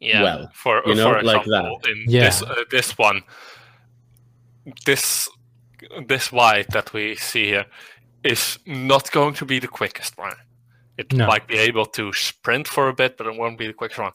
yeah. 0.00 0.22
Well, 0.22 0.50
for 0.54 0.82
you 0.86 0.94
know, 0.94 1.12
for 1.12 1.22
like 1.22 1.42
example, 1.46 1.80
in 1.86 2.04
Yeah. 2.08 2.24
this 2.24 2.42
uh, 2.42 2.64
this 2.70 2.96
one, 2.96 3.22
this 4.86 5.28
this 6.06 6.32
wight 6.32 6.68
that 6.70 6.92
we 6.92 7.14
see 7.16 7.46
here 7.46 7.66
is 8.24 8.58
not 8.66 9.10
going 9.12 9.34
to 9.34 9.44
be 9.44 9.58
the 9.58 9.68
quickest 9.68 10.18
one. 10.18 10.34
It 10.96 11.12
No. 11.12 11.26
might 11.26 11.46
be 11.46 11.56
able 11.58 11.86
to 11.86 12.12
sprint 12.12 12.66
for 12.68 12.88
a 12.88 12.92
bit, 12.92 13.16
but 13.16 13.26
it 13.26 13.36
won't 13.36 13.58
be 13.58 13.66
the 13.66 13.72
quickest 13.72 14.00
one. 14.00 14.12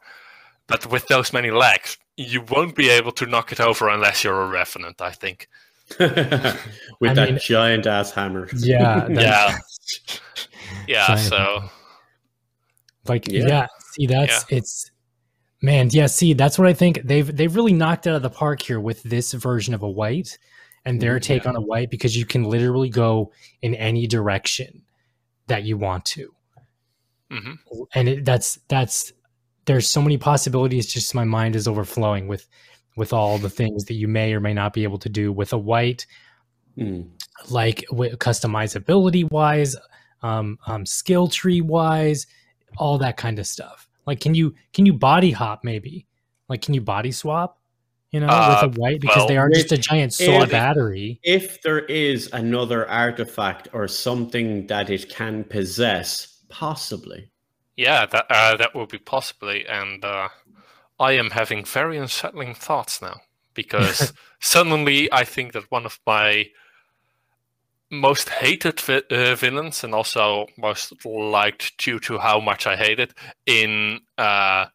But 0.68 0.86
with 0.88 1.08
those 1.08 1.32
many 1.34 1.52
legs, 1.52 1.98
you 2.18 2.42
won't 2.42 2.76
be 2.76 2.90
able 2.90 3.12
to 3.14 3.26
knock 3.26 3.52
it 3.52 3.60
over 3.62 3.88
unless 3.90 4.24
you're 4.24 4.42
a 4.42 4.48
revenant. 4.48 5.02
I 5.02 5.12
think. 5.12 5.48
With 6.00 7.12
I 7.12 7.14
that 7.14 7.30
mean- 7.32 7.40
giant 7.40 7.86
ass 7.88 8.12
hammer. 8.12 8.48
Yeah, 8.58 9.08
that- 9.10 9.12
Yeah. 9.12 9.58
Yeah. 10.88 11.08
Giant 11.08 11.22
So 11.22 11.70
like 13.08 13.30
Yeah. 13.32 13.48
yeah, 13.48 13.68
see 13.92 14.08
that's 14.08 14.46
it's 14.50 14.92
man 15.62 15.90
yeah 15.92 16.08
see 16.08 16.34
that's 16.34 16.58
what 16.58 16.68
i 16.68 16.74
think 16.74 17.02
they've 17.04 17.36
they've 17.36 17.56
really 17.56 17.74
knocked 17.74 18.08
it 18.08 18.12
out 18.12 18.16
of 18.18 18.22
the 18.22 18.30
park 18.30 18.62
here 18.62 18.80
with 18.80 19.04
this 19.04 19.34
version 19.34 19.74
of 19.74 19.84
a 19.84 19.90
wight 19.90 20.38
and 20.86 21.00
their 21.02 21.20
Mm, 21.20 21.22
take 21.22 21.46
on 21.46 21.56
a 21.56 21.62
wight 21.62 21.90
because 21.90 22.18
you 22.18 22.26
can 22.26 22.44
literally 22.44 22.90
go 22.90 23.32
in 23.62 23.76
any 23.76 24.08
direction 24.08 24.84
that 25.48 25.64
you 25.64 25.78
want 25.78 26.04
to 26.06 26.34
mhm. 27.32 27.58
and 27.94 28.10
it, 28.10 28.26
that's 28.26 28.60
that's 28.68 29.14
there's 29.66 29.88
so 29.88 30.02
many 30.02 30.18
possibilities 30.18 30.88
just 30.92 31.14
my 31.16 31.24
mind 31.26 31.56
is 31.56 31.68
overflowing 31.68 32.28
with 32.28 32.48
with 32.96 33.14
all 33.14 33.38
the 33.38 33.50
things 33.50 33.86
that 33.86 33.94
you 33.96 34.08
may 34.08 34.34
or 34.34 34.40
may 34.40 34.54
not 34.54 34.74
be 34.74 34.84
able 34.84 34.98
to 35.00 35.10
do 35.10 35.32
with 35.32 35.54
a 35.54 35.58
wight 35.58 36.06
Hmm. 36.76 37.02
like 37.52 37.84
wi- 37.92 38.16
customizability 38.16 39.30
wise 39.32 39.76
um, 40.24 40.58
um 40.66 40.86
skill 40.88 41.28
tree 41.28 41.62
wise 41.62 42.26
all 42.78 42.98
that 42.98 43.16
kind 43.18 43.38
of 43.38 43.46
stuff 43.46 43.88
like 44.08 44.20
can 44.20 44.34
you 44.34 44.56
can 44.74 44.86
you 44.88 44.94
body 44.94 45.30
hop 45.32 45.64
maybe 45.64 46.08
like 46.50 46.64
can 46.64 46.74
you 46.74 46.82
body 46.82 47.12
swap 47.12 47.60
you 48.10 48.20
know 48.20 48.26
Uh, 48.28 48.60
with 48.64 48.76
a 48.76 48.80
wight 48.80 49.02
because 49.02 49.28
they 49.28 49.38
are 49.38 49.50
just 49.52 49.72
a 49.72 49.78
giant 49.78 50.14
solar 50.14 50.46
if- 50.46 50.52
battery 50.52 51.20
If 51.24 51.62
there 51.62 51.80
is 51.86 52.30
another 52.34 52.90
artifact 52.90 53.68
or 53.74 53.88
something 53.88 54.66
that 54.68 54.90
it 54.90 55.10
can 55.10 55.44
possess, 55.44 56.40
possibly. 56.50 57.30
Yeah, 57.76 58.06
that 58.08 58.26
uh, 58.30 58.56
that 58.58 58.74
would 58.76 58.90
be 58.90 59.00
possibly, 59.00 59.66
and 59.68 60.04
uh, 60.06 60.30
I 61.00 61.14
am 61.14 61.32
having 61.32 61.66
very 61.66 61.98
unsettling 61.98 62.54
thoughts 62.56 63.02
now 63.02 63.22
because 63.54 64.14
suddenly 64.40 65.12
I 65.12 65.24
think 65.24 65.54
that 65.54 65.70
one 65.72 65.86
of 65.86 66.00
my 66.06 66.48
most 67.92 68.30
hated 68.30 68.80
vi- 68.80 69.04
uh, 69.12 69.36
villains, 69.36 69.84
and 69.84 69.94
also 69.94 70.48
most 70.58 70.94
liked 71.06 71.78
due 71.78 72.00
to 72.00 72.18
how 72.18 72.40
much 72.40 72.66
I 72.66 72.76
hate 72.76 73.00
it 73.00 73.14
in 73.46 74.00
uh, 74.18 74.66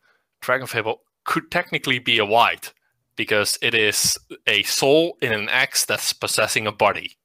DragonFable, 0.42 0.98
could 1.24 1.50
technically 1.50 1.98
be 1.98 2.18
a 2.18 2.24
wight 2.24 2.72
because 3.16 3.58
it 3.60 3.74
is 3.74 4.16
a 4.46 4.62
soul 4.62 5.16
in 5.20 5.32
an 5.32 5.48
axe 5.48 5.84
that's 5.84 6.12
possessing 6.12 6.66
a 6.68 6.72
body. 6.72 7.16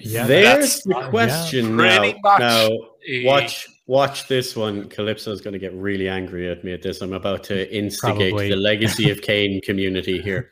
Yeah 0.00 0.26
There's 0.26 0.44
that's- 0.46 0.82
the 0.84 0.96
uh, 0.96 1.00
yeah. 1.00 1.10
question 1.10 1.76
now. 1.76 1.98
Pretty 1.98 2.18
much. 2.22 2.40
Now, 2.40 2.68
Eh, 3.08 3.22
watch 3.24 3.66
watch 3.90 4.28
this 4.28 4.54
one. 4.54 4.88
Calypso 4.88 5.32
is 5.32 5.40
going 5.40 5.52
to 5.52 5.58
get 5.58 5.74
really 5.74 6.08
angry 6.08 6.48
at 6.48 6.62
me 6.62 6.72
at 6.72 6.80
this. 6.80 7.00
I'm 7.00 7.12
about 7.12 7.42
to 7.44 7.76
instigate 7.76 8.30
Probably. 8.30 8.48
the 8.48 8.54
Legacy 8.54 9.10
of 9.10 9.20
Kain 9.20 9.60
community 9.62 10.22
here. 10.22 10.48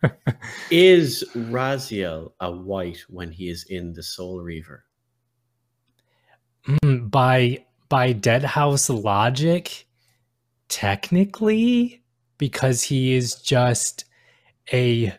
Is 0.70 1.24
Raziel 1.34 2.30
a 2.38 2.52
wight 2.52 3.04
when 3.08 3.32
he 3.32 3.48
is 3.48 3.64
in 3.64 3.92
the 3.92 4.02
Soul 4.02 4.40
Reaver? 4.40 4.84
Mm, 6.68 7.10
by 7.10 7.64
by 7.88 8.14
deadhaus 8.14 8.88
logic 9.02 9.86
technically 10.68 12.04
because 12.38 12.80
he 12.80 13.14
is 13.14 13.34
just 13.34 14.04
a 14.72 15.12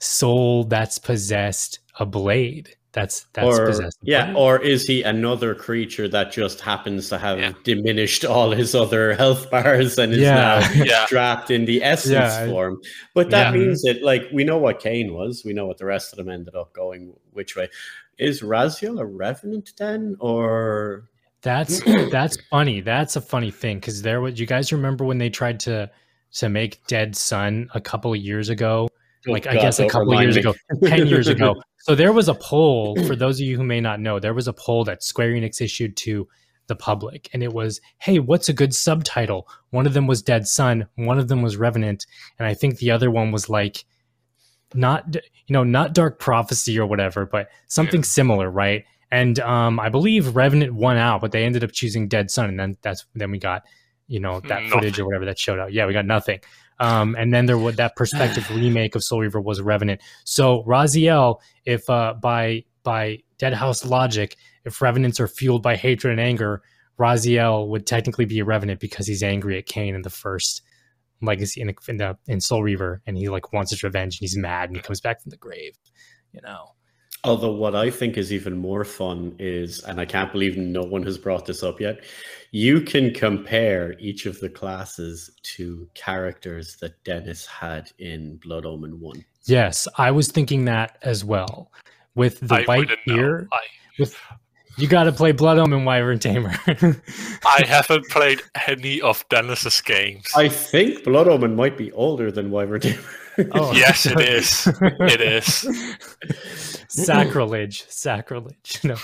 soul 0.00 0.64
that's 0.64 0.98
possessed 0.98 1.80
a 2.00 2.06
blade 2.06 2.74
that's 2.96 3.26
that's 3.34 3.46
or 3.46 3.66
possessed 3.66 3.98
yeah, 4.02 4.24
blade. 4.32 4.36
or 4.36 4.58
is 4.62 4.82
he 4.86 5.02
another 5.02 5.54
creature 5.54 6.08
that 6.08 6.32
just 6.32 6.60
happens 6.60 7.08
to 7.10 7.18
have 7.18 7.38
Yeah. 7.38 7.52
diminished 7.62 8.24
all 8.24 8.50
his 8.50 8.74
other 8.74 9.14
health 9.14 9.50
bars 9.52 9.98
and 9.98 10.12
is 10.14 10.20
Yeah. 10.20 10.34
now 10.74 10.84
Yeah. 10.84 11.06
trapped 11.06 11.50
in 11.50 11.66
the 11.66 11.84
essence 11.84 12.12
Yeah. 12.12 12.46
form? 12.46 12.80
But 13.14 13.28
that 13.30 13.52
Yeah. 13.54 13.60
means 13.60 13.82
that 13.82 14.02
like 14.02 14.22
we 14.32 14.42
know 14.44 14.56
what 14.58 14.80
Kain 14.80 15.12
was, 15.12 15.42
we 15.44 15.52
know 15.52 15.66
what 15.66 15.76
the 15.78 15.84
rest 15.84 16.12
of 16.12 16.16
them 16.16 16.30
ended 16.30 16.54
up 16.56 16.72
going 16.72 17.12
which 17.32 17.54
way. 17.54 17.68
Is 18.18 18.40
Raziel 18.40 18.98
a 18.98 19.04
revenant 19.04 19.72
then, 19.76 20.16
or 20.20 21.04
That's 21.42 21.82
that's 22.10 22.38
funny. 22.50 22.80
That's 22.80 23.14
a 23.14 23.20
funny 23.20 23.50
thing 23.50 23.76
because 23.78 24.00
there 24.00 24.22
was. 24.22 24.40
You 24.40 24.46
guys 24.46 24.72
remember 24.72 25.04
when 25.04 25.18
they 25.18 25.28
tried 25.28 25.60
to 25.60 25.90
to 26.40 26.48
make 26.48 26.84
Dead 26.86 27.14
Sun 27.14 27.68
a 27.74 27.80
couple 27.80 28.12
of 28.14 28.18
years 28.18 28.48
ago? 28.48 28.88
Oh 29.28 29.32
like 29.32 29.46
I 29.46 29.50
Oh, 29.50 29.54
God, 29.54 29.60
guess 29.62 29.78
a 29.80 29.86
couple 29.88 30.12
of 30.14 30.22
years 30.22 30.36
me. 30.36 30.40
ago, 30.40 30.54
ten 30.86 31.06
years 31.06 31.28
ago. 31.28 31.54
So 31.86 31.94
there 31.94 32.12
was 32.12 32.28
a 32.28 32.34
poll 32.34 32.96
for 33.06 33.14
those 33.14 33.40
of 33.40 33.46
you 33.46 33.56
who 33.56 33.62
may 33.62 33.80
not 33.80 34.00
know. 34.00 34.18
There 34.18 34.34
was 34.34 34.48
a 34.48 34.52
poll 34.52 34.82
that 34.86 35.04
Square 35.04 35.30
Enix 35.34 35.60
issued 35.60 35.96
to 35.98 36.26
the 36.66 36.74
public, 36.74 37.30
and 37.32 37.44
it 37.44 37.52
was, 37.52 37.80
"Hey, 37.98 38.18
what's 38.18 38.48
a 38.48 38.52
good 38.52 38.74
subtitle?" 38.74 39.46
One 39.70 39.86
of 39.86 39.94
them 39.94 40.08
was 40.08 40.20
Dead 40.20 40.48
Sun, 40.48 40.88
one 40.96 41.16
of 41.20 41.28
them 41.28 41.42
was 41.42 41.56
Revenant, 41.56 42.04
and 42.40 42.48
I 42.48 42.54
think 42.54 42.78
the 42.78 42.90
other 42.90 43.08
one 43.08 43.30
was 43.30 43.48
like, 43.48 43.84
not 44.74 45.14
you 45.14 45.52
know, 45.52 45.62
not 45.62 45.94
Dark 45.94 46.18
Prophecy 46.18 46.76
or 46.76 46.86
whatever, 46.86 47.24
but 47.24 47.50
something 47.68 48.00
Yeah. 48.00 48.06
similar, 48.06 48.50
right? 48.50 48.84
And 49.12 49.38
um, 49.38 49.78
I 49.78 49.88
believe 49.88 50.34
Revenant 50.34 50.74
won 50.74 50.96
out, 50.96 51.20
but 51.20 51.30
they 51.30 51.44
ended 51.44 51.62
up 51.62 51.70
choosing 51.70 52.08
Dead 52.08 52.32
Sun, 52.32 52.48
and 52.48 52.58
then 52.58 52.76
that's 52.82 53.06
then 53.14 53.30
we 53.30 53.38
got 53.38 53.62
you 54.08 54.20
know 54.20 54.40
that 54.40 54.48
Nothing. 54.48 54.70
footage 54.70 54.98
or 54.98 55.06
whatever 55.06 55.24
that 55.24 55.38
showed 55.38 55.58
out. 55.58 55.72
Yeah, 55.72 55.86
we 55.86 55.92
got 55.92 56.06
nothing. 56.06 56.40
Um, 56.78 57.16
and 57.18 57.32
then 57.32 57.46
there 57.46 57.58
was 57.58 57.76
that 57.76 57.96
perspective 57.96 58.48
remake 58.54 58.94
of 58.94 59.02
Soul 59.02 59.20
Reaver 59.20 59.40
was 59.40 59.60
Revenant. 59.60 60.00
So 60.24 60.62
Raziel, 60.64 61.40
if 61.64 61.88
uh, 61.88 62.14
by 62.14 62.64
by 62.82 63.18
Deadhaus 63.38 63.88
logic, 63.88 64.36
if 64.64 64.80
revenants 64.80 65.20
are 65.20 65.28
fueled 65.28 65.62
by 65.62 65.76
hatred 65.76 66.12
and 66.12 66.20
anger, 66.20 66.62
Raziel 66.98 67.68
would 67.68 67.86
technically 67.86 68.24
be 68.24 68.38
a 68.38 68.44
revenant 68.44 68.80
because 68.80 69.06
he's 69.06 69.22
angry 69.22 69.58
at 69.58 69.66
Kain 69.66 69.94
in 69.94 70.02
the 70.02 70.10
first 70.10 70.62
legacy 71.22 71.60
in, 71.60 71.68
the, 71.68 71.74
in 71.88 71.96
the 71.96 72.16
in 72.26 72.40
Soul 72.40 72.62
Reaver, 72.62 73.02
and 73.06 73.16
he 73.16 73.28
like 73.28 73.52
wants 73.52 73.70
his 73.70 73.82
revenge 73.82 74.16
and 74.16 74.20
he's 74.20 74.36
mad 74.36 74.68
and 74.68 74.76
he 74.76 74.82
comes 74.82 75.00
back 75.00 75.22
from 75.22 75.30
the 75.30 75.36
grave. 75.36 75.76
You 76.32 76.40
know. 76.42 76.75
Although 77.26 77.52
what 77.52 77.74
I 77.74 77.90
think 77.90 78.16
is 78.16 78.32
even 78.32 78.56
more 78.56 78.84
fun 78.84 79.34
is, 79.38 79.82
and 79.84 80.00
I 80.00 80.04
can't 80.04 80.30
believe 80.30 80.56
no 80.56 80.82
one 80.82 81.02
has 81.02 81.18
brought 81.18 81.46
this 81.46 81.62
up 81.62 81.80
yet, 81.80 82.04
you 82.52 82.80
can 82.80 83.12
compare 83.12 83.96
each 83.98 84.26
of 84.26 84.38
the 84.40 84.48
classes 84.48 85.30
to 85.56 85.88
characters 85.94 86.76
that 86.80 87.02
Denis 87.04 87.44
had 87.44 87.90
in 87.98 88.36
Blood 88.36 88.64
Omen 88.64 89.00
1. 89.00 89.24
Yes, 89.46 89.88
I 89.98 90.10
was 90.10 90.28
thinking 90.28 90.64
that 90.66 90.98
as 91.02 91.24
well. 91.24 91.70
With 92.14 92.40
the 92.40 92.54
I 92.54 92.64
white 92.64 92.90
ear, 93.06 93.48
I, 93.52 93.58
with 93.98 94.16
you 94.78 94.86
got 94.86 95.04
to 95.04 95.12
play 95.12 95.32
Blood 95.32 95.58
Omen 95.58 95.84
Wyverntamer. 95.84 97.00
I 97.44 97.66
haven't 97.66 98.08
played 98.08 98.42
any 98.66 99.00
of 99.00 99.26
Denis's 99.28 99.80
games. 99.80 100.26
I 100.36 100.48
think 100.48 101.04
Blood 101.04 101.28
Omen 101.28 101.56
might 101.56 101.76
be 101.76 101.92
older 101.92 102.30
than 102.30 102.50
Wyvern 102.50 102.80
Tamer. 102.82 103.00
Oh. 103.52 103.72
Yes, 103.76 104.06
it 104.06 104.20
is. 104.20 104.66
It 104.80 105.20
is. 105.20 105.66
sacrilege. 106.88 107.84
Sacrilege. 107.88 108.80
No. 108.84 108.96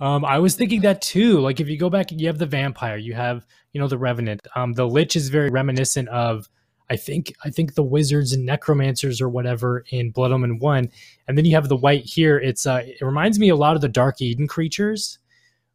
Um 0.00 0.24
i 0.24 0.38
was 0.38 0.56
thinking 0.56 0.80
that 0.82 1.00
too. 1.02 1.40
Like 1.40 1.60
if 1.60 1.68
you 1.68 1.78
go 1.78 1.90
back 1.90 2.10
you 2.10 2.26
have 2.26 2.38
the 2.38 2.46
vampire 2.46 2.96
you 2.96 3.14
have 3.14 3.46
you 3.72 3.80
know 3.80 3.88
the 3.88 3.98
revenant. 3.98 4.46
Um 4.54 4.72
the 4.72 4.86
lich 4.88 5.16
is 5.16 5.28
very 5.28 5.50
reminiscent 5.50 6.08
of 6.08 6.48
i 6.90 6.96
think 6.96 7.32
i 7.44 7.50
think 7.50 7.74
the 7.74 7.82
wizards 7.82 8.32
and 8.32 8.44
necromancers 8.44 9.20
or 9.20 9.28
whatever 9.28 9.84
in 9.90 10.10
blood 10.10 10.32
omen 10.32 10.58
1 10.58 10.90
and 11.26 11.38
then 11.38 11.44
you 11.44 11.54
have 11.54 11.68
the 11.68 11.76
wight 11.76 12.04
here. 12.04 12.38
It's 12.38 12.66
uh 12.66 12.82
it 12.84 13.02
reminds 13.02 13.38
me 13.38 13.48
a 13.50 13.56
lot 13.56 13.76
of 13.76 13.82
the 13.82 13.88
dark 13.88 14.20
eden 14.20 14.48
creatures. 14.48 15.18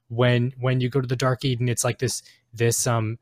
When 0.10 0.54
when 0.60 0.82
you 0.82 0.90
go 0.90 1.02
to 1.02 1.08
the 1.08 1.16
dark 1.16 1.46
eden 1.46 1.70
it's 1.70 1.84
like 1.84 2.00
this 2.00 2.22
this 2.54 2.88
um 2.88 3.18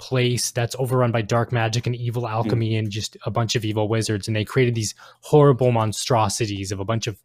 place 0.00 0.50
that's 0.50 0.74
overrun 0.78 1.12
by 1.12 1.20
dark 1.20 1.52
magic 1.52 1.86
and 1.86 1.94
evil 1.94 2.26
alchemy 2.26 2.74
and 2.76 2.90
just 2.90 3.16
a 3.26 3.30
bunch 3.30 3.54
of 3.54 3.64
evil 3.66 3.86
wizards. 3.86 4.26
And 4.26 4.34
they 4.34 4.44
created 4.46 4.74
these 4.74 4.94
horrible 5.20 5.70
monstrosities 5.72 6.72
of 6.72 6.80
a 6.80 6.84
bunch 6.84 7.06
of 7.06 7.20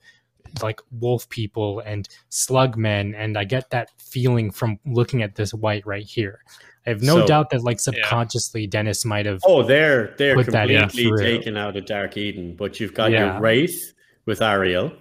like 0.62 0.80
wolf 0.92 1.28
people 1.30 1.80
and 1.82 2.08
slug 2.30 2.78
men 2.78 3.14
and 3.16 3.38
i 3.38 3.44
get 3.44 3.70
that 3.72 3.90
feeling 3.98 4.52
from 4.52 4.80
looking 4.86 5.22
at 5.22 5.36
this 5.36 5.54
wight 5.54 5.86
right 5.86 6.06
here. 6.06 6.40
I 6.86 6.92
have 6.92 7.02
no 7.02 7.20
So- 7.22 7.28
doubt 7.28 7.50
that 7.50 7.64
like 7.64 7.80
subconsciously 7.80 8.68
denis 8.68 9.04
might 9.06 9.26
have 9.26 9.40
oh, 9.46 9.64
they're 9.64 10.14
they're 10.18 10.36
Put 10.36 10.52
that 10.52 10.70
in 10.70 10.82
completely 10.82 11.24
taken 11.24 11.58
out 11.58 11.76
of 11.76 11.86
Dark 11.86 12.16
Eden, 12.18 12.56
but 12.56 12.80
you've 12.80 12.94
got 12.94 13.12
Yeah. 13.12 13.34
your 13.34 13.42
Wraith 13.42 13.94
with 14.26 14.42
Ariel, 14.42 14.92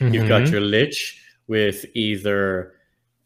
you've 0.00 0.28
got 0.28 0.42
Mhm. 0.42 0.52
your 0.52 0.60
Lich 0.60 1.20
with 1.46 1.84
either 1.94 2.72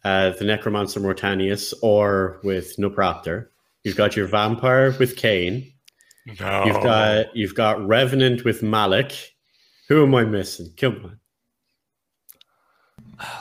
uh, 0.04 0.30
the 0.30 0.44
Necromancer 0.44 1.00
Mortanius 1.00 1.74
or 1.82 2.38
with 2.44 2.76
Nupraptor. 2.78 3.46
You've 3.88 3.96
got 3.96 4.14
your 4.16 4.27
Vampire 4.27 4.94
with 4.98 5.16
Kain. 5.16 5.72
No. 6.38 6.64
You've 6.66 6.83
got 6.83 7.35
you've 7.35 7.55
got 7.55 7.87
Revenant 7.87 8.44
with 8.44 8.62
Malek. 8.62 9.12
Who 9.88 10.03
am 10.05 10.14
I 10.14 10.24
missing? 10.27 10.74
Come 10.77 11.01
on. 11.05 11.20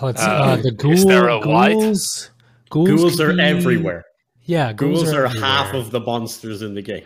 let's 0.02 0.24
Uh, 0.24 0.30
uh, 0.32 0.56
the 0.56 0.72
ghoul, 0.72 0.94
is 0.94 1.06
there 1.06 1.28
a 1.28 1.38
wight? 1.46 1.74
ghouls 1.74 2.32
ghouls, 2.70 2.88
Ghouls 2.90 3.20
are 3.20 3.34
be- 3.34 3.42
everywhere. 3.42 4.06
yeah 4.46 4.72
Ghouls 4.72 5.12
are 5.12 5.26
everywhere. 5.26 5.50
half 5.50 5.74
of 5.74 5.92
the 5.92 6.00
monsters 6.00 6.62
in 6.62 6.74
the 6.76 6.82
game. 6.82 7.06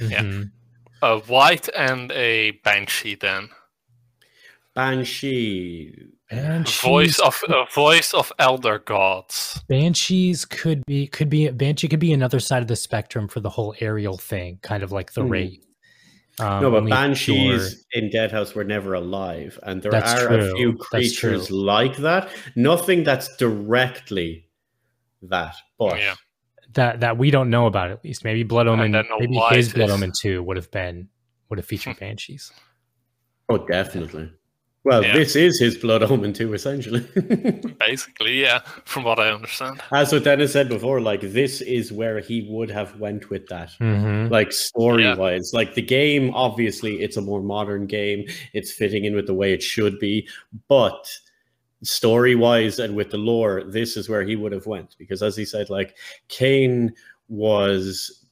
Yeah. 0.00 0.22
Mhm. 0.22 0.50
a 1.02 1.18
wight 1.28 1.68
and 1.76 2.10
a 2.10 2.50
banshee. 2.64 3.14
Then 3.14 3.50
Banshee. 4.74 5.94
Banshees, 6.30 6.80
voice 6.80 7.18
of 7.18 7.42
a 7.48 7.66
voice 7.74 8.14
of 8.14 8.32
elder 8.38 8.78
gods. 8.78 9.60
banshees 9.68 10.44
could 10.44 10.84
be 10.86 11.06
could 11.08 11.28
be 11.28 11.48
banshee 11.50 11.88
could 11.88 11.98
be 12.00 12.12
another 12.12 12.38
side 12.40 12.62
of 12.62 12.68
the 12.68 12.76
spectrum 12.76 13.26
for 13.28 13.40
the 13.40 13.50
whole 13.50 13.74
aerial 13.80 14.16
thing 14.16 14.58
kind 14.62 14.82
of 14.82 14.92
like 14.92 15.12
the 15.14 15.22
Hmm. 15.22 15.28
wraith 15.28 15.66
um, 16.38 16.62
no, 16.62 16.70
but 16.70 16.88
banshees 16.88 17.84
pure- 17.90 18.02
in 18.04 18.10
Deadhaus 18.10 18.54
were 18.54 18.64
never 18.64 18.94
alive, 18.94 19.58
and 19.64 19.82
there 19.82 19.90
That's 19.90 20.22
are 20.22 20.38
a 20.38 20.52
few 20.54 20.74
creatures 20.74 21.50
like 21.50 21.96
that. 21.98 22.30
Nothing 22.56 23.04
that's 23.04 23.36
directly 23.36 24.48
that, 25.22 25.54
but 25.78 25.98
Yeah. 25.98 26.14
that 26.74 27.00
that 27.00 27.18
we 27.18 27.30
don't 27.30 27.50
know 27.50 27.66
about 27.66 27.90
at 27.90 28.02
least. 28.04 28.24
Maybe 28.24 28.42
Blood 28.44 28.68
Omen, 28.68 28.92
maybe 29.18 29.36
his 29.50 29.72
Blood. 29.74 29.90
Omen 29.90 30.12
two 30.18 30.42
would 30.44 30.56
have 30.56 30.70
been 30.70 31.08
would 31.50 31.58
have 31.58 31.66
featured 31.66 31.98
banshees. 31.98 32.52
oh, 33.50 33.58
definitely. 33.66 34.30
Well, 34.82 35.04
Yeah. 35.04 35.12
this 35.14 35.36
is 35.36 35.58
his 35.60 35.76
blood 35.76 36.02
omen 36.02 36.32
too, 36.32 36.54
essentially. 36.54 37.00
Basically, 37.78 38.40
yeah, 38.40 38.60
from 38.86 39.04
what 39.04 39.18
I 39.18 39.30
understand. 39.30 39.80
As 39.92 40.10
what 40.12 40.24
Denis 40.24 40.52
said 40.52 40.70
before, 40.70 41.00
like 41.02 41.20
this 41.20 41.60
is 41.60 41.92
where 41.92 42.20
he 42.20 42.46
would 42.48 42.70
have 42.70 42.98
went 42.98 43.28
with 43.28 43.46
that. 43.48 43.70
Mm-hmm. 43.80 44.32
like 44.32 44.52
story 44.52 45.14
wise 45.14 45.50
like 45.52 45.74
the 45.74 45.82
game 45.82 46.32
obviously 46.34 47.00
it's 47.02 47.16
a 47.16 47.20
more 47.20 47.42
modern 47.42 47.86
game 47.86 48.24
it's 48.52 48.72
fitting 48.72 49.04
in 49.04 49.14
with 49.14 49.26
the 49.26 49.34
way 49.34 49.52
it 49.52 49.62
should 49.62 49.98
be 49.98 50.26
but 50.68 51.06
story 51.82 52.34
wise 52.34 52.78
and 52.78 52.94
with 52.94 53.10
the 53.10 53.16
lore 53.18 53.64
this 53.64 53.96
is 53.96 54.08
where 54.08 54.22
he 54.24 54.36
would 54.36 54.52
have 54.52 54.66
went 54.66 54.96
because 54.98 55.22
as 55.22 55.36
he 55.36 55.44
said 55.44 55.68
like 55.70 55.96
Kain 56.28 56.92
was 57.28 58.26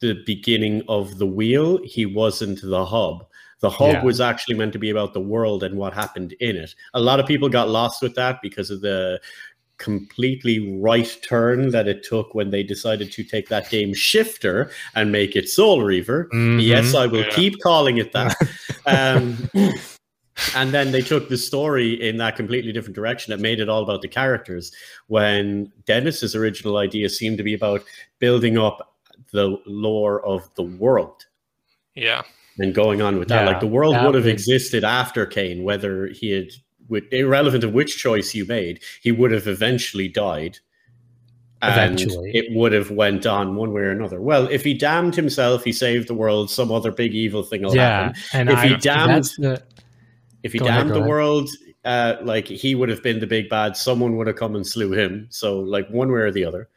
the 0.00 0.22
beginning 0.26 0.82
of 0.88 1.18
the 1.18 1.26
wheel 1.26 1.78
he 1.84 2.06
wasn't 2.06 2.60
the 2.62 2.84
hub 2.84 3.26
the 3.64 3.70
hub 3.70 3.92
Yeah. 3.92 4.02
was 4.04 4.20
actually 4.20 4.56
meant 4.60 4.72
to 4.74 4.78
be 4.78 4.90
about 4.90 5.14
the 5.14 5.20
world 5.34 5.62
and 5.64 5.74
what 5.78 5.94
happened 5.94 6.34
in 6.40 6.54
it. 6.56 6.74
A 6.92 7.00
lot 7.00 7.18
of 7.20 7.26
people 7.26 7.48
got 7.48 7.68
lost 7.70 8.02
with 8.02 8.14
that 8.14 8.34
because 8.42 8.68
of 8.70 8.82
the 8.82 9.20
completely 9.78 10.58
right 10.80 11.10
turn 11.26 11.70
that 11.70 11.88
it 11.88 12.02
took 12.04 12.34
when 12.34 12.50
they 12.50 12.62
decided 12.62 13.10
to 13.10 13.24
take 13.24 13.48
that 13.48 13.68
game 13.70 13.92
shifter 13.94 14.70
and 14.94 15.10
make 15.10 15.34
it 15.34 15.48
soul 15.48 15.82
reaver. 15.82 16.28
Mm-hmm. 16.32 16.60
yes 16.60 16.94
i 16.94 17.06
will 17.06 17.24
Yeah. 17.24 17.30
keep 17.40 17.54
calling 17.60 17.96
it 17.98 18.12
that. 18.12 18.36
Um, 18.86 19.48
and 20.54 20.74
then 20.76 20.92
they 20.92 21.00
took 21.00 21.30
the 21.30 21.38
story 21.38 21.94
in 22.08 22.18
that 22.18 22.36
completely 22.36 22.70
different 22.70 22.94
direction. 22.94 23.32
It 23.32 23.40
made 23.40 23.60
it 23.60 23.70
all 23.70 23.82
about 23.82 24.02
the 24.02 24.08
characters. 24.08 24.72
When 25.06 25.72
denis's 25.86 26.34
original 26.36 26.76
idea 26.76 27.08
seemed 27.08 27.38
to 27.38 27.44
be 27.50 27.54
about 27.54 27.82
building 28.18 28.58
up 28.58 28.94
the 29.32 29.56
lore 29.64 30.20
of 30.26 30.54
the 30.56 30.64
world. 30.64 31.24
Yeah, 31.94 32.22
and 32.58 32.74
going 32.74 33.02
on 33.02 33.18
with 33.18 33.28
that. 33.28 33.42
Yeah, 33.44 33.46
like 33.50 33.60
the 33.60 33.66
world 33.66 33.96
would 34.04 34.14
have 34.14 34.26
existed 34.26 34.84
after 34.84 35.26
Kain, 35.26 35.64
whether 35.64 36.06
he 36.08 36.30
had, 36.30 36.48
with, 36.88 37.04
irrelevant 37.12 37.64
of 37.64 37.72
which 37.72 37.98
choice 37.98 38.34
you 38.34 38.44
made, 38.46 38.82
he 39.02 39.10
would 39.12 39.32
have 39.32 39.46
eventually 39.46 40.08
died. 40.08 40.58
And 41.62 41.98
Eventually. 41.98 42.30
it 42.34 42.54
would 42.54 42.72
have 42.72 42.90
went 42.90 43.24
on 43.24 43.56
one 43.56 43.72
way 43.72 43.82
or 43.82 43.90
another. 43.90 44.20
Well, 44.20 44.46
if 44.48 44.62
he 44.64 44.74
damned 44.74 45.14
himself, 45.14 45.64
he 45.64 45.72
saved 45.72 46.08
the 46.08 46.14
world. 46.14 46.50
Some 46.50 46.70
other 46.70 46.92
big 46.92 47.14
evil 47.14 47.42
thing 47.42 47.62
will 47.62 47.74
Yeah, 47.74 48.12
happen. 48.12 48.20
and 48.34 48.50
If 48.50 48.58
I, 48.58 48.66
he 48.68 48.76
damned- 48.76 49.24
the 49.38 49.62
If 50.42 50.52
he 50.52 50.58
Go 50.58 50.66
damned 50.66 50.90
the 50.90 50.96
ahead. 50.96 51.08
world, 51.08 51.48
uh, 51.86 52.16
like 52.22 52.46
he 52.48 52.74
would 52.74 52.90
have 52.90 53.02
been 53.02 53.18
the 53.18 53.26
big 53.26 53.48
bad. 53.48 53.78
Someone 53.78 54.16
would 54.16 54.26
have 54.26 54.36
come 54.36 54.54
and 54.56 54.66
slew 54.66 54.92
him. 54.92 55.26
So, 55.30 55.58
like 55.58 55.88
one 55.88 56.12
way 56.12 56.20
or 56.20 56.30
the 56.30 56.44
other. 56.44 56.68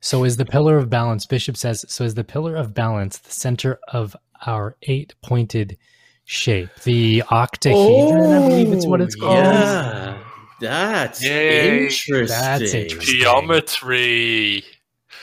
So 0.00 0.24
is 0.24 0.36
the 0.36 0.44
pillar 0.44 0.76
of 0.78 0.88
balance, 0.90 1.26
Bishop 1.26 1.56
says, 1.56 1.84
so 1.88 2.04
is 2.04 2.14
the 2.14 2.24
pillar 2.24 2.54
of 2.56 2.74
balance 2.74 3.18
the 3.18 3.32
center 3.32 3.78
of 3.88 4.14
our 4.46 4.76
eight 4.82 5.14
pointed 5.22 5.76
shape? 6.24 6.68
The 6.84 7.22
octahedron, 7.30 8.32
I 8.32 8.48
believe 8.48 8.72
it's 8.72 8.86
what 8.86 9.00
it's 9.00 9.16
Oh, 9.16 9.20
called. 9.20 9.36
Yeah, 9.36 10.18
that's 10.60 11.22
Yay. 11.24 11.82
interesting. 11.84 12.26
That's 12.26 12.74
interesting. 12.74 13.18
geometry. 13.20 14.64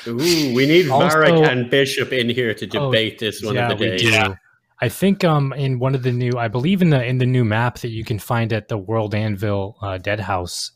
Ooh, 0.07 0.53
we 0.53 0.65
need 0.65 0.89
Also- 0.89 1.17
Varric 1.17 1.47
and 1.47 1.69
Bishop 1.69 2.11
in 2.11 2.29
here 2.29 2.53
to 2.53 2.65
Oh, 2.77 2.91
debate 2.91 3.19
this 3.19 3.41
one 3.41 3.55
yeah, 3.55 3.71
of 3.71 3.77
the 3.77 3.83
we 3.85 3.91
days. 3.91 4.01
do. 4.01 4.09
Yeah. 4.11 4.35
I 4.81 4.89
think 4.89 5.23
um 5.23 5.53
in 5.53 5.79
one 5.79 5.95
of 5.95 6.03
the 6.03 6.11
new 6.11 6.33
I 6.37 6.49
believe 6.49 6.81
in 6.81 6.89
the 6.89 7.01
in 7.03 7.17
the 7.19 7.25
new 7.25 7.45
map 7.45 7.79
that 7.79 7.89
you 7.89 8.03
can 8.03 8.19
find 8.19 8.51
at 8.51 8.67
the 8.67 8.77
World 8.77 9.15
Anvil 9.15 9.77
uh, 9.81 9.97
Deadhaus 9.97 10.71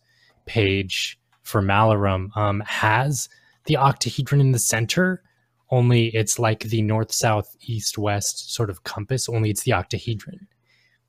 page 0.46 1.20
for 1.44 1.62
Malarum 1.62 2.32
um 2.38 2.64
has 2.66 3.28
the 3.68 3.76
octahedron 3.76 4.42
in 4.42 4.52
the 4.52 4.60
center 4.60 5.22
only 5.70 6.08
it's 6.08 6.40
like 6.40 6.62
the 6.62 6.82
north 6.82 7.12
south 7.12 7.56
east 7.62 7.98
west 7.98 8.54
sort 8.54 8.70
of 8.70 8.84
compass 8.84 9.30
only 9.30 9.50
it's 9.50 9.64
the 9.64 9.72
octahedron 9.74 10.48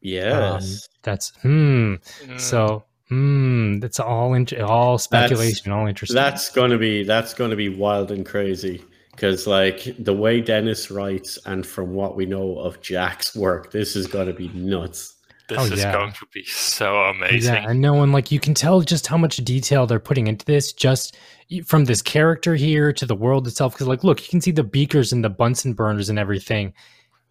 Yes. 0.01 0.88
That's 1.03 1.31
hmm. 1.42 1.94
Mm, 1.94 2.40
So 2.40 2.85
hmm. 3.09 3.79
That's 3.81 4.01
all 4.01 4.35
in, 4.35 4.47
all 4.62 4.99
speculation, 4.99 5.73
all 5.73 5.87
interesting. 5.87 6.14
That's 6.14 6.51
gonna 6.51 6.79
be 6.79 7.05
that's 7.05 7.35
gonna 7.35 7.57
be 7.57 7.68
wild 7.68 8.11
and 8.11 8.25
crazy. 8.25 8.85
Because 9.11 9.47
like 9.47 9.97
the 9.99 10.14
way 10.14 10.40
Denis 10.40 10.90
writes, 10.90 11.38
and 11.44 11.66
from 11.66 11.94
what 11.94 12.14
we 12.14 12.27
know 12.27 12.59
of 12.59 12.81
Jack's 12.81 13.35
work, 13.35 13.73
this 13.73 13.97
is 13.97 14.07
gonna 14.07 14.33
be 14.33 14.49
nuts. 14.51 15.14
This 15.48 15.58
oh, 15.58 15.64
is 15.64 15.78
yeah. 15.80 15.92
going 15.92 16.12
to 16.12 16.26
be 16.32 16.44
so 16.44 16.96
amazing. 17.04 17.54
Yeah, 17.54 17.70
and 17.70 17.80
no 17.80 17.94
one 17.94 18.12
like 18.12 18.30
you 18.30 18.38
can 18.38 18.52
tell 18.54 18.82
just 18.82 19.06
how 19.06 19.16
much 19.16 19.38
detail 19.38 19.87
they're 19.87 19.98
putting 19.98 20.26
into 20.26 20.44
this, 20.44 20.72
just 20.74 21.16
from 21.64 21.87
this 21.87 22.02
character 22.02 22.54
here 22.54 22.92
to 22.92 23.06
the 23.06 23.14
world 23.14 23.46
itself. 23.46 23.72
Because 23.72 23.87
like, 23.88 24.04
look, 24.04 24.20
you 24.22 24.28
can 24.28 24.42
see 24.42 24.50
the 24.50 24.62
beakers 24.62 25.12
and 25.12 25.24
the 25.24 25.30
Bunsen 25.30 25.72
burners 25.72 26.11
and 26.11 26.18
everything 26.18 26.74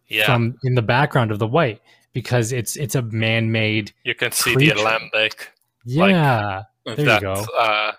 Yeah, 0.07 0.25
from 0.25 0.55
in 0.63 0.73
the 0.73 0.81
background 0.81 1.31
of 1.31 1.37
the 1.37 1.47
wight 1.47 1.79
because 2.13 2.51
it's 2.51 2.75
it's 2.75 2.95
a 2.95 3.03
man-made. 3.03 3.93
you 4.03 4.15
can 4.15 4.31
see 4.31 4.55
creature. 4.55 4.73
the 4.73 4.81
alembic. 4.81 5.51
Yeah, 5.85 6.63
There 6.85 6.99
you 6.99 7.21
go. 7.21 7.45
Uh, 7.55 7.91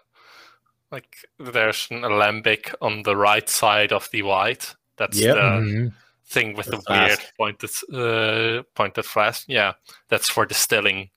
like 0.90 1.16
there's 1.38 1.86
an 1.90 2.02
alembic 2.02 2.74
on 2.80 3.02
the 3.04 3.16
right 3.16 3.48
side 3.48 3.92
of 3.92 4.08
the 4.10 4.22
wight. 4.22 4.74
That's 4.96 5.18
Yep. 5.20 5.34
the 5.36 5.40
mhm. 5.42 5.92
Thing 6.30 6.54
with 6.56 6.66
The 6.66 6.76
the, 6.76 6.82
weird 6.88 7.18
pointed 7.38 7.70
uh, 7.92 8.62
pointed 8.74 9.04
flask. 9.04 9.44
Yeah, 9.48 9.72
that's 10.08 10.30
for 10.30 10.46
distilling. 10.46 11.10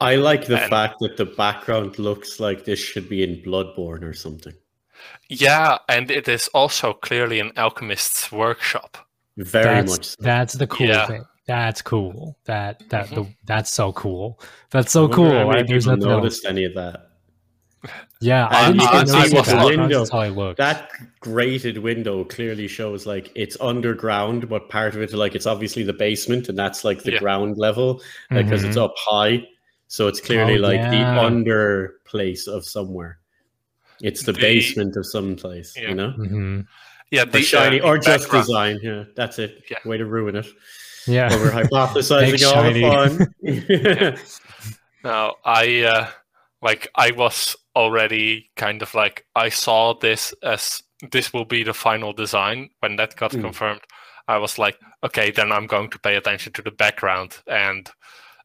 I 0.00 0.16
like 0.16 0.46
the 0.46 0.60
And- 0.60 0.70
fact 0.70 0.96
that 1.00 1.16
the 1.16 1.24
background 1.24 1.98
looks 1.98 2.38
like 2.40 2.64
this 2.64 2.78
should 2.78 3.08
be 3.08 3.22
in 3.22 3.42
Bloodborne 3.42 4.02
or 4.02 4.12
something. 4.12 4.52
Yeah, 5.28 5.78
and 5.88 6.10
it 6.10 6.28
is 6.28 6.48
also 6.48 6.92
clearly 6.92 7.40
an 7.40 7.52
alchemist's 7.56 8.30
workshop. 8.32 8.98
Very 9.36 9.64
that's 9.64 9.90
much. 9.92 10.06
So. 10.06 10.16
that's 10.20 10.54
the 10.54 10.66
cool 10.66 10.86
Yeah. 10.88 11.06
thing. 11.06 11.24
That's 11.46 11.80
cool. 11.82 12.36
That 12.44 12.82
that 12.88 13.08
the 13.10 13.22
Mhm. 13.22 13.36
that's 13.44 13.70
so 13.72 13.92
cool. 13.92 14.40
That's 14.70 14.90
so 14.92 15.08
I 15.08 15.14
cool. 15.14 15.30
how 15.30 15.32
many 15.46 15.50
right? 15.50 15.66
There's 15.68 15.84
people 15.84 15.96
nothing 15.98 16.10
else. 16.12 16.22
noticed 16.22 16.44
any 16.46 16.64
of 16.64 16.74
that. 16.74 16.96
Yeah, 18.20 18.46
I 18.46 18.66
And 18.68 18.78
didn't 18.78 18.80
you 18.80 18.88
even 18.98 19.06
can 19.06 19.14
notice 19.14 19.24
see 19.24 19.28
the 19.30 19.34
what's 19.36 19.48
the 19.48 19.54
background 19.56 19.80
window. 19.80 20.00
until 20.02 20.18
I 20.18 20.28
looked. 20.28 20.56
That 20.58 20.90
grated 21.20 21.78
window 21.78 22.24
clearly 22.24 22.66
shows 22.68 23.06
like 23.06 23.30
it's 23.34 23.56
underground, 23.60 24.48
but 24.48 24.68
part 24.70 24.94
of 24.94 25.02
it, 25.02 25.12
like 25.12 25.34
it's 25.34 25.46
obviously 25.46 25.82
the 25.82 25.92
basement, 25.92 26.48
and 26.48 26.56
that's 26.58 26.84
like 26.84 27.02
the 27.02 27.12
Yeah. 27.12 27.18
ground 27.18 27.58
level 27.58 28.02
because 28.30 28.62
Mhm. 28.62 28.68
it's 28.68 28.76
up 28.76 28.94
high. 28.96 29.42
So 29.88 30.08
it's 30.08 30.20
clearly 30.20 30.56
Oh, 30.58 30.62
like 30.62 30.78
yeah. 30.80 30.90
the 30.90 31.20
under 31.22 31.94
place 32.06 32.46
of 32.48 32.64
somewhere. 32.64 33.18
It's 34.02 34.22
the, 34.24 34.32
The- 34.32 34.40
basement 34.40 34.96
of 34.96 35.06
some 35.06 35.36
place, 35.36 35.74
Yeah. 35.76 35.88
you 35.90 35.94
know? 35.94 36.12
Mhm. 36.18 36.66
Yeah, 37.10 37.22
Or 37.22 37.26
the 37.26 37.42
shiny, 37.42 37.80
uh, 37.80 37.86
or 37.86 37.98
just 37.98 38.24
background- 38.24 38.46
design. 38.46 38.78
Yeah, 38.82 39.04
that's 39.14 39.38
it. 39.38 39.62
Yeah. 39.70 39.78
Way 39.84 39.98
to 39.98 40.06
ruin 40.06 40.36
it. 40.36 40.46
Yeah. 41.06 41.32
Over 41.32 41.50
hypothesizing 41.70 42.32
Make 42.32 42.44
all 42.46 42.52
shiny. 42.54 42.80
the 42.80 44.18
fun. 44.18 44.18
No, 45.04 45.34
I 45.44 45.82
uh, 45.82 46.08
like 46.62 46.88
I 46.96 47.12
was 47.12 47.54
already 47.76 48.50
kind 48.56 48.82
of 48.82 48.94
like 48.94 49.24
I 49.36 49.50
saw 49.50 49.94
this 49.94 50.34
as 50.42 50.82
this 51.12 51.32
will 51.32 51.44
be 51.44 51.62
the 51.62 51.74
final 51.74 52.12
design 52.12 52.70
when 52.80 52.96
that 52.96 53.16
got 53.16 53.32
Mm. 53.32 53.42
confirmed. 53.42 53.82
I 54.28 54.38
was 54.38 54.58
like, 54.58 54.78
okay, 55.04 55.30
then 55.30 55.52
I'm 55.52 55.66
going 55.66 55.90
to 55.90 55.98
pay 55.98 56.16
attention 56.16 56.52
to 56.54 56.62
the 56.62 56.72
background. 56.72 57.38
And 57.46 57.88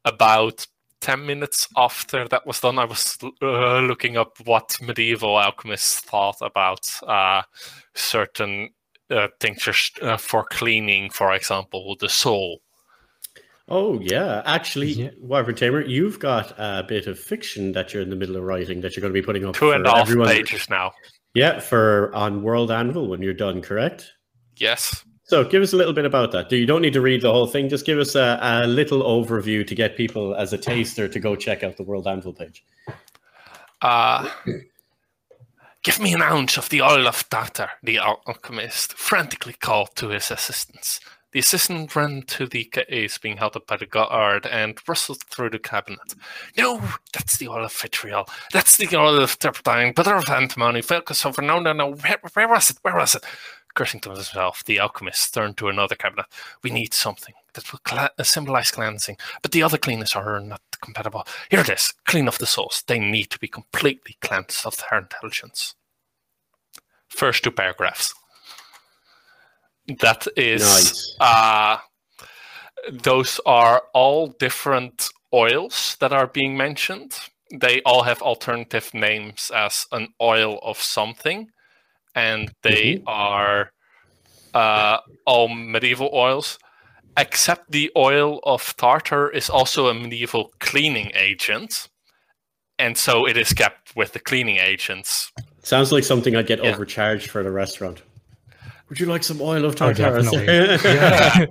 about 0.06 0.68
ten 1.00 1.26
minutes 1.26 1.68
after 1.76 2.28
that 2.28 2.46
was 2.46 2.60
done, 2.60 2.78
I 2.78 2.86
was 2.86 3.18
uh, 3.42 3.80
looking 3.80 4.18
up 4.18 4.34
what 4.46 4.78
medieval 4.82 5.40
alchemists 5.40 6.02
thought 6.02 6.38
about 6.42 6.82
uh, 7.08 7.42
certain 7.96 8.70
uh, 9.10 9.28
tinctures 9.40 9.92
uh, 10.02 10.18
for 10.18 10.46
cleaning, 10.52 11.10
for 11.10 11.34
example, 11.34 11.96
the 12.00 12.10
soul. 12.10 12.62
Oh 13.74 14.00
yeah, 14.02 14.42
actually, 14.46 14.92
Yeah. 14.92 15.10
Wyverntamer, 15.24 15.88
you've 15.88 16.20
got 16.20 16.52
a 16.60 16.84
bit 16.86 17.08
of 17.08 17.18
fiction 17.18 17.72
that 17.72 17.94
you're 17.94 18.04
in 18.04 18.10
the 18.10 18.16
middle 18.18 18.36
of 18.36 18.44
writing 18.44 18.82
that 18.82 18.96
you're 18.96 19.02
going 19.02 19.14
to 19.14 19.20
be 19.20 19.26
putting 19.26 19.46
up 19.46 19.56
Two 19.56 19.72
and 19.72 19.86
for 19.86 19.90
a 19.92 19.96
half 19.96 20.02
everyone. 20.08 20.28
pages 20.28 20.70
now. 20.70 20.92
Yeah, 21.34 21.60
for 21.62 22.14
on 22.14 22.44
World 22.44 22.70
Anvil 22.70 23.08
when 23.08 23.22
you're 23.22 23.34
done, 23.34 23.62
correct? 23.62 24.12
Yes. 24.58 25.06
So 25.24 25.46
give 25.46 25.64
us 25.64 25.72
a 25.72 25.78
little 25.78 25.94
bit 25.94 26.04
about 26.04 26.34
that. 26.34 26.50
Do 26.50 26.58
You 26.58 26.66
don't 26.66 26.82
need 26.82 26.92
to 26.92 27.00
read 27.02 27.22
the 27.22 27.32
whole 27.32 27.48
thing. 27.48 27.70
Just 27.70 27.86
give 27.86 27.98
us 27.98 28.16
a, 28.16 28.38
a 28.42 28.68
little 28.68 29.02
overview 29.04 29.66
to 29.66 29.74
get 29.74 29.96
people 29.96 30.36
as 30.36 30.52
a 30.52 30.58
taster 30.58 31.08
to 31.08 31.20
go 31.22 31.38
check 31.38 31.64
out 31.64 31.78
the 31.78 31.84
World 31.84 32.06
Anvil 32.08 32.34
page. 32.34 32.66
Uh, 33.82 34.30
give 35.84 36.02
me 36.02 36.14
an 36.14 36.22
ounce 36.22 36.58
of 36.58 36.68
the 36.68 36.82
oil 36.82 37.08
of 37.08 37.30
tartar, 37.30 37.70
the 37.82 37.98
alchemist 38.00 38.94
frantically 38.94 39.54
called 39.54 39.96
to 39.96 40.10
his 40.10 40.30
assistants. 40.30 41.00
The 41.32 41.40
assistant 41.40 41.96
ran 41.96 42.24
to 42.24 42.46
the 42.46 42.66
case 42.66 43.18
being 43.18 43.38
held 43.38 43.56
up 43.56 43.66
by 43.66 43.78
the 43.78 43.86
guard 43.86 44.46
and 44.46 44.78
rustled 44.88 45.24
through 45.24 45.52
the 45.52 45.60
cabinet. 45.60 46.14
No, 46.58 46.82
that's 47.14 47.38
the 47.38 47.48
oil 47.48 47.64
of 47.64 47.74
vitriol. 47.74 48.28
That's 48.52 48.76
the 48.76 48.94
oil 48.98 49.18
of 49.18 49.40
turpentine, 49.40 49.94
butter 49.94 50.16
of 50.16 50.30
antimony, 50.30 50.82
focus 50.82 51.26
over. 51.26 51.42
No, 51.42 51.60
no, 51.60 51.72
no. 51.72 51.94
Where, 51.94 52.20
where 52.34 52.48
was 52.50 52.70
it? 52.70 52.78
Where 52.82 52.96
was 52.96 53.16
it? 53.16 53.24
Cursing 53.74 54.02
to 54.02 54.10
himself, 54.10 54.66
the 54.66 54.82
alchemist 54.82 55.34
turned 55.34 55.56
to 55.58 55.70
another 55.70 55.96
cabinet. 55.96 56.26
We 56.62 56.72
need 56.72 56.94
something 56.94 57.34
that 57.54 57.72
will 57.72 57.80
uh, 57.90 58.10
symbolize 58.24 58.72
cleansing, 58.72 59.16
but 59.42 59.54
the 59.54 59.64
other 59.64 59.78
cleaners 59.78 60.14
are 60.14 60.42
not 60.42 60.62
compatible. 60.82 61.26
Here 61.50 61.62
it 61.62 61.70
is. 61.70 61.94
Clean 62.06 62.28
off 62.28 62.40
the 62.40 62.46
souls. 62.46 62.84
They 62.88 63.00
need 63.00 63.30
to 63.30 63.40
be 63.40 63.48
completely 63.48 64.18
cleansed 64.20 64.66
of 64.66 64.76
their 64.78 65.00
intelligence. 65.00 65.76
First 67.08 67.46
two 67.46 67.52
paragraphs. 67.52 68.14
That 70.00 70.28
is 70.36 70.62
Nice. 70.62 71.16
uh, 71.20 71.78
those 72.92 73.40
are 73.46 73.84
all 73.94 74.28
different 74.40 75.10
oils 75.34 75.98
that 76.00 76.12
are 76.14 76.28
being 76.28 76.58
mentioned. 76.58 77.18
They 77.60 77.82
all 77.84 78.04
have 78.04 78.22
alternative 78.22 78.94
names 78.94 79.52
as 79.54 79.86
an 79.92 80.08
oil 80.22 80.60
of 80.64 80.82
something, 80.82 81.50
and 82.16 82.52
they 82.64 82.96
Mhm. 82.96 83.04
are 83.08 83.72
uh, 84.54 84.98
all 85.26 85.48
medieval 85.48 86.10
oils, 86.14 86.60
except 87.18 87.72
the 87.72 87.90
oil 87.96 88.40
of 88.44 88.76
tartar 88.76 89.30
is 89.30 89.50
also 89.50 89.88
a 89.88 89.94
medieval 89.94 90.52
cleaning 90.60 91.10
agent, 91.16 91.88
and 92.78 92.98
so 92.98 93.26
it 93.26 93.38
is 93.38 93.54
kept 93.54 93.96
with 93.96 94.12
the 94.12 94.20
cleaning 94.20 94.58
agents. 94.58 95.32
Sounds 95.64 95.92
like 95.94 96.04
something 96.04 96.36
I'd 96.36 96.48
get 96.48 96.62
Yeah. 96.62 96.72
overcharged 96.74 97.30
for 97.30 97.40
at 97.40 97.46
a 97.46 97.52
restaurant. 97.52 98.02
Would 98.92 99.00
you 99.00 99.06
like 99.06 99.24
some 99.24 99.40
oil 99.42 99.64
of 99.64 99.82
Oh, 99.82 99.94
tartar? 99.94 100.20
Yeah. 100.84 101.46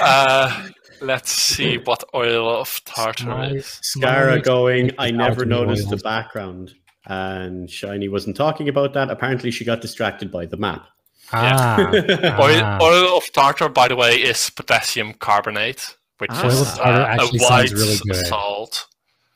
Uh, 0.00 0.68
let's 1.02 1.30
see 1.30 1.76
what 1.76 2.02
oil 2.14 2.48
of 2.48 2.82
tartar 2.86 3.54
is. 3.56 3.66
Scara 3.82 4.42
going, 4.42 4.92
I 4.98 5.10
never 5.10 5.44
noticed 5.44 5.90
the 5.90 5.98
background. 5.98 6.72
And 7.04 7.68
Shiny 7.70 8.08
wasn't 8.08 8.36
talking 8.38 8.70
about 8.70 8.94
that. 8.94 9.10
Apparently, 9.10 9.50
she 9.50 9.66
got 9.66 9.82
distracted 9.82 10.32
by 10.32 10.46
the 10.46 10.56
map. 10.56 10.86
Ah, 11.30 11.76
Oil, 12.40 12.60
ah. 12.64 12.78
oil 12.80 13.18
of 13.18 13.30
tartar, 13.34 13.68
by 13.68 13.88
the 13.88 13.94
way, 13.96 14.14
is 14.16 14.48
potassium 14.48 15.12
carbonate, 15.12 15.94
which 16.16 16.30
Ah. 16.32 16.46
is 16.46 16.54
Oil 16.54 16.62
of 16.62 16.68
tartar 16.74 17.00
uh, 17.02 17.04
actually 17.06 17.36
a 17.36 17.40
sounds 17.40 17.50
white 17.50 17.70
really 17.72 17.96
good. 18.06 18.26
salt. 18.26 18.86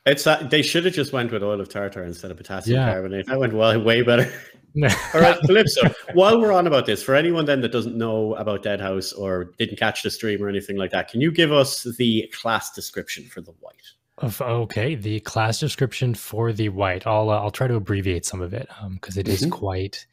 It's 0.07 0.23
that 0.23 0.49
they 0.49 0.63
should 0.63 0.85
have 0.85 0.93
just 0.95 1.13
went 1.13 1.31
with 1.31 1.43
oil 1.43 1.61
of 1.61 1.69
tartar 1.69 2.03
instead 2.03 2.31
of 2.31 2.37
potassium 2.37 2.79
Yeah. 2.79 2.91
carbonate. 2.93 3.27
That 3.27 3.39
went 3.39 3.53
well, 3.53 3.79
way 3.79 4.01
better. 4.01 4.31
All 4.75 5.21
right, 5.21 5.37
Calypso. 5.45 5.81
While 6.13 6.39
we're 6.41 6.51
on 6.51 6.65
about 6.67 6.85
this, 6.85 7.03
for 7.03 7.13
anyone 7.15 7.45
then 7.45 7.61
that 7.61 7.71
doesn't 7.71 7.95
know 7.95 8.33
about 8.35 8.63
Deadhaus 8.63 9.17
or 9.17 9.51
didn't 9.59 9.77
catch 9.77 10.01
the 10.03 10.09
stream 10.09 10.43
or 10.43 10.49
anything 10.49 10.77
like 10.77 10.91
that, 10.91 11.09
can 11.09 11.21
you 11.21 11.31
give 11.31 11.51
us 11.51 11.83
the 11.97 12.27
class 12.33 12.71
description 12.71 13.25
for 13.25 13.41
the 13.41 13.53
wight? 13.61 13.75
Of, 14.19 14.41
okay, 14.41 14.95
the 14.95 15.19
class 15.21 15.59
description 15.59 16.13
for 16.15 16.53
the 16.53 16.69
wight. 16.69 17.05
I'll 17.07 17.29
uh, 17.29 17.39
I'll 17.39 17.51
try 17.51 17.67
to 17.67 17.75
abbreviate 17.75 18.25
some 18.25 18.41
of 18.41 18.53
it 18.53 18.67
because 18.93 19.17
it 19.17 19.27
is 19.27 19.41
Mhm. 19.43 19.51
quite 19.51 20.05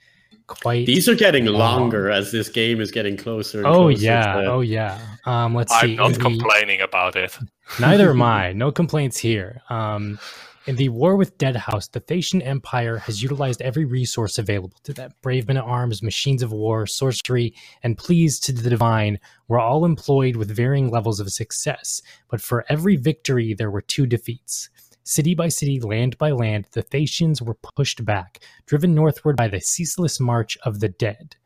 quite. 0.46 0.84
These 0.86 1.08
are 1.08 1.14
getting 1.14 1.44
Long. 1.46 1.80
longer 1.82 2.10
as 2.10 2.32
this 2.32 2.48
game 2.48 2.80
is 2.80 2.90
getting 2.90 3.16
closer. 3.16 3.58
And 3.58 3.66
oh 3.66 3.72
closer 3.88 4.02
yeah, 4.04 4.34
to- 4.40 4.46
oh 4.46 4.60
yeah. 4.62 4.98
Um, 5.26 5.54
let's 5.54 5.72
I'm 5.72 5.80
see. 5.80 5.96
not 5.96 6.12
the- 6.14 6.18
complaining 6.18 6.80
about 6.80 7.14
it. 7.14 7.36
Neither 7.78 8.10
am 8.10 8.20
I. 8.40 8.52
No 8.52 8.72
complaints 8.72 9.16
here. 9.18 9.62
Um, 9.70 10.18
in 10.66 10.76
the 10.76 10.90
war 10.90 11.16
with 11.16 11.38
Deadhaus, 11.38 11.90
the 11.90 12.00
Thasian 12.00 12.44
Empire 12.44 12.98
has 12.98 13.22
utilized 13.22 13.62
every 13.62 13.84
resource 13.84 14.38
available 14.38 14.78
to 14.84 14.92
them. 14.92 15.12
Brave 15.22 15.48
men 15.48 15.56
at 15.56 15.64
arms, 15.64 16.02
machines 16.02 16.42
of 16.42 16.52
war, 16.52 16.86
sorcery, 16.86 17.54
and 17.82 17.96
pleas 17.96 18.38
to 18.40 18.52
the 18.52 18.68
divine 18.68 19.18
were 19.48 19.58
all 19.58 19.84
employed 19.84 20.36
with 20.36 20.54
varying 20.54 20.90
levels 20.90 21.18
of 21.18 21.32
success. 21.32 22.02
But 22.28 22.42
for 22.42 22.66
every 22.68 22.96
victory, 22.96 23.54
there 23.54 23.70
were 23.70 23.80
two 23.80 24.06
defeats. 24.06 24.68
City 25.02 25.34
by 25.34 25.48
city, 25.48 25.80
land 25.80 26.18
by 26.18 26.30
land, 26.30 26.68
the 26.72 26.82
Thasians 26.82 27.40
were 27.40 27.54
pushed 27.54 28.04
back, 28.04 28.38
driven 28.66 28.94
northward 28.94 29.36
by 29.36 29.48
the 29.48 29.61
ceaseless 29.61 30.20
march 30.20 30.58
of 30.62 30.80
the 30.80 30.90
dead. 30.90 31.36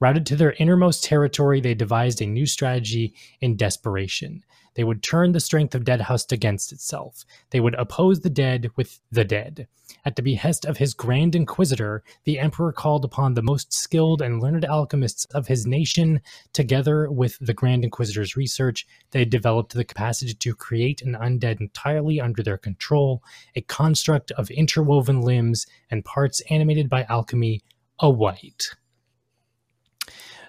Routed 0.00 0.26
to 0.26 0.36
their 0.36 0.52
innermost 0.58 1.04
territory, 1.04 1.60
they 1.60 1.74
devised 1.74 2.20
a 2.20 2.26
new 2.26 2.46
strategy 2.46 3.14
in 3.40 3.56
desperation. 3.56 4.44
They 4.74 4.84
would 4.84 5.02
turn 5.02 5.32
the 5.32 5.40
strength 5.40 5.74
of 5.74 5.84
Deadhaus 5.84 6.30
against 6.30 6.72
itself. 6.72 7.24
They 7.50 7.60
would 7.60 7.74
oppose 7.74 8.20
the 8.20 8.30
dead 8.30 8.70
with 8.76 9.00
the 9.10 9.24
dead. 9.24 9.66
At 10.04 10.16
the 10.16 10.22
behest 10.22 10.64
of 10.64 10.76
his 10.76 10.94
Grand 10.94 11.34
Inquisitor, 11.34 12.02
the 12.24 12.38
Emperor 12.38 12.72
called 12.72 13.04
upon 13.04 13.34
the 13.34 13.42
most 13.42 13.72
skilled 13.72 14.20
and 14.20 14.42
learned 14.42 14.64
alchemists 14.64 15.24
of 15.26 15.46
his 15.46 15.66
nation. 15.66 16.20
Together 16.52 17.10
with 17.10 17.38
the 17.40 17.54
Grand 17.54 17.84
Inquisitor's 17.84 18.36
research, 18.36 18.86
they 19.12 19.24
developed 19.24 19.72
the 19.72 19.84
capacity 19.84 20.34
to 20.34 20.54
create 20.54 21.02
an 21.02 21.14
undead 21.14 21.60
entirely 21.60 22.20
under 22.20 22.42
their 22.42 22.58
control, 22.58 23.22
a 23.56 23.62
construct 23.62 24.30
of 24.32 24.50
interwoven 24.50 25.22
limbs 25.22 25.66
and 25.90 26.04
parts 26.04 26.42
animated 26.50 26.88
by 26.88 27.04
alchemy, 27.04 27.62
a 27.98 28.10
wight. 28.10 28.76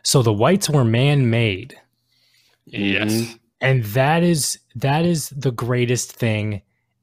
So 0.04 0.22
the 0.22 0.34
wights 0.34 0.70
were 0.70 0.86
man 0.86 1.30
made 1.30 1.80
Yes. 2.72 3.12
Mm-hmm. 3.12 3.34
And 3.62 3.84
that 3.86 4.24
is 4.24 4.60
that 4.76 5.06
is 5.06 5.30
the 5.30 5.52
greatest 5.52 6.12
thing 6.14 6.62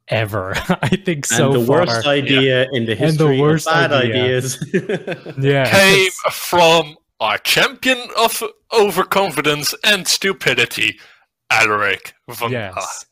ever 0.09 0.55
i 0.83 0.89
think 0.97 1.25
so 1.27 1.47
and 1.53 1.61
the 1.63 1.67
far 1.67 1.81
worst 1.87 2.07
idea 2.07 2.67
in 2.73 2.87
the 2.87 2.93
And 2.93 2.99
the 3.19 3.27
history 3.29 3.41
worst 3.41 3.67
of 3.69 3.75
bad 3.75 3.93
idea. 3.93 4.25
ideas. 4.25 4.59
yeah 5.39 5.71
Came 5.71 6.11
from 6.31 6.97
our 7.21 7.39
champion 7.39 7.99
of 8.19 8.43
overconfidence 8.73 9.75
and 9.83 10.07
stupidity, 10.07 10.99
Alaric 11.51 12.15
von 12.29 12.53
yes 12.53 13.07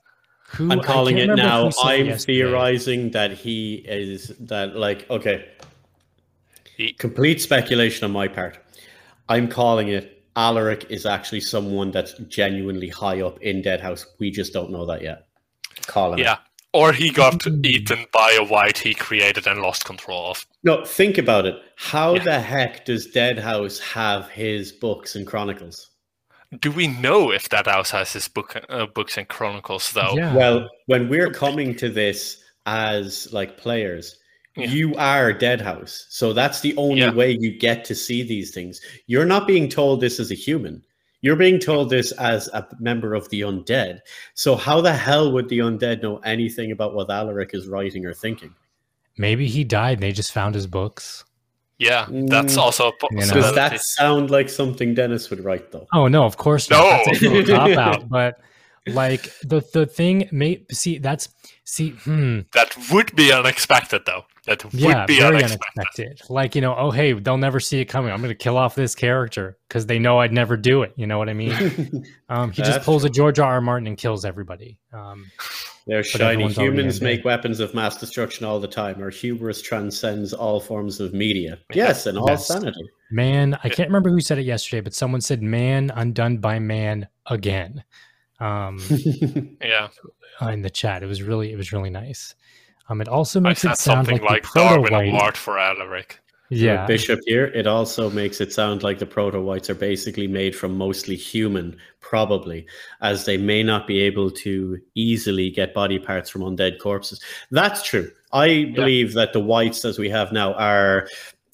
Who- 0.54 0.70
I'm 0.70 0.80
calling 0.80 1.18
it 1.18 1.26
now. 1.34 1.64
who 1.64 1.70
said 1.72 1.82
it 1.82 2.00
I'm 2.00 2.06
yesterday. 2.06 2.38
theorizing 2.38 3.10
that 3.10 3.32
he 3.32 3.76
is 3.88 4.28
that 4.40 4.76
like 4.76 5.08
okay. 5.10 5.46
He- 6.76 6.92
Complete 6.92 7.40
speculation 7.40 8.04
on 8.04 8.12
my 8.12 8.28
part. 8.28 8.58
I'm 9.28 9.48
calling 9.48 9.88
it 9.88 10.13
Alaric 10.36 10.86
is 10.90 11.06
actually 11.06 11.40
someone 11.40 11.90
that's 11.90 12.14
genuinely 12.28 12.88
high 12.88 13.20
up 13.20 13.40
in 13.40 13.62
Deadhaus. 13.62 14.06
We 14.18 14.30
just 14.30 14.52
don't 14.52 14.70
know 14.70 14.84
that 14.86 15.02
yet. 15.02 15.26
Calling 15.86 16.18
it. 16.18 16.22
Yeah. 16.22 16.38
Or 16.72 16.92
he 16.92 17.10
got 17.10 17.46
eaten 17.64 18.06
by 18.12 18.36
a 18.36 18.42
wight 18.42 18.78
he 18.78 18.94
created 18.94 19.46
and 19.46 19.60
lost 19.62 19.84
control 19.84 20.30
of. 20.32 20.44
No, 20.64 20.84
think 20.84 21.18
about 21.18 21.46
it. 21.46 21.54
How 21.76 22.14
Yeah. 22.16 22.24
the 22.24 22.40
heck 22.40 22.84
does 22.84 23.12
Deadhaus 23.12 23.80
have 23.80 24.28
his 24.30 24.72
books 24.72 25.14
and 25.14 25.24
chronicles? 25.24 25.90
Do 26.60 26.72
we 26.72 26.88
know 26.88 27.30
if 27.30 27.48
that 27.50 27.66
house 27.66 27.90
has 27.92 28.12
his 28.12 28.26
book, 28.26 28.60
uh, 28.68 28.86
books 28.86 29.16
and 29.16 29.28
chronicles, 29.28 29.92
though? 29.92 30.14
yeah 30.16 30.34
Well, 30.34 30.68
when 30.86 31.08
we're 31.08 31.30
coming 31.30 31.76
to 31.76 31.88
this 31.88 32.42
as 32.66 33.32
like 33.32 33.56
players, 33.56 34.16
Yeah. 34.56 34.66
you 34.68 34.94
are 34.96 35.32
Deadhaus. 35.32 36.04
So 36.10 36.32
that's 36.32 36.60
the 36.60 36.76
only 36.76 37.00
Yeah. 37.00 37.12
way 37.12 37.36
you 37.40 37.58
get 37.58 37.84
to 37.86 37.94
see 37.94 38.22
these 38.22 38.52
things. 38.52 38.80
You're 39.06 39.24
not 39.24 39.46
being 39.48 39.68
told 39.68 40.00
this 40.00 40.20
as 40.20 40.30
a 40.30 40.34
human. 40.36 40.84
You're 41.22 41.36
being 41.36 41.58
told 41.58 41.90
this 41.90 42.12
as 42.12 42.48
a 42.48 42.66
member 42.78 43.14
of 43.14 43.28
the 43.30 43.40
undead. 43.40 44.00
So 44.34 44.54
how 44.56 44.80
the 44.80 44.92
hell 44.92 45.32
would 45.32 45.48
the 45.48 45.58
undead 45.58 46.02
know 46.02 46.18
anything 46.18 46.70
about 46.70 46.94
what 46.94 47.10
Alaric 47.10 47.50
is 47.54 47.66
writing 47.66 48.04
or 48.06 48.14
thinking? 48.14 48.54
maybe 49.16 49.46
he 49.46 49.62
died 49.62 49.94
and 49.98 50.02
they 50.02 50.10
just 50.10 50.32
found 50.32 50.54
his 50.56 50.66
books 50.66 51.24
Yeah, 51.78 52.06
that's 52.10 52.54
Mm. 52.56 52.58
also 52.58 52.88
a 52.88 52.92
You 53.12 53.16
know. 53.18 53.20
Does 53.20 53.28
possibility. 53.30 53.54
that 53.56 53.80
sound 53.80 54.30
like 54.30 54.48
something 54.48 54.92
Denis 54.94 55.30
would 55.30 55.38
write 55.44 55.70
though? 55.72 55.86
oh 55.92 56.08
no 56.08 56.24
of 56.24 56.36
course 56.36 56.68
not. 56.70 56.78
No. 56.82 57.02
that's 57.06 57.22
a 57.22 57.28
little 57.30 57.56
cop 57.58 57.70
out 57.78 58.08
but 58.08 58.40
like 58.88 59.32
the 59.42 59.60
the 59.72 59.86
thing 59.86 60.28
may 60.32 60.64
see 60.72 60.98
that's 60.98 61.28
see 61.64 61.90
hmm 61.90 62.40
That 62.54 62.76
would 62.92 63.14
be 63.16 63.32
unexpected, 63.32 64.02
though. 64.04 64.24
That 64.46 64.62
would 64.64 64.74
yeah 64.74 65.06
be 65.06 65.18
very 65.18 65.36
unexpected. 65.36 65.68
unexpected 65.78 66.20
like 66.30 66.54
you 66.54 66.60
know 66.60 66.74
oh 66.76 66.90
hey 66.90 67.12
they'll 67.14 67.38
never 67.38 67.60
see 67.60 67.80
it 67.80 67.86
coming 67.86 68.12
i'm 68.12 68.20
gonna 68.20 68.34
kill 68.34 68.56
off 68.56 68.74
this 68.74 68.94
character 68.94 69.56
because 69.68 69.86
they 69.86 69.98
know 69.98 70.18
i'd 70.20 70.32
never 70.32 70.56
do 70.56 70.82
it 70.82 70.92
you 70.96 71.06
know 71.06 71.16
what 71.18 71.28
i 71.28 71.32
mean 71.34 71.52
um 72.28 72.50
he 72.50 72.60
just 72.62 72.72
That's 72.72 72.84
pulls 72.84 73.04
a 73.04 73.10
george 73.10 73.38
r 73.38 73.52
r 73.54 73.60
martin 73.60 73.86
and 73.86 73.96
kills 73.96 74.24
everybody 74.24 74.78
um 74.92 75.30
They're 75.86 76.02
shiny 76.02 76.48
humans 76.52 76.98
undead. 77.00 77.02
make 77.02 77.24
weapons 77.24 77.60
of 77.60 77.74
mass 77.74 77.96
destruction 77.98 78.46
all 78.46 78.58
the 78.58 78.68
time. 78.68 79.02
Our 79.02 79.10
hubris 79.10 79.60
transcends 79.60 80.32
all 80.32 80.58
forms 80.58 80.98
of 80.98 81.12
media. 81.12 81.58
Yes, 81.74 82.06
and 82.06 82.16
all 82.16 82.28
Yes. 82.28 82.46
sanity. 82.46 82.88
Man, 83.10 83.58
I 83.62 83.68
can't 83.68 83.90
remember 83.90 84.08
who 84.08 84.20
said 84.22 84.38
it 84.38 84.46
yesterday, 84.46 84.80
but 84.80 84.94
someone 84.94 85.20
said 85.20 85.42
"man 85.42 85.92
undone 85.94 86.38
by 86.38 86.58
man" 86.58 87.06
again 87.26 87.84
um, 88.40 88.78
Yeah, 89.62 89.88
in 90.50 90.62
the 90.62 90.70
chat. 90.70 91.02
It 91.02 91.06
was 91.06 91.22
really, 91.22 91.52
it 91.52 91.56
was 91.56 91.72
really 91.72 91.90
nice. 91.90 92.34
Um, 92.88 93.00
it 93.00 93.08
also 93.08 93.40
makes 93.40 93.62
said 93.62 93.72
it 93.72 93.78
sound 93.78 94.06
something 94.06 94.22
like, 94.22 94.44
like, 94.44 94.52
the 94.52 94.60
Darwin 94.60 94.90
proto 94.92 95.08
Award 95.10 95.36
for 95.36 95.58
Alaric. 95.58 96.20
Yeah, 96.50 96.86
Bishop 96.86 97.20
here, 97.24 97.46
it 97.46 97.66
also 97.66 98.10
makes 98.10 98.40
it 98.40 98.52
sound 98.52 98.82
like 98.82 98.98
the 98.98 99.06
proto 99.06 99.40
wights 99.40 99.70
are 99.70 99.74
basically 99.74 100.28
made 100.28 100.54
from 100.54 100.76
mostly 100.76 101.16
human, 101.16 101.76
probably, 102.00 102.66
as 103.00 103.24
they 103.24 103.38
may 103.38 103.62
not 103.62 103.86
be 103.86 104.00
able 104.00 104.30
to 104.30 104.78
easily 104.94 105.50
get 105.50 105.72
body 105.72 105.98
parts 105.98 106.28
from 106.28 106.42
undead 106.42 106.78
corpses. 106.78 107.20
That's 107.50 107.82
true. 107.82 108.10
I 108.32 108.72
believe 108.74 109.14
that 109.14 109.32
the 109.32 109.40
wights 109.40 109.84
as 109.84 109.98
we 109.98 110.10
have 110.10 110.32
now 110.32 110.52
are 110.54 111.08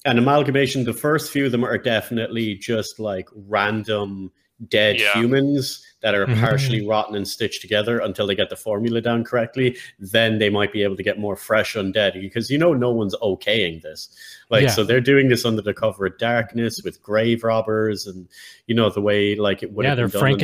an 0.05 0.17
amalgamation. 0.17 0.83
The 0.83 0.93
first 0.93 1.31
few 1.31 1.45
of 1.45 1.51
them 1.51 1.63
are 1.63 1.77
definitely 1.77 2.55
just 2.55 2.99
like 2.99 3.29
random 3.33 4.31
dead 4.67 4.99
Yeah. 4.99 5.13
humans 5.13 5.83
that 6.01 6.15
are 6.15 6.25
Mhm. 6.25 6.39
partially 6.39 6.85
rotten 6.85 7.15
and 7.15 7.27
stitched 7.27 7.61
together 7.61 7.99
until 7.99 8.25
they 8.27 8.35
get 8.35 8.49
the 8.49 8.55
formula 8.55 9.01
down 9.01 9.23
correctly. 9.23 9.77
Then 9.99 10.39
they 10.39 10.49
might 10.49 10.73
be 10.73 10.83
able 10.83 10.95
to 10.95 11.03
get 11.03 11.19
more 11.19 11.35
fresh 11.35 11.75
undead 11.75 12.19
because 12.19 12.49
you 12.49 12.57
know 12.57 12.73
no 12.73 12.91
one's 12.91 13.15
okaying 13.17 13.81
this. 13.81 14.09
Like 14.49 14.63
Yeah. 14.63 14.69
so 14.71 14.83
they're 14.83 14.99
doing 15.01 15.29
this 15.29 15.45
under 15.45 15.61
the 15.61 15.73
cover 15.73 16.05
of 16.07 16.17
darkness 16.17 16.81
with 16.83 17.01
grave 17.03 17.43
robbers 17.43 18.07
and 18.07 18.27
you 18.67 18.75
know 18.75 18.89
the 18.89 19.01
way 19.01 19.35
like 19.35 19.63
it 19.63 19.71
would 19.73 19.85
Yeah, 19.85 19.95
they're 19.95 20.07
been 20.07 20.19
done 20.21 20.31
in 20.31 20.37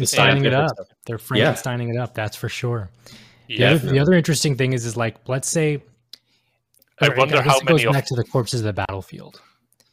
the 0.43 0.47
it 0.47 0.53
up. 0.53 0.69
stuff. 0.69 0.87
they're 1.05 1.19
Yeah. 1.35 1.53
Frankensteining 1.53 1.89
it 1.93 1.97
up. 1.97 2.13
That's 2.13 2.35
for 2.37 2.49
sure. 2.49 2.89
The, 3.47 3.55
Yeah, 3.55 3.71
other, 3.73 3.91
the 3.91 3.99
other 3.99 4.13
interesting 4.13 4.55
thing 4.57 4.73
is, 4.73 4.85
is 4.85 4.95
like, 4.97 5.15
let's 5.27 5.49
say, 5.49 5.81
I 6.99 7.07
or 7.07 7.15
wonder 7.15 7.35
guess 7.35 7.45
how 7.45 7.57
it 7.59 7.65
goes 7.65 7.85
of- 7.85 7.93
back 7.93 8.05
to 8.07 8.15
the 8.15 8.23
corpses 8.23 8.59
of 8.61 8.65
the 8.65 8.73
battlefield. 8.73 9.39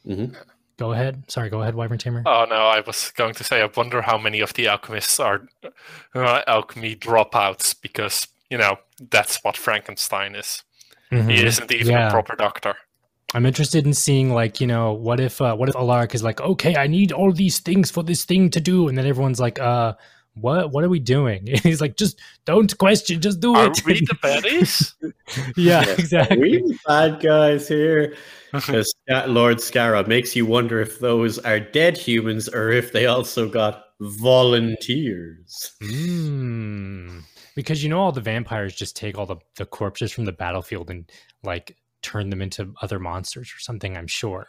Mhm. 0.07 0.35
Go 0.77 0.91
ahead. 0.91 1.23
Sorry, 1.31 1.49
go 1.49 1.61
ahead, 1.61 1.73
Wyverntamer. 1.75 2.23
Oh 2.25 2.45
no, 2.49 2.55
I 2.67 2.81
was 2.81 3.11
going 3.15 3.33
to 3.35 3.43
say 3.43 3.61
I 3.61 3.69
wonder 3.75 4.01
how 4.01 4.17
many 4.17 4.41
of 4.41 4.53
the 4.53 4.67
alchemists 4.67 5.19
are 5.19 5.47
uh, 6.13 6.41
alchemy 6.47 6.95
dropouts 6.95 7.75
because 7.81 8.27
you 8.49 8.57
know 8.57 8.77
that's 9.09 9.43
what 9.43 9.55
Frankenstein 9.57 10.35
is. 10.35 10.63
Mhm. 11.11 11.31
He 11.31 11.45
isn't 11.45 11.71
even 11.71 11.93
Yeah. 11.93 12.07
a 12.07 12.11
proper 12.11 12.35
doctor. 12.35 12.75
I'm 13.33 13.45
interested 13.45 13.85
in 13.85 13.93
seeing 13.93 14.33
like 14.33 14.59
you 14.61 14.67
know 14.67 14.93
what 14.93 15.19
if 15.19 15.41
uh, 15.41 15.55
what 15.55 15.69
if 15.69 15.75
Alaric 15.75 16.13
is 16.15 16.23
like 16.23 16.41
okay 16.41 16.75
I 16.75 16.87
need 16.87 17.11
all 17.11 17.31
these 17.31 17.59
things 17.59 17.89
for 17.91 18.03
this 18.03 18.23
thing 18.25 18.49
to 18.51 18.59
do 18.59 18.87
and 18.87 18.97
then 18.97 19.05
everyone's 19.05 19.39
like 19.39 19.59
uh 19.59 19.93
what 20.35 20.71
what 20.71 20.83
are 20.83 20.89
we 20.89 20.99
doing 20.99 21.47
and 21.49 21.59
he's 21.59 21.81
like 21.81 21.95
just 21.97 22.19
don't 22.45 22.77
question 22.77 23.21
just 23.21 23.39
do 23.39 23.55
Are 23.55 23.67
it 23.67 23.83
we 23.85 23.93
the 24.01 24.15
baddies? 24.23 24.93
yeah 25.57 25.81
Yes. 25.85 25.99
exactly 25.99 26.37
We 26.37 26.57
the 26.61 26.79
bad 26.87 27.19
guys 27.21 27.67
here. 27.67 28.15
Because 28.55 28.93
Lord 29.27 29.57
Scarra 29.57 30.07
makes 30.07 30.33
you 30.33 30.45
wonder 30.45 30.79
if 30.79 30.99
those 30.99 31.39
are 31.39 31.59
dead 31.59 31.97
humans 31.97 32.47
or 32.47 32.69
if 32.71 32.93
they 32.93 33.05
also 33.05 33.49
got 33.49 33.83
volunteers. 33.99 35.71
Mm. 35.81 37.21
because 37.55 37.83
you 37.83 37.89
know 37.89 37.99
all 37.99 38.11
the 38.13 38.21
vampires 38.21 38.75
just 38.75 38.95
take 38.95 39.17
all 39.17 39.25
the 39.25 39.37
the 39.57 39.65
corpses 39.65 40.11
from 40.11 40.25
the 40.25 40.31
battlefield 40.31 40.89
and 40.89 41.09
like 41.43 41.75
turn 42.01 42.29
them 42.29 42.41
into 42.41 42.73
other 42.81 42.99
monsters 42.99 43.49
or 43.53 43.59
something 43.59 43.97
I'm 43.97 44.07
sure 44.07 44.47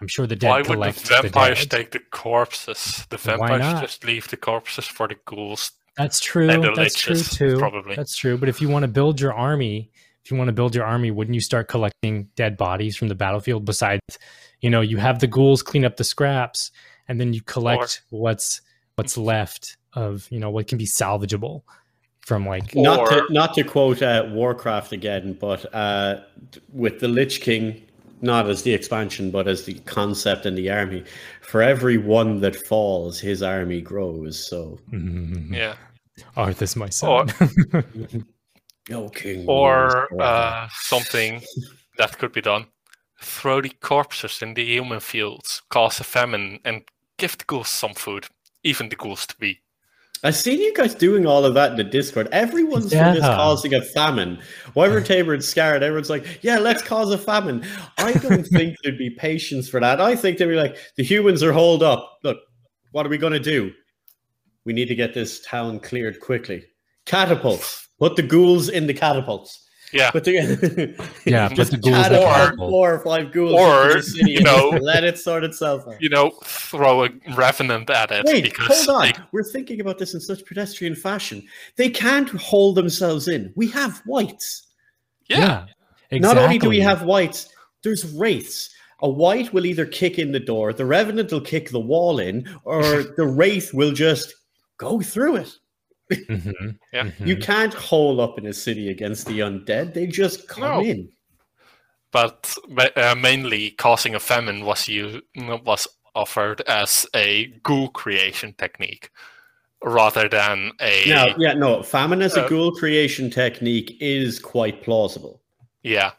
I'm 0.00 0.08
sure 0.08 0.26
the 0.26 0.36
dead 0.36 0.50
Why 0.50 0.62
would 0.62 0.94
the 0.94 1.20
vampires 1.22 1.60
the 1.66 1.76
take 1.76 1.90
the 1.90 2.00
corpses? 2.10 3.06
The 3.08 3.16
vampires 3.16 3.80
just 3.80 4.04
leave 4.04 4.28
the 4.28 4.36
corpses 4.36 4.86
for 4.86 5.08
the 5.08 5.16
ghouls. 5.24 5.72
That's 5.96 6.20
true. 6.20 6.50
And 6.50 6.62
the 6.62 6.72
That's 6.76 6.94
true 6.94 7.16
too. 7.16 7.58
probably. 7.58 7.96
That's 7.96 8.16
true. 8.16 8.36
But 8.36 8.50
if 8.50 8.60
you 8.60 8.68
want 8.68 8.82
to 8.82 8.88
build 8.88 9.20
your 9.20 9.32
army, 9.32 9.90
if 10.22 10.30
you 10.30 10.36
want 10.36 10.48
to 10.48 10.52
build 10.52 10.74
your 10.74 10.84
army, 10.84 11.10
wouldn't 11.10 11.34
you 11.34 11.40
start 11.40 11.68
collecting 11.68 12.28
dead 12.36 12.56
bodies 12.58 12.96
from 12.96 13.08
the 13.08 13.14
battlefield? 13.14 13.64
Besides, 13.64 14.02
you 14.60 14.68
know, 14.68 14.82
you 14.82 14.98
have 14.98 15.20
the 15.20 15.26
ghouls 15.26 15.62
clean 15.62 15.84
up 15.84 15.96
the 15.96 16.04
scraps, 16.04 16.70
and 17.08 17.18
then 17.18 17.32
you 17.32 17.40
collect 17.40 18.02
what's 18.10 18.60
what's 18.96 19.16
left 19.16 19.76
of 19.94 20.26
you 20.30 20.38
know 20.38 20.50
what 20.50 20.66
can 20.66 20.76
be 20.76 20.86
salvageable 20.86 21.62
from 22.20 22.44
like 22.44 22.74
Not 22.74 23.08
to 23.08 23.26
not 23.30 23.54
to 23.54 23.62
quote 23.62 24.02
uh, 24.02 24.26
Warcraft 24.28 24.92
again, 24.92 25.38
but 25.40 25.72
uh, 25.72 26.22
with 26.72 26.98
the 26.98 27.08
Lich 27.08 27.40
King, 27.40 27.85
not 28.22 28.48
as 28.48 28.62
the 28.62 28.72
expansion, 28.72 29.30
but 29.30 29.46
as 29.48 29.64
the 29.64 29.74
concept 29.80 30.46
and 30.46 30.56
the 30.56 30.70
army. 30.70 31.04
For 31.42 31.62
every 31.62 31.98
one 31.98 32.40
that 32.40 32.56
falls, 32.56 33.20
his 33.20 33.42
army 33.42 33.80
grows. 33.80 34.38
So, 34.48 34.78
mm, 34.92 35.52
Yeah. 35.54 35.76
Arthas, 36.36 36.76
my 36.76 36.88
son. 36.88 37.30
oh, 38.90 39.08
King. 39.14 39.44
Or 39.46 40.08
uh, 40.22 40.68
something 40.72 41.42
that 41.98 42.18
could 42.18 42.32
be 42.32 42.40
done. 42.40 42.66
Throw 43.20 43.60
the 43.60 43.70
corpses 43.80 44.42
in 44.42 44.54
the 44.54 44.64
human 44.64 45.00
fields, 45.00 45.62
cause 45.70 46.00
a 46.00 46.04
famine, 46.04 46.60
and 46.64 46.82
give 47.18 47.36
the 47.38 47.44
ghouls 47.44 47.68
some 47.68 47.94
food. 47.94 48.26
Even 48.62 48.88
the 48.88 48.96
ghouls 48.96 49.26
to 49.26 49.36
be. 49.38 49.60
I've 50.24 50.34
seen 50.36 50.60
you 50.60 50.72
guys 50.74 50.94
doing 50.94 51.26
all 51.26 51.44
of 51.44 51.54
that 51.54 51.72
in 51.72 51.76
the 51.76 51.84
Discord. 51.84 52.28
Everyone's 52.32 52.84
for 52.84 53.12
this 53.12 53.18
Yeah. 53.22 53.36
causing 53.36 53.74
a 53.74 53.82
famine. 53.82 54.38
Whatever 54.72 55.00
Tabor 55.00 55.34
and 55.34 55.44
Scarred, 55.44 55.82
everyone's 55.82 56.10
like, 56.10 56.40
yeah, 56.42 56.58
let's 56.58 56.82
cause 56.82 57.12
a 57.12 57.18
famine. 57.18 57.64
I 57.98 58.12
don't 58.14 58.44
think 58.46 58.76
there'd 58.82 58.98
be 58.98 59.10
patience 59.10 59.68
for 59.68 59.78
that. 59.80 60.00
I 60.00 60.16
think 60.16 60.38
they'd 60.38 60.46
be 60.46 60.54
like, 60.56 60.76
the 60.96 61.04
humans 61.04 61.42
are 61.42 61.52
holed 61.52 61.82
up. 61.82 62.18
Look, 62.24 62.38
what 62.92 63.04
are 63.06 63.10
we 63.10 63.18
going 63.18 63.34
to 63.34 63.38
do? 63.40 63.72
We 64.64 64.72
need 64.72 64.88
to 64.88 64.94
get 64.94 65.14
this 65.14 65.40
town 65.44 65.80
cleared 65.80 66.18
quickly. 66.20 66.64
Catapults. 67.04 67.88
Put 67.98 68.16
the 68.16 68.22
ghouls 68.22 68.68
in 68.68 68.86
the 68.86 68.94
catapults. 68.94 69.65
Yeah. 69.92 70.10
Put 70.16 70.24
the 70.24 70.32
Yeah, 71.24 71.48
just 71.48 71.70
put 71.70 71.82
the 71.82 71.90
ghouls 71.90 71.96
in 72.06 72.12
catapult 72.12 72.34
catapult. 72.34 72.70
four 72.70 72.94
or 72.94 72.98
five 73.00 73.32
ghouls 73.32 73.52
Or, 73.52 74.00
city 74.02 74.32
you 74.32 74.40
know- 74.42 74.68
let 74.80 75.04
it 75.04 75.18
sort 75.18 75.44
itself 75.44 75.86
out. 75.86 76.00
You 76.00 76.08
know, 76.08 76.30
throw 76.44 77.04
a 77.04 77.10
revenant 77.36 77.88
at 77.90 78.10
it 78.10 78.24
Wait, 78.26 78.44
because 78.44 78.84
hold 78.86 79.02
on. 79.02 79.06
they- 79.08 79.12
We're 79.32 79.44
thinking 79.44 79.80
about 79.80 79.98
this 79.98 80.14
in 80.14 80.20
such 80.20 80.44
pedestrian 80.44 80.94
fashion. 80.94 81.42
They 81.76 81.88
can't 81.90 82.28
hold 82.30 82.74
themselves 82.76 83.28
in. 83.28 83.52
We 83.56 83.68
have 83.68 84.02
wights. 84.06 84.66
yeah, 85.28 85.66
exactly. 86.10 86.20
Not 86.20 86.36
only 86.38 86.58
do 86.58 86.68
we 86.68 86.80
have 86.80 87.02
wights, 87.02 87.48
there's 87.82 88.04
wraiths. 88.14 88.70
A 89.00 89.08
wight 89.08 89.52
will 89.52 89.66
either 89.66 89.84
kick 89.84 90.18
in 90.18 90.32
the 90.32 90.40
door, 90.40 90.72
the 90.72 90.86
revenant 90.86 91.30
will 91.30 91.40
kick 91.42 91.68
the 91.70 91.78
wall 91.80 92.18
in, 92.18 92.48
or 92.64 92.82
the 93.16 93.26
wraith 93.26 93.74
will 93.74 93.92
just 93.92 94.34
go 94.78 95.00
through 95.00 95.36
it. 95.36 95.52
Mhm, 96.10 96.78
Yeah. 96.92 97.04
mhm. 97.04 97.26
You 97.26 97.36
can't 97.36 97.74
hole 97.74 98.20
up 98.20 98.38
in 98.38 98.46
a 98.46 98.52
city 98.52 98.88
against 98.90 99.26
the 99.26 99.40
undead. 99.40 99.94
They 99.94 100.06
just 100.06 100.48
come 100.48 100.62
No. 100.62 100.80
in. 100.82 101.08
but 102.12 102.56
uh, 102.96 103.14
mainly 103.14 103.72
causing 103.72 104.14
a 104.14 104.20
famine 104.20 104.64
was 104.64 104.88
you 104.88 105.20
was 105.36 105.86
offered 106.14 106.62
as 106.62 107.06
a 107.14 107.46
ghoul 107.62 107.88
creation 107.88 108.54
technique 108.56 109.10
rather 109.84 110.26
than 110.28 110.70
a 110.80 111.06
Now, 111.08 111.26
yeah, 111.38 111.52
no, 111.52 111.82
famine 111.82 112.22
as 112.22 112.34
a 112.34 112.42
Uh, 112.42 112.48
ghoul 112.48 112.72
creation 112.72 113.28
technique 113.28 113.96
is 114.00 114.38
quite 114.38 114.82
plausible. 114.82 115.42
yeah 115.82 116.12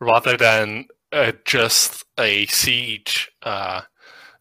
rather 0.00 0.36
than 0.36 0.86
uh, 1.12 1.32
just 1.44 2.04
a 2.18 2.46
siege 2.46 3.30
uh 3.42 3.80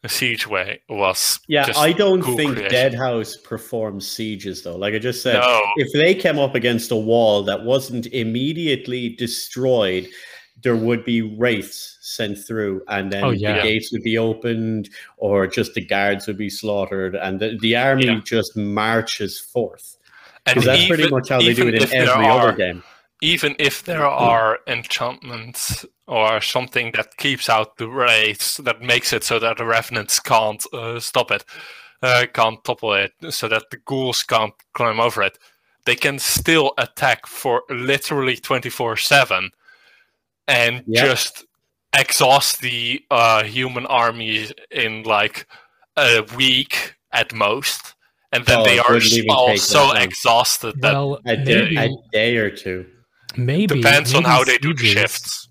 a 0.04 0.10
siege 0.10 0.48
way 0.48 0.82
was 0.90 1.40
Yeah, 1.48 1.66
just 1.66 1.80
I 1.80 1.94
don't 1.94 2.20
ghoul 2.20 2.36
think 2.36 2.54
creation. 2.56 2.72
Dead 2.72 2.94
House 2.94 3.38
performs 3.38 4.06
sieges 4.08 4.62
though. 4.64 4.76
Like 4.76 4.94
I 4.94 5.00
just 5.00 5.22
said, 5.22 5.36
no 5.40 5.62
if 5.78 5.88
they 5.94 6.14
came 6.16 6.38
up 6.40 6.56
against 6.56 6.92
a 6.92 6.96
wall 6.96 7.44
that 7.44 7.64
wasn't 7.64 8.08
immediately 8.08 9.10
destroyed, 9.16 10.08
there 10.62 10.76
would 10.76 11.04
be 11.06 11.22
wraiths 11.22 11.98
sent 12.02 12.38
through, 12.38 12.82
and 12.90 13.12
then 13.12 13.24
Oh, 13.24 13.32
the 13.32 13.38
gates 13.64 13.92
would 13.92 14.04
be 14.04 14.18
opened, 14.18 14.90
or 15.18 15.48
just 15.48 15.74
the 15.74 15.82
guards 15.86 16.28
would 16.28 16.38
be 16.38 16.50
slaughtered, 16.50 17.16
and 17.16 17.40
the, 17.40 17.58
the 17.62 17.76
army 17.76 18.06
Yeah. 18.06 18.20
just 18.24 18.56
marches 18.56 19.40
forth. 19.40 19.98
and 20.46 20.56
Because 20.56 20.66
that's 20.66 20.88
pretty 20.88 21.10
much 21.10 21.30
how 21.30 21.40
they 21.40 21.54
do 21.54 21.68
it 21.70 21.76
in 21.82 21.90
there 21.90 22.10
every 22.10 22.26
are- 22.26 22.48
other 22.50 22.58
game. 22.58 22.84
Even 23.24 23.56
if 23.58 23.84
there 23.84 24.06
are 24.06 24.60
enchantments 24.68 25.86
or 26.08 26.42
something 26.42 26.92
that 26.94 27.16
keeps 27.18 27.48
out 27.50 27.78
the 27.78 27.88
wraiths 27.88 28.58
that 28.58 28.82
makes 28.82 29.14
it 29.14 29.24
so 29.24 29.40
that 29.40 29.58
the 29.58 29.66
revenants 29.66 30.20
can't 30.20 30.66
uh, 30.74 31.00
stop 31.00 31.32
it 31.32 31.46
uh, 32.02 32.26
can't 32.34 32.62
topple 32.66 32.94
it 32.94 33.12
so 33.30 33.48
that 33.48 33.64
the 33.72 33.78
ghouls 33.86 34.24
can't 34.24 34.54
climb 34.74 35.00
over 35.00 35.24
it 35.24 35.38
they 35.86 35.96
can 35.96 36.20
still 36.20 36.74
attack 36.78 37.26
for 37.26 37.64
literally 37.70 38.36
24 38.36 38.98
7 38.98 39.50
and 40.48 40.84
Yeah. 40.86 41.06
just 41.06 41.46
exhaust 41.98 42.60
the 42.62 43.02
uh, 43.10 43.44
human 43.44 43.86
army 43.86 44.48
in 44.72 45.04
like 45.04 45.48
a 45.96 46.24
week 46.36 46.96
at 47.14 47.34
most 47.34 47.94
and 48.34 48.46
then 48.46 48.60
Oh, 48.60 48.64
they 48.66 48.80
are 48.80 48.94
wouldn't 48.96 49.30
all 49.30 49.56
so 49.56 49.92
exhausted 49.96 50.82
that 50.82 50.94
Well, 50.94 51.20
A 51.26 51.38
day, 51.38 51.64
maybe, 51.64 51.78
a 51.78 52.12
day 52.12 52.36
or 52.38 52.50
two. 52.50 52.86
Maybe 53.38 53.76
depends 53.82 54.14
on 54.14 54.24
maybe 54.24 54.32
how 54.32 54.44
they 54.44 54.58
do 54.58 54.74
the 54.74 54.86
shifts 54.86 55.48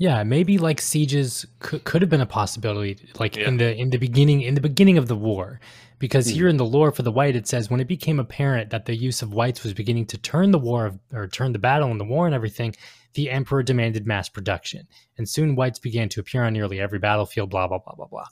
Yeah, 0.00 0.22
maybe 0.22 0.58
like 0.58 0.80
sieges 0.80 1.44
could, 1.58 1.82
could 1.84 2.02
have 2.02 2.08
been 2.10 2.20
a 2.20 2.26
possibility, 2.26 2.98
like 3.18 3.34
Yeah. 3.36 3.48
in 3.48 3.56
the 3.56 3.74
in 3.76 3.90
the 3.90 3.98
beginning 3.98 4.42
in 4.42 4.54
the 4.54 4.60
beginning 4.60 4.96
of 4.96 5.08
the 5.08 5.16
war, 5.16 5.60
because 5.98 6.28
Hmm. 6.28 6.34
here 6.34 6.48
in 6.48 6.56
the 6.56 6.64
lore 6.64 6.92
for 6.92 7.02
the 7.02 7.10
wight 7.10 7.34
it 7.34 7.48
says 7.48 7.68
when 7.68 7.80
it 7.80 7.88
became 7.88 8.20
apparent 8.20 8.70
that 8.70 8.84
the 8.86 8.94
use 8.94 9.22
of 9.22 9.32
wights 9.34 9.64
was 9.64 9.74
beginning 9.74 10.06
to 10.06 10.16
turn 10.18 10.52
the 10.52 10.58
war 10.58 10.86
of, 10.86 10.98
or 11.12 11.26
turn 11.26 11.52
the 11.52 11.58
battle 11.58 11.90
and 11.90 12.00
the 12.00 12.04
war 12.04 12.26
and 12.26 12.34
everything, 12.34 12.76
the 13.14 13.28
emperor 13.30 13.64
demanded 13.64 14.06
mass 14.06 14.28
production, 14.28 14.86
and 15.16 15.28
soon 15.28 15.56
wights 15.56 15.80
began 15.80 16.08
to 16.10 16.20
appear 16.20 16.44
on 16.44 16.52
nearly 16.52 16.78
every 16.78 17.00
battlefield. 17.00 17.50
Blah 17.50 17.66
blah 17.66 17.78
blah 17.78 17.94
blah 17.96 18.06
blah. 18.06 18.26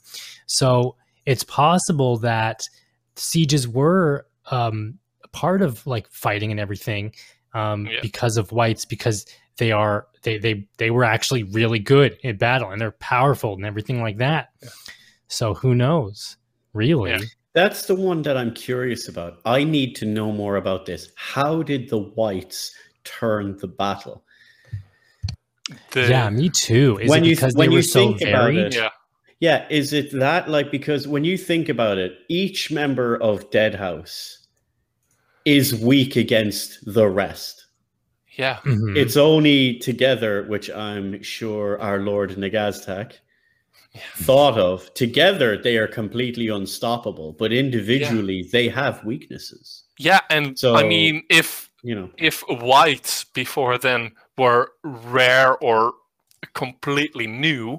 So 0.46 0.94
it's 1.24 1.42
possible 1.42 2.18
that 2.18 2.60
sieges 3.16 3.66
were 3.66 4.26
um, 4.52 4.98
part 5.32 5.62
of 5.62 5.84
like 5.86 6.06
fighting 6.12 6.52
and 6.52 6.60
everything 6.60 7.12
um, 7.56 7.86
Yeah. 7.86 8.00
because 8.02 8.36
of 8.36 8.52
wights 8.52 8.84
because 8.84 9.26
they 9.58 9.72
are 9.72 10.06
they 10.22 10.38
they 10.38 10.66
they 10.78 10.90
were 10.90 11.04
actually 11.04 11.42
really 11.44 11.78
good 11.78 12.18
in 12.22 12.36
battle 12.36 12.70
and 12.70 12.80
they're 12.80 12.90
powerful 13.16 13.54
and 13.54 13.64
everything 13.64 14.02
like 14.02 14.18
that. 14.18 14.48
So 15.28 15.54
who 15.54 15.74
knows? 15.74 16.36
Really? 16.74 17.10
Yeah. 17.10 17.20
That's 17.54 17.86
the 17.86 17.94
one 17.94 18.20
that 18.22 18.36
I'm 18.36 18.52
curious 18.52 19.08
about. 19.08 19.38
I 19.46 19.64
need 19.64 19.96
to 19.96 20.04
know 20.04 20.30
more 20.30 20.56
about 20.56 20.84
this. 20.84 21.10
How 21.16 21.62
did 21.62 21.88
the 21.88 21.98
wights 21.98 22.74
turn 23.04 23.56
the 23.58 23.68
battle? 23.68 24.22
The- 25.92 26.08
Yeah, 26.08 26.28
me 26.30 26.50
too. 26.50 26.98
Is 26.98 27.08
When 27.08 27.24
it 27.24 27.28
you- 27.28 27.34
because 27.36 27.54
when 27.54 27.70
they 27.70 27.72
you 27.72 27.78
were 27.78 27.82
so 27.82 28.08
think 28.08 28.22
about 28.22 28.42
varied? 28.52 28.66
it- 28.66 28.74
yeah, 28.74 28.90
Yeah, 29.40 29.66
is 29.70 29.92
it 29.92 30.12
that 30.12 30.48
like 30.50 30.70
because 30.70 31.08
when 31.08 31.24
you 31.24 31.36
think 31.38 31.68
about 31.70 31.96
it, 31.98 32.18
each 32.28 32.70
member 32.70 33.16
of 33.16 33.50
Deadhaus 33.50 34.45
is 35.46 35.74
weak 35.74 36.16
against 36.16 36.84
the 36.92 37.08
rest. 37.08 37.62
yeah, 38.38 38.58
Mhm. 38.64 38.94
It's 38.98 39.16
only 39.16 39.78
together, 39.78 40.42
which 40.48 40.68
I'm 40.70 41.22
sure 41.22 41.80
our 41.80 42.00
Lord 42.00 42.36
Nagaztak 42.36 43.12
thought 44.16 44.58
of. 44.58 44.92
Together, 44.92 45.56
they 45.56 45.78
are 45.78 45.86
completely 45.88 46.48
unstoppable, 46.48 47.32
but 47.32 47.50
individually, 47.50 48.42
they 48.52 48.68
have 48.68 49.02
weaknesses. 49.04 49.84
yeah. 49.98 50.20
And 50.28 50.58
so, 50.58 50.76
I 50.76 50.82
mean, 50.82 51.22
if 51.30 51.70
You 51.82 51.94
know, 51.94 52.10
if 52.18 52.42
wights 52.48 53.24
before 53.24 53.78
then 53.78 54.10
were 54.36 54.72
rare 54.84 55.56
or 55.62 55.94
completely 56.52 57.26
new, 57.26 57.78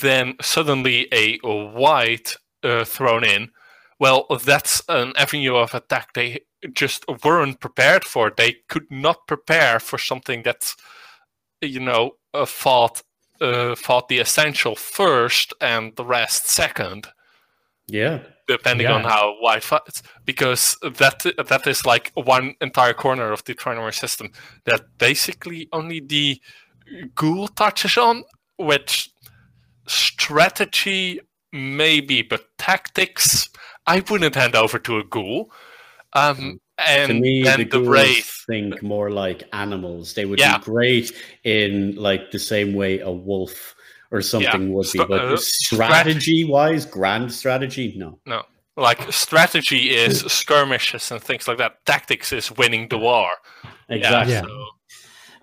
then 0.00 0.36
suddenly 0.40 1.06
a, 1.12 1.38
a 1.44 1.54
wight 1.74 2.36
uh, 2.62 2.84
thrown 2.86 3.24
in, 3.24 3.50
well, 3.98 4.26
that's 4.44 4.80
an 4.88 5.12
avenue 5.16 5.56
of 5.56 5.74
attack 5.74 6.12
they 6.14 6.40
just 6.72 7.04
weren't 7.24 7.60
prepared 7.60 8.04
for. 8.04 8.30
They 8.30 8.56
could 8.68 8.90
not 8.90 9.26
prepare 9.26 9.80
for 9.80 9.98
something 9.98 10.42
that's, 10.42 10.76
you 11.60 11.80
know, 11.80 12.12
uh, 12.34 12.46
fought 12.46 13.02
uh, 13.40 13.74
fought 13.74 14.08
the 14.08 14.20
essential 14.20 14.76
first 14.76 15.52
and 15.60 15.96
the 15.96 16.04
rest 16.04 16.48
second 16.48 17.08
yeah. 17.88 18.20
depending 18.46 18.86
on 18.86 19.02
how 19.02 19.34
wide 19.40 19.64
fights 19.64 20.02
because 20.24 20.76
that 20.82 21.24
that 21.48 21.66
is 21.66 21.84
like 21.84 22.12
one 22.14 22.54
entire 22.60 22.94
corner 22.94 23.32
of 23.32 23.42
the 23.44 23.54
trinary 23.54 23.94
system 23.94 24.30
that 24.64 24.82
basically 24.98 25.68
only 25.72 26.00
the 26.00 26.40
ghoul 27.14 27.48
touches 27.48 27.96
on 27.96 28.24
which 28.56 29.10
strategy 29.86 31.20
maybe 31.52 32.22
but 32.22 32.46
tactics 32.58 33.50
i 33.86 34.02
wouldn't 34.08 34.36
hand 34.36 34.54
over 34.54 34.78
to 34.78 34.98
a 34.98 35.04
ghoul 35.04 35.50
um 36.14 36.60
and 36.78 37.08
to 37.08 37.20
me, 37.20 37.42
the 37.42 37.64
the, 37.64 37.80
wraith 37.82 38.44
think 38.46 38.82
more 38.82 39.10
like 39.10 39.44
animals. 39.52 40.14
They 40.14 40.24
would 40.24 40.38
Yeah. 40.38 40.58
be 40.58 40.64
great 40.64 41.12
in 41.44 41.94
like 41.96 42.30
the 42.30 42.38
same 42.38 42.74
way 42.74 42.98
a 43.00 43.10
wolf 43.10 43.74
or 44.10 44.20
something 44.20 44.72
would 44.72 44.86
be. 44.92 44.98
But 44.98 45.20
uh, 45.20 45.36
strategy 45.36 46.44
wise, 46.44 46.84
grand 46.86 47.32
strategy, 47.32 47.94
no, 47.96 48.18
no. 48.26 48.42
like 48.76 49.12
strategy 49.12 49.94
is 49.94 50.20
skirmishes 50.20 51.10
and 51.10 51.22
things 51.22 51.46
like 51.46 51.58
that 51.58 51.84
tactics 51.86 52.32
is 52.32 52.50
winning 52.50 52.88
the 52.88 52.98
war 52.98 53.30
Exactly. 53.88 54.34
Yeah. 54.34 54.42
so, 54.42 54.66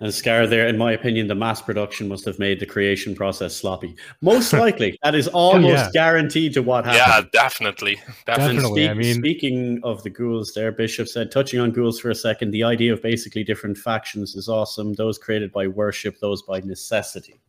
And 0.02 0.14
Scar, 0.14 0.48
there, 0.48 0.68
in 0.68 0.78
my 0.78 0.94
opinion, 0.94 1.28
the 1.28 1.36
mass 1.36 1.62
production 1.62 2.08
must 2.08 2.24
have 2.26 2.40
made 2.40 2.60
the 2.62 2.66
creation 2.66 3.14
process 3.16 3.54
sloppy. 3.56 3.96
Most 4.22 4.54
likely, 4.54 4.98
that 5.04 5.14
is 5.14 5.28
almost 5.34 5.74
yeah. 5.74 5.90
guaranteed 5.92 6.54
to 6.54 6.62
what 6.62 6.86
yeah 6.86 6.94
happened. 7.06 7.32
definitely 7.34 8.00
And 8.06 8.16
definitely 8.26 8.56
Definitely, 8.56 8.90
I 8.90 8.94
mean- 8.94 9.16
speaking 9.16 9.80
of 9.84 10.02
the 10.04 10.10
ghouls, 10.10 10.54
there, 10.54 10.72
Bishop 10.72 11.08
said, 11.10 11.32
touching 11.32 11.60
on 11.60 11.72
ghouls 11.72 12.00
for 12.00 12.12
a 12.12 12.16
second, 12.16 12.52
the 12.52 12.64
idea 12.64 12.94
of 12.94 13.02
basically 13.02 13.44
different 13.44 13.78
factions 13.78 14.36
is 14.36 14.48
awesome. 14.48 14.94
Those 14.94 15.18
created 15.18 15.52
by 15.52 15.68
worship, 15.68 16.18
those 16.20 16.42
by 16.44 16.60
necessity. 16.62 17.40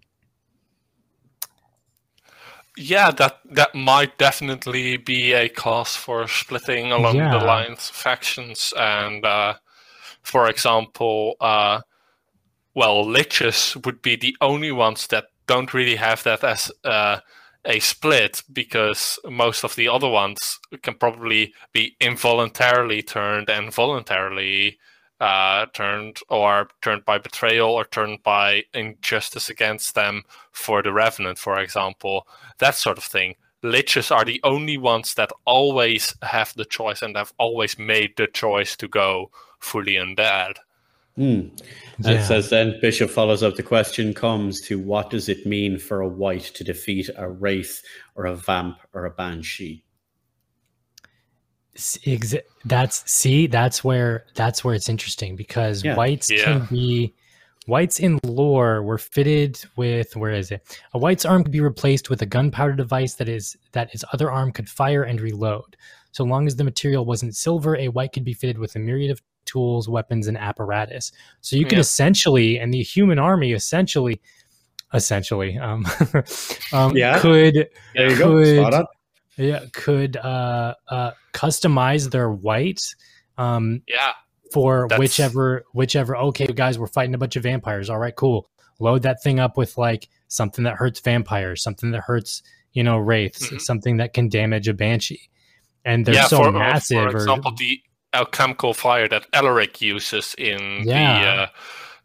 Yeah, 2.76 3.10
that 3.12 3.38
that 3.52 3.74
might 3.74 4.16
definitely 4.18 4.96
be 4.96 5.32
a 5.32 5.48
cause 5.48 5.96
for 5.96 6.26
splitting 6.28 6.92
along 6.92 7.16
Yeah. 7.16 7.38
the 7.38 7.44
lines 7.44 7.90
of 7.90 7.96
factions. 7.96 8.72
And 8.76 9.24
uh, 9.24 9.54
for 10.22 10.48
example, 10.48 11.34
uh, 11.40 11.80
well, 12.74 13.04
liches 13.04 13.84
would 13.84 14.02
be 14.02 14.16
the 14.16 14.36
only 14.40 14.72
ones 14.72 15.06
that 15.08 15.26
don't 15.46 15.74
really 15.74 15.96
have 15.96 16.22
that 16.22 16.44
as 16.44 16.70
uh, 16.84 17.20
a 17.64 17.80
split 17.80 18.42
because 18.52 19.18
most 19.24 19.64
of 19.64 19.74
the 19.76 19.88
other 19.88 20.08
ones 20.08 20.58
can 20.82 20.94
probably 20.94 21.52
be 21.72 21.96
involuntarily 22.00 23.02
turned 23.02 23.50
and 23.50 23.74
voluntarily 23.74 24.78
uh, 25.20 25.66
turned 25.74 26.18
or 26.30 26.68
turned 26.80 27.04
by 27.04 27.18
betrayal 27.18 27.68
or 27.70 27.84
turned 27.84 28.22
by 28.22 28.64
injustice 28.72 29.50
against 29.50 29.94
them 29.94 30.22
for 30.50 30.82
the 30.82 30.92
revenant, 30.92 31.38
for 31.38 31.58
example, 31.58 32.26
that 32.58 32.74
sort 32.74 32.96
of 32.96 33.04
thing. 33.04 33.34
Liches 33.62 34.10
are 34.10 34.24
the 34.24 34.40
only 34.42 34.78
ones 34.78 35.14
that 35.14 35.30
always 35.44 36.14
have 36.22 36.54
the 36.54 36.64
choice 36.64 37.02
and 37.02 37.16
have 37.16 37.34
always 37.38 37.78
made 37.78 38.16
the 38.16 38.26
choice 38.26 38.74
to 38.76 38.88
go 38.88 39.30
fully 39.58 39.94
undead. 39.94 40.56
Mm. 41.20 41.50
And 41.98 42.06
Yeah. 42.06 42.12
it 42.12 42.24
says 42.24 42.48
then 42.48 42.78
Bishop 42.80 43.10
follows 43.10 43.42
up. 43.42 43.56
The 43.56 43.62
question 43.62 44.14
comes 44.14 44.62
to 44.62 44.78
what 44.78 45.10
does 45.10 45.28
it 45.28 45.44
mean 45.44 45.78
for 45.78 46.00
a 46.00 46.08
wight 46.08 46.44
to 46.54 46.64
defeat 46.64 47.10
a 47.16 47.28
wraith 47.28 47.82
or 48.14 48.24
a 48.24 48.34
vamp 48.34 48.78
or 48.94 49.04
a 49.04 49.10
banshee? 49.10 49.84
That's 52.64 53.10
see 53.10 53.46
that's 53.46 53.84
where 53.84 54.24
that's 54.34 54.64
where 54.64 54.74
it's 54.74 54.88
interesting 54.88 55.36
because 55.36 55.84
Yeah. 55.84 55.94
wights 55.94 56.30
Yeah. 56.30 56.44
can 56.44 56.66
be 56.70 57.14
wights 57.66 58.00
in 58.00 58.18
lore 58.24 58.82
were 58.82 58.98
fitted 58.98 59.62
with 59.76 60.16
where 60.16 60.32
is 60.32 60.50
it 60.50 60.62
a 60.94 60.98
wight's 60.98 61.24
arm 61.24 61.42
could 61.44 61.52
be 61.52 61.60
replaced 61.60 62.10
with 62.10 62.20
a 62.22 62.26
gunpowder 62.26 62.72
device 62.72 63.14
that 63.14 63.28
is 63.28 63.56
that 63.72 63.90
his 63.90 64.04
other 64.12 64.30
arm 64.30 64.50
could 64.50 64.68
fire 64.68 65.04
and 65.04 65.20
reload 65.20 65.76
so 66.10 66.24
long 66.24 66.46
as 66.46 66.56
the 66.56 66.64
material 66.64 67.04
wasn't 67.04 67.36
silver 67.36 67.76
a 67.76 67.88
wight 67.88 68.12
could 68.12 68.24
be 68.24 68.32
fitted 68.32 68.58
with 68.58 68.74
a 68.74 68.78
myriad 68.78 69.10
of 69.10 69.22
tools 69.50 69.88
weapons 69.88 70.26
and 70.28 70.36
apparatus 70.38 71.12
so 71.40 71.56
you 71.56 71.64
could 71.64 71.78
Yeah. 71.78 71.80
essentially 71.88 72.58
and 72.60 72.72
the 72.72 72.82
human 72.82 73.18
army 73.18 73.52
essentially 73.52 74.20
essentially 74.94 75.58
um, 75.58 75.86
um 76.72 76.96
Yeah. 76.96 77.18
could 77.20 77.68
There 77.94 78.10
you 78.10 78.16
Could- 78.16 78.18
go. 78.18 78.70
Spot 78.70 78.86
yeah 79.36 79.60
could 79.72 80.16
uh 80.16 80.74
uh 80.88 81.12
customize 81.32 82.10
their 82.10 82.30
wight 82.30 82.80
um 83.38 83.82
Yeah, 83.88 84.12
for 84.52 84.86
That's- 84.88 84.98
whichever 84.98 85.64
whichever 85.72 86.16
okay 86.16 86.46
guys 86.46 86.78
we're 86.78 86.86
fighting 86.88 87.14
a 87.14 87.18
bunch 87.18 87.36
of 87.36 87.42
vampires 87.44 87.88
all 87.90 87.98
right 87.98 88.14
cool 88.14 88.48
load 88.80 89.02
that 89.02 89.22
thing 89.22 89.38
up 89.40 89.56
with 89.56 89.78
like 89.78 90.08
something 90.28 90.64
that 90.64 90.74
hurts 90.76 91.00
vampires 91.00 91.62
something 91.62 91.90
that 91.92 92.02
hurts 92.02 92.42
you 92.72 92.82
know 92.82 92.98
wraiths 92.98 93.48
Mhm. 93.48 93.60
something 93.60 93.96
that 93.98 94.12
can 94.12 94.28
damage 94.28 94.68
a 94.68 94.74
banshee 94.74 95.28
and 95.84 96.04
they're 96.04 96.14
yeah. 96.16 96.26
so 96.26 96.42
for, 96.44 96.52
massive 96.52 97.10
For 97.12 97.16
or- 97.30 97.40
the 97.56 97.80
alchemical 98.12 98.74
fire 98.74 99.08
that 99.08 99.26
Alaric 99.32 99.80
uses 99.80 100.34
in 100.38 100.82
Yeah. 100.84 101.48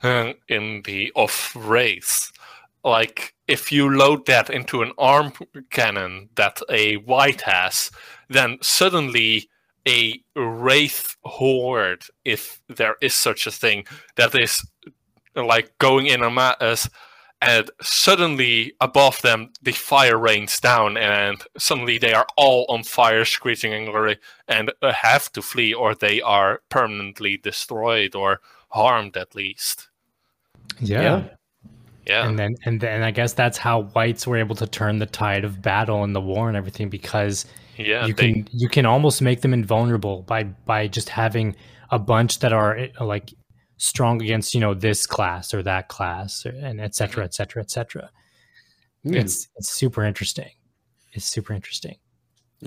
the 0.01 0.07
uh, 0.07 0.07
uh, 0.07 0.33
in 0.49 0.81
the 0.83 1.11
off 1.15 1.55
race. 1.55 2.31
Like 2.83 3.33
if 3.47 3.71
you 3.71 3.89
load 3.89 4.25
that 4.27 4.49
into 4.49 4.81
an 4.81 4.91
arm 4.97 5.33
cannon 5.71 6.29
that 6.35 6.61
a 6.69 6.97
wight 6.97 7.41
has, 7.41 7.91
then 8.29 8.57
suddenly 8.61 9.49
a 9.87 10.19
wraith 10.35 11.15
horde, 11.23 12.03
if 12.23 12.59
there 12.67 12.95
is 13.01 13.13
such 13.13 13.47
a 13.47 13.51
thing, 13.51 13.85
that 14.15 14.33
is 14.35 14.65
like 15.35 15.77
going 15.79 16.07
in 16.07 16.23
a 16.23 16.29
mass, 16.31 16.89
and 17.45 17.71
suddenly 17.81 18.73
above 18.81 19.21
them 19.21 19.51
the 19.61 19.71
fire 19.71 20.17
rains 20.17 20.59
down, 20.59 20.97
and 20.97 21.43
suddenly 21.57 21.97
they 21.97 22.13
are 22.13 22.27
all 22.37 22.65
on 22.69 22.83
fire, 22.83 23.25
screeching 23.25 23.73
angrily, 23.73 24.17
and 24.47 24.71
uh, 24.81 24.93
have 24.93 25.31
to 25.33 25.41
flee, 25.41 25.73
or 25.73 25.95
they 25.95 26.21
are 26.21 26.61
permanently 26.69 27.37
destroyed 27.37 28.15
or 28.15 28.41
harmed 28.69 29.15
at 29.17 29.35
least. 29.35 29.89
yeah. 30.79 31.01
Yeah. 31.01 31.23
Yeah, 32.07 32.27
and 32.27 32.37
then 32.37 32.55
and 32.63 32.79
then 32.79 33.01
i 33.01 33.09
guess 33.09 33.33
that's 33.33 33.57
how 33.57 33.89
wights 33.95 34.27
were 34.27 34.37
able 34.37 34.55
to 34.57 34.67
turn 34.67 34.99
the 34.99 35.07
tide 35.07 35.43
of 35.43 35.59
battle 35.63 36.03
and 36.03 36.15
the 36.15 36.21
war 36.21 36.47
and 36.47 36.55
everything 36.55 36.87
because 36.87 37.47
yeah. 37.77 38.05
you 38.05 38.13
they, 38.13 38.33
can 38.33 38.49
you 38.51 38.69
can 38.69 38.85
almost 38.85 39.23
make 39.23 39.41
them 39.41 39.55
invulnerable 39.55 40.21
by 40.21 40.43
by 40.43 40.87
just 40.87 41.09
having 41.09 41.55
a 41.89 41.97
bunch 41.97 42.39
that 42.39 42.53
are 42.53 42.77
uh, 42.99 43.05
like 43.05 43.33
strong 43.77 44.21
against 44.21 44.53
you 44.53 44.59
know 44.61 44.73
this 44.73 45.05
class 45.05 45.53
or 45.53 45.61
that 45.63 45.87
class 45.89 46.45
or, 46.45 46.49
and 46.49 46.79
et 46.81 46.95
cetera 46.95 47.23
et 47.23 47.33
cetera 47.33 47.61
et 47.61 47.69
cetera 47.71 48.09
Hmm. 49.03 49.13
it's 49.15 49.47
it's 49.57 49.69
super 49.69 50.03
interesting 50.03 50.51
it's 51.13 51.25
super 51.25 51.53
interesting 51.53 51.97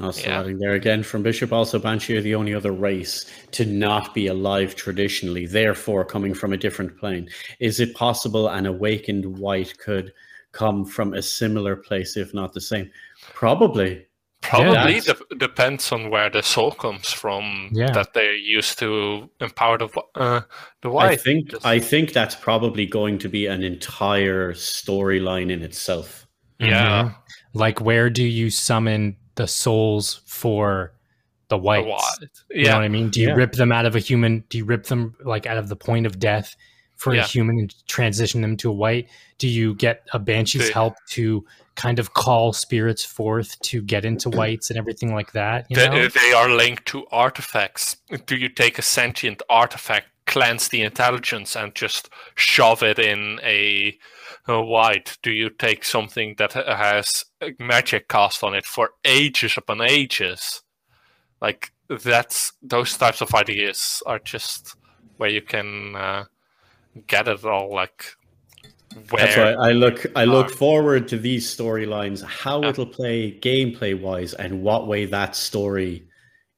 Also 0.00 0.22
Yeah. 0.28 0.40
adding 0.40 0.59
there 0.59 0.74
again 0.74 1.02
from 1.02 1.22
Bishop, 1.22 1.52
also 1.52 1.78
Banshee 1.78 2.16
are 2.16 2.20
the 2.22 2.34
only 2.34 2.54
other 2.54 2.72
race 2.72 3.26
to 3.52 3.64
not 3.64 4.14
be 4.14 4.28
alive 4.28 4.76
traditionally, 4.76 5.46
therefore 5.46 6.04
coming 6.04 6.34
from 6.34 6.52
a 6.52 6.56
different 6.59 6.96
plane. 6.98 7.28
Is 7.59 7.80
it 7.80 7.94
possible 7.96 8.48
an 8.48 8.66
awakened 8.66 9.26
wight 9.38 9.76
could 9.78 10.12
come 10.52 10.84
from 10.84 11.14
a 11.14 11.22
similar 11.22 11.74
place, 11.74 12.16
if 12.16 12.32
not 12.34 12.52
the 12.52 12.61
same? 12.61 12.90
Probably. 13.34 14.06
Probably 14.49 15.01
That's- 15.01 15.05
dep- 15.07 15.38
depends 15.38 15.92
on 15.92 16.11
where 16.11 16.30
the 16.30 16.42
soul 16.42 16.72
comes 16.72 17.12
from 17.12 17.70
Yeah. 17.72 17.90
that 17.92 18.14
they're 18.14 18.34
used 18.34 18.78
to 18.78 19.28
empower 19.40 19.78
the 19.78 19.88
wh- 19.88 20.09
uh, 20.20 20.40
the 20.82 20.88
I 20.88 20.92
wight. 20.92 21.20
think 21.20 21.51
Just- 21.51 21.66
I 21.66 21.78
think 21.78 22.12
that's 22.12 22.34
probably 22.34 22.86
going 22.86 23.18
to 23.18 23.28
be 23.28 23.46
an 23.46 23.62
entire 23.62 24.53
storyline 24.55 25.51
in 25.51 25.62
itself. 25.62 26.26
yeah, 26.61 27.03
Mhm. 27.05 27.14
like 27.55 27.80
where 27.80 28.11
do 28.11 28.24
you 28.24 28.51
summon 28.51 29.16
the 29.36 29.46
souls 29.46 30.20
for 30.26 30.92
the 31.49 31.57
the 31.57 31.62
wights 31.62 31.86
wight. 31.86 32.28
you 32.51 32.64
know 32.64 32.68
Yeah, 32.70 32.74
what 32.74 32.84
i 32.84 32.88
mean 32.88 33.09
do 33.11 33.20
you 33.20 33.28
Yeah. 33.28 33.34
rip 33.34 33.53
them 33.53 33.70
out 33.72 33.86
of 33.86 33.94
a 33.96 34.01
human 34.01 34.44
do 34.51 34.59
you 34.59 34.64
rip 34.66 34.84
them 34.86 35.14
like 35.24 35.46
out 35.46 35.57
of 35.57 35.68
the 35.68 35.76
point 35.76 36.05
of 36.05 36.18
death 36.18 36.57
for 36.96 37.14
Yeah. 37.14 37.22
a 37.22 37.26
human 37.26 37.59
and 37.61 37.72
transition 37.86 38.42
them 38.42 38.57
to 38.59 38.68
a 38.70 38.72
wight 38.72 39.09
do 39.38 39.46
you 39.49 39.74
get 39.76 40.03
a 40.12 40.18
banshee's 40.18 40.66
They- 40.66 40.72
help 40.72 40.94
to 41.11 41.44
kind 41.79 42.01
of 42.01 42.12
call 42.12 42.53
spirits 42.53 43.05
forth 43.05 43.59
to 43.61 43.81
get 43.81 44.05
into 44.05 44.29
wights 44.41 44.68
and 44.68 44.79
everything 44.79 45.14
like 45.14 45.33
that 45.33 45.64
know? 45.91 46.09
they 46.09 46.33
are 46.33 46.51
linked 46.51 46.87
to 46.87 47.07
artifacts. 47.12 47.97
Do 48.26 48.37
you 48.37 48.49
take 48.49 48.79
a 48.79 48.83
sentient 48.83 49.41
artifact, 49.49 50.09
cleanse 50.26 50.68
the 50.68 50.83
intelligence, 50.83 51.57
and 51.57 51.74
just 51.76 52.11
shove 52.35 52.83
it 52.83 52.99
in 52.99 53.39
a, 53.45 53.97
a 54.49 54.61
wight? 54.61 55.18
Do 55.22 55.31
you 55.31 55.51
take 55.51 55.85
something 55.85 56.35
that 56.39 56.53
has 56.53 57.24
magic 57.61 58.09
cast 58.09 58.43
on 58.43 58.55
it 58.55 58.66
for 58.66 58.91
ages 59.05 59.55
upon 59.57 59.81
ages? 59.81 60.62
Like 61.41 61.70
that's 61.89 62.53
those 62.61 62.97
types 62.99 63.20
of 63.20 63.33
ideas 63.35 64.03
are 64.05 64.18
just 64.18 64.74
where 65.16 65.31
you 65.31 65.43
can 65.43 65.95
uh, 65.95 66.24
get 67.07 67.29
it 67.29 67.45
all. 67.45 67.72
Like 67.72 68.16
where 69.11 69.26
That's 69.26 69.36
why 69.36 69.53
I 69.53 69.72
look 69.72 70.07
I 70.16 70.24
look 70.24 70.51
forward 70.51 71.09
to 71.09 71.16
these 71.18 71.46
storylines, 71.55 72.22
how 72.24 72.62
Yeah. 72.62 72.70
it'll 72.70 72.86
play 72.86 73.32
gameplay 73.40 73.99
wise, 73.99 74.34
and 74.34 74.62
what 74.62 74.86
way 74.86 75.05
that 75.07 75.34
story 75.36 76.05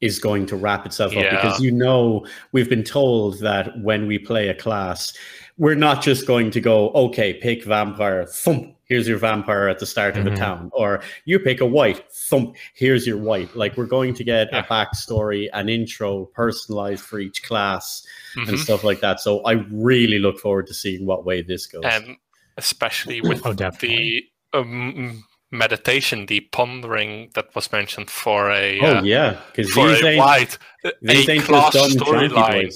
is 0.00 0.18
going 0.18 0.46
to 0.46 0.56
wrap 0.56 0.86
itself 0.86 1.14
up. 1.16 1.24
Because 1.30 1.60
you 1.60 1.70
know 1.70 2.24
we've 2.52 2.70
been 2.70 2.84
told 2.84 3.38
that 3.40 3.70
when 3.82 4.06
we 4.06 4.18
play 4.18 4.48
a 4.48 4.54
class, 4.54 5.12
we're 5.58 5.74
not 5.74 6.02
just 6.02 6.26
going 6.26 6.50
to 6.52 6.60
go, 6.60 6.88
okay, 6.92 7.34
pick 7.34 7.64
vampire, 7.64 8.24
thump, 8.24 8.74
here's 8.86 9.06
your 9.06 9.18
vampire 9.18 9.68
at 9.68 9.78
the 9.78 9.84
start 9.84 10.16
of 10.16 10.24
Mhm. 10.24 10.32
a 10.32 10.36
town, 10.36 10.70
or 10.72 11.02
you 11.26 11.38
pick 11.38 11.60
a 11.60 11.66
wight, 11.66 12.02
thump, 12.10 12.56
here's 12.72 13.06
your 13.06 13.18
wight. 13.18 13.54
Like 13.54 13.76
we're 13.76 13.84
going 13.84 14.14
to 14.14 14.24
get 14.24 14.48
Yeah. 14.50 14.60
a 14.60 14.62
backstory, 14.62 15.50
an 15.52 15.68
intro, 15.68 16.24
personalized 16.34 17.04
for 17.04 17.18
each 17.18 17.42
class, 17.42 18.02
Mhm. 18.36 18.48
and 18.48 18.58
stuff 18.58 18.82
like 18.82 19.00
that. 19.00 19.20
So 19.20 19.40
I 19.40 19.66
really 19.70 20.18
look 20.18 20.38
forward 20.38 20.66
to 20.68 20.74
seeing 20.74 21.04
what 21.04 21.26
way 21.26 21.42
this 21.42 21.66
goes. 21.66 21.82
and 21.84 22.16
especially 22.60 23.20
with 23.20 23.40
Oh, 23.44 23.52
the 23.54 24.22
um, 24.52 25.24
meditation, 25.50 26.26
the 26.26 26.40
pondering 26.52 27.30
that 27.34 27.54
was 27.54 27.72
mentioned 27.72 28.10
for 28.10 28.50
a 28.50 28.80
oh 28.80 28.98
uh, 28.98 29.02
yeah, 29.02 29.40
because 29.50 29.74
these 29.74 30.02
a 30.04 30.16
wight 30.18 30.58
these 31.02 31.28
a 31.28 31.38
class 31.38 31.72
just 31.72 31.98
dumb 31.98 32.06
chunky 32.06 32.34
storyline. 32.34 32.72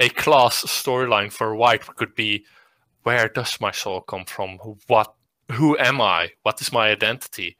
A 0.00 0.08
class 0.10 0.64
storyline 0.64 1.32
for 1.32 1.54
wight 1.54 1.84
could 1.96 2.14
be 2.14 2.44
where 3.02 3.28
does 3.28 3.60
my 3.60 3.70
soul 3.72 4.00
come 4.02 4.24
from? 4.24 4.58
What 4.86 5.14
who 5.50 5.76
am 5.78 6.00
I? 6.00 6.30
What 6.42 6.60
is 6.60 6.72
my 6.72 6.90
identity? 6.90 7.56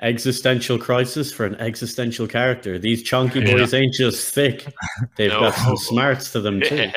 Existential 0.00 0.78
crisis 0.78 1.32
for 1.32 1.44
an 1.44 1.56
existential 1.56 2.28
character. 2.28 2.78
These 2.78 3.02
chunky 3.02 3.40
Yeah. 3.40 3.52
boys 3.56 3.74
ain't 3.74 3.94
just 3.94 4.32
thick; 4.32 4.66
they've 5.16 5.30
got 5.30 5.54
some 5.54 5.76
smarts 5.76 6.30
to 6.32 6.40
them 6.40 6.60
too. 6.60 6.90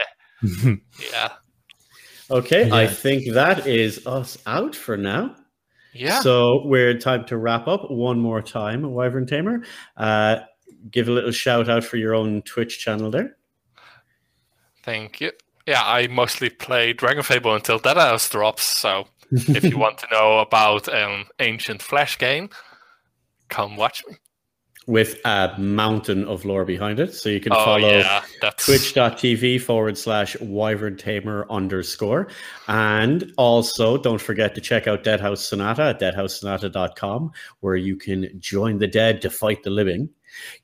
Yeah, 1.11 1.29
yeah, 2.31 2.37
Okay, 2.37 2.71
I 2.71 2.87
think 2.87 3.33
that 3.33 3.67
is 3.67 4.05
us 4.07 4.37
out 4.45 4.75
for 4.75 4.97
now. 4.97 5.35
yeah. 5.93 6.21
So 6.21 6.61
we're 6.65 6.97
time 6.97 7.25
to 7.25 7.37
wrap 7.37 7.67
up 7.67 7.89
one 7.91 8.19
more 8.19 8.41
time, 8.41 8.83
Wyverntamer. 8.83 9.65
Uh, 9.97 10.37
give 10.89 11.07
a 11.07 11.11
little 11.11 11.31
shout 11.31 11.69
out 11.69 11.83
for 11.83 11.97
your 11.97 12.13
own 12.15 12.41
Twitch 12.43 12.79
channel 12.79 13.11
there. 13.11 13.35
Thank 14.83 15.21
you. 15.21 15.31
Yeah, 15.67 15.83
I 15.83 16.07
mostly 16.07 16.49
play 16.49 16.93
DragonFable 16.93 17.55
until 17.55 17.79
Deadhaus 17.79 18.29
drops. 18.31 18.63
So 18.63 19.07
if 19.31 19.63
you 19.63 19.77
want 19.85 19.99
to 19.99 20.07
know 20.11 20.39
about 20.39 20.87
an 20.87 21.25
ancient 21.39 21.81
Flash 21.81 22.17
game, 22.17 22.49
come 23.49 23.75
watch 23.77 24.03
me. 24.07 24.15
With 24.87 25.19
a 25.25 25.53
mountain 25.59 26.25
of 26.25 26.43
lore 26.43 26.65
behind 26.65 26.99
it. 26.99 27.13
So 27.13 27.29
you 27.29 27.39
can 27.39 27.53
Oh 27.53 27.63
follow 27.63 27.87
yeah, 27.87 28.23
that's 28.41 28.65
twitch.tv 28.65 29.61
forward 29.61 29.95
slash 29.95 30.35
wyverntamer 30.37 31.47
underscore. 31.51 32.29
And 32.67 33.31
also 33.37 33.97
don't 33.97 34.19
forget 34.19 34.55
to 34.55 34.61
check 34.61 34.87
out 34.87 35.03
Deadhaus 35.03 35.37
Sonata 35.37 35.83
at 35.83 35.99
deadhaussonata.com, 35.99 37.31
where 37.59 37.75
you 37.75 37.95
can 37.95 38.27
join 38.39 38.79
the 38.79 38.87
dead 38.87 39.21
to 39.21 39.29
fight 39.29 39.61
the 39.63 39.69
living. 39.69 40.09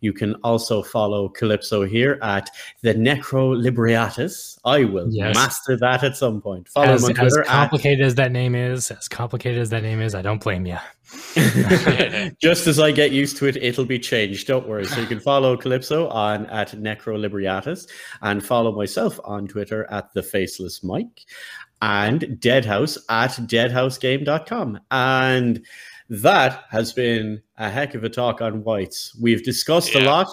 You 0.02 0.14
can 0.14 0.34
also 0.44 0.82
follow 0.82 1.30
Calypso 1.30 1.84
here 1.86 2.18
at 2.24 2.50
the 2.82 2.96
Necro 2.96 3.56
Liberatus. 3.56 4.58
I 4.66 4.84
will 4.86 5.10
Yes. 5.12 5.36
master 5.36 5.78
that 5.78 6.04
at 6.04 6.18
some 6.18 6.42
point. 6.42 6.70
Follow 6.70 6.94
As, 6.94 7.04
him 7.04 7.18
on 7.18 7.26
as 7.26 7.34
Twitter 7.34 7.42
at 7.42 7.48
complicated 7.48 8.06
as 8.06 8.16
that 8.16 8.32
name 8.32 8.56
is, 8.56 8.90
as 8.92 9.08
complicated 9.08 9.60
as 9.62 9.70
that 9.70 9.84
name 9.84 10.02
is, 10.02 10.16
I 10.16 10.22
don't 10.22 10.42
blame 10.42 10.66
you. 10.66 10.78
Just 12.42 12.68
as 12.68 12.80
I 12.80 12.92
get 12.92 13.12
used 13.12 13.38
to 13.38 13.46
it, 13.48 13.58
it'll 13.58 13.86
be 13.86 14.00
changed. 14.00 14.48
Don't 14.48 14.68
worry. 14.68 14.86
So 14.86 15.00
you 15.00 15.08
can 15.08 15.20
follow 15.20 15.56
Calypso 15.56 16.08
on 16.10 16.46
at 16.48 16.72
Necrolibriatus 16.72 17.88
and 18.22 18.46
follow 18.46 18.72
myself 18.74 19.20
on 19.24 19.48
Twitter 19.48 19.90
at 19.92 20.14
the 20.14 20.24
Faceless 20.24 20.84
Mike 20.84 21.22
and 21.82 22.22
Deadhaus 22.40 22.98
at 23.10 23.32
deadhausgame.com. 23.32 24.80
And 24.92 25.66
that 26.10 26.64
has 26.70 26.94
been 26.94 27.42
a 27.58 27.70
heck 27.70 27.96
of 27.96 28.04
a 28.04 28.10
talk 28.10 28.42
on 28.42 28.64
wights. 28.64 29.16
We've 29.22 29.44
discussed 29.44 29.96
a 29.96 30.00
lot. 30.02 30.28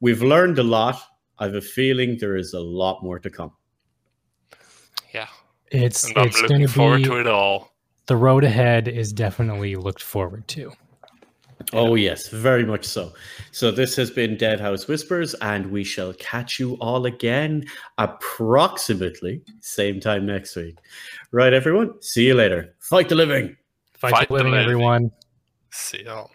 We've 0.00 0.22
learned 0.22 0.58
a 0.58 0.62
lot. 0.62 1.00
I 1.38 1.44
have 1.44 1.54
a 1.54 1.60
feeling 1.60 2.16
there 2.18 2.36
is 2.36 2.54
a 2.54 2.60
lot 2.60 3.02
more 3.02 3.18
to 3.18 3.30
come. 3.30 3.52
yeah. 5.12 5.28
It's 5.70 6.04
And 6.04 6.16
I'm 6.16 6.26
it's 6.28 6.40
going 6.40 6.52
looking 6.52 6.66
to 6.66 6.72
forward 6.72 6.96
be 6.98 7.04
to 7.04 7.20
it 7.20 7.26
all. 7.26 7.73
The 8.06 8.16
road 8.16 8.44
ahead 8.44 8.88
is 8.88 9.12
definitely 9.12 9.76
looked 9.76 10.02
forward 10.02 10.46
to. 10.48 10.72
Oh, 11.72 11.94
yes, 11.94 12.28
very 12.28 12.64
much 12.66 12.84
so. 12.84 13.12
So, 13.52 13.70
this 13.70 13.96
has 13.96 14.10
been 14.10 14.36
Deadhaus 14.36 14.86
Whispers, 14.86 15.34
and 15.34 15.70
we 15.70 15.82
shall 15.84 16.12
catch 16.14 16.58
you 16.58 16.74
all 16.80 17.06
again 17.06 17.64
approximately 17.96 19.42
same 19.60 20.00
time 20.00 20.26
next 20.26 20.56
week. 20.56 20.76
Right, 21.32 21.52
everyone? 21.54 22.02
See 22.02 22.26
you 22.26 22.34
later. 22.34 22.74
Fight 22.80 23.08
the 23.08 23.14
living. 23.14 23.56
Fight, 23.94 24.10
Fight 24.10 24.28
the 24.28 24.34
the 24.34 24.38
living, 24.38 24.52
living. 24.52 24.64
everyone. 24.64 25.10
See 25.70 26.04
y'all. 26.04 26.30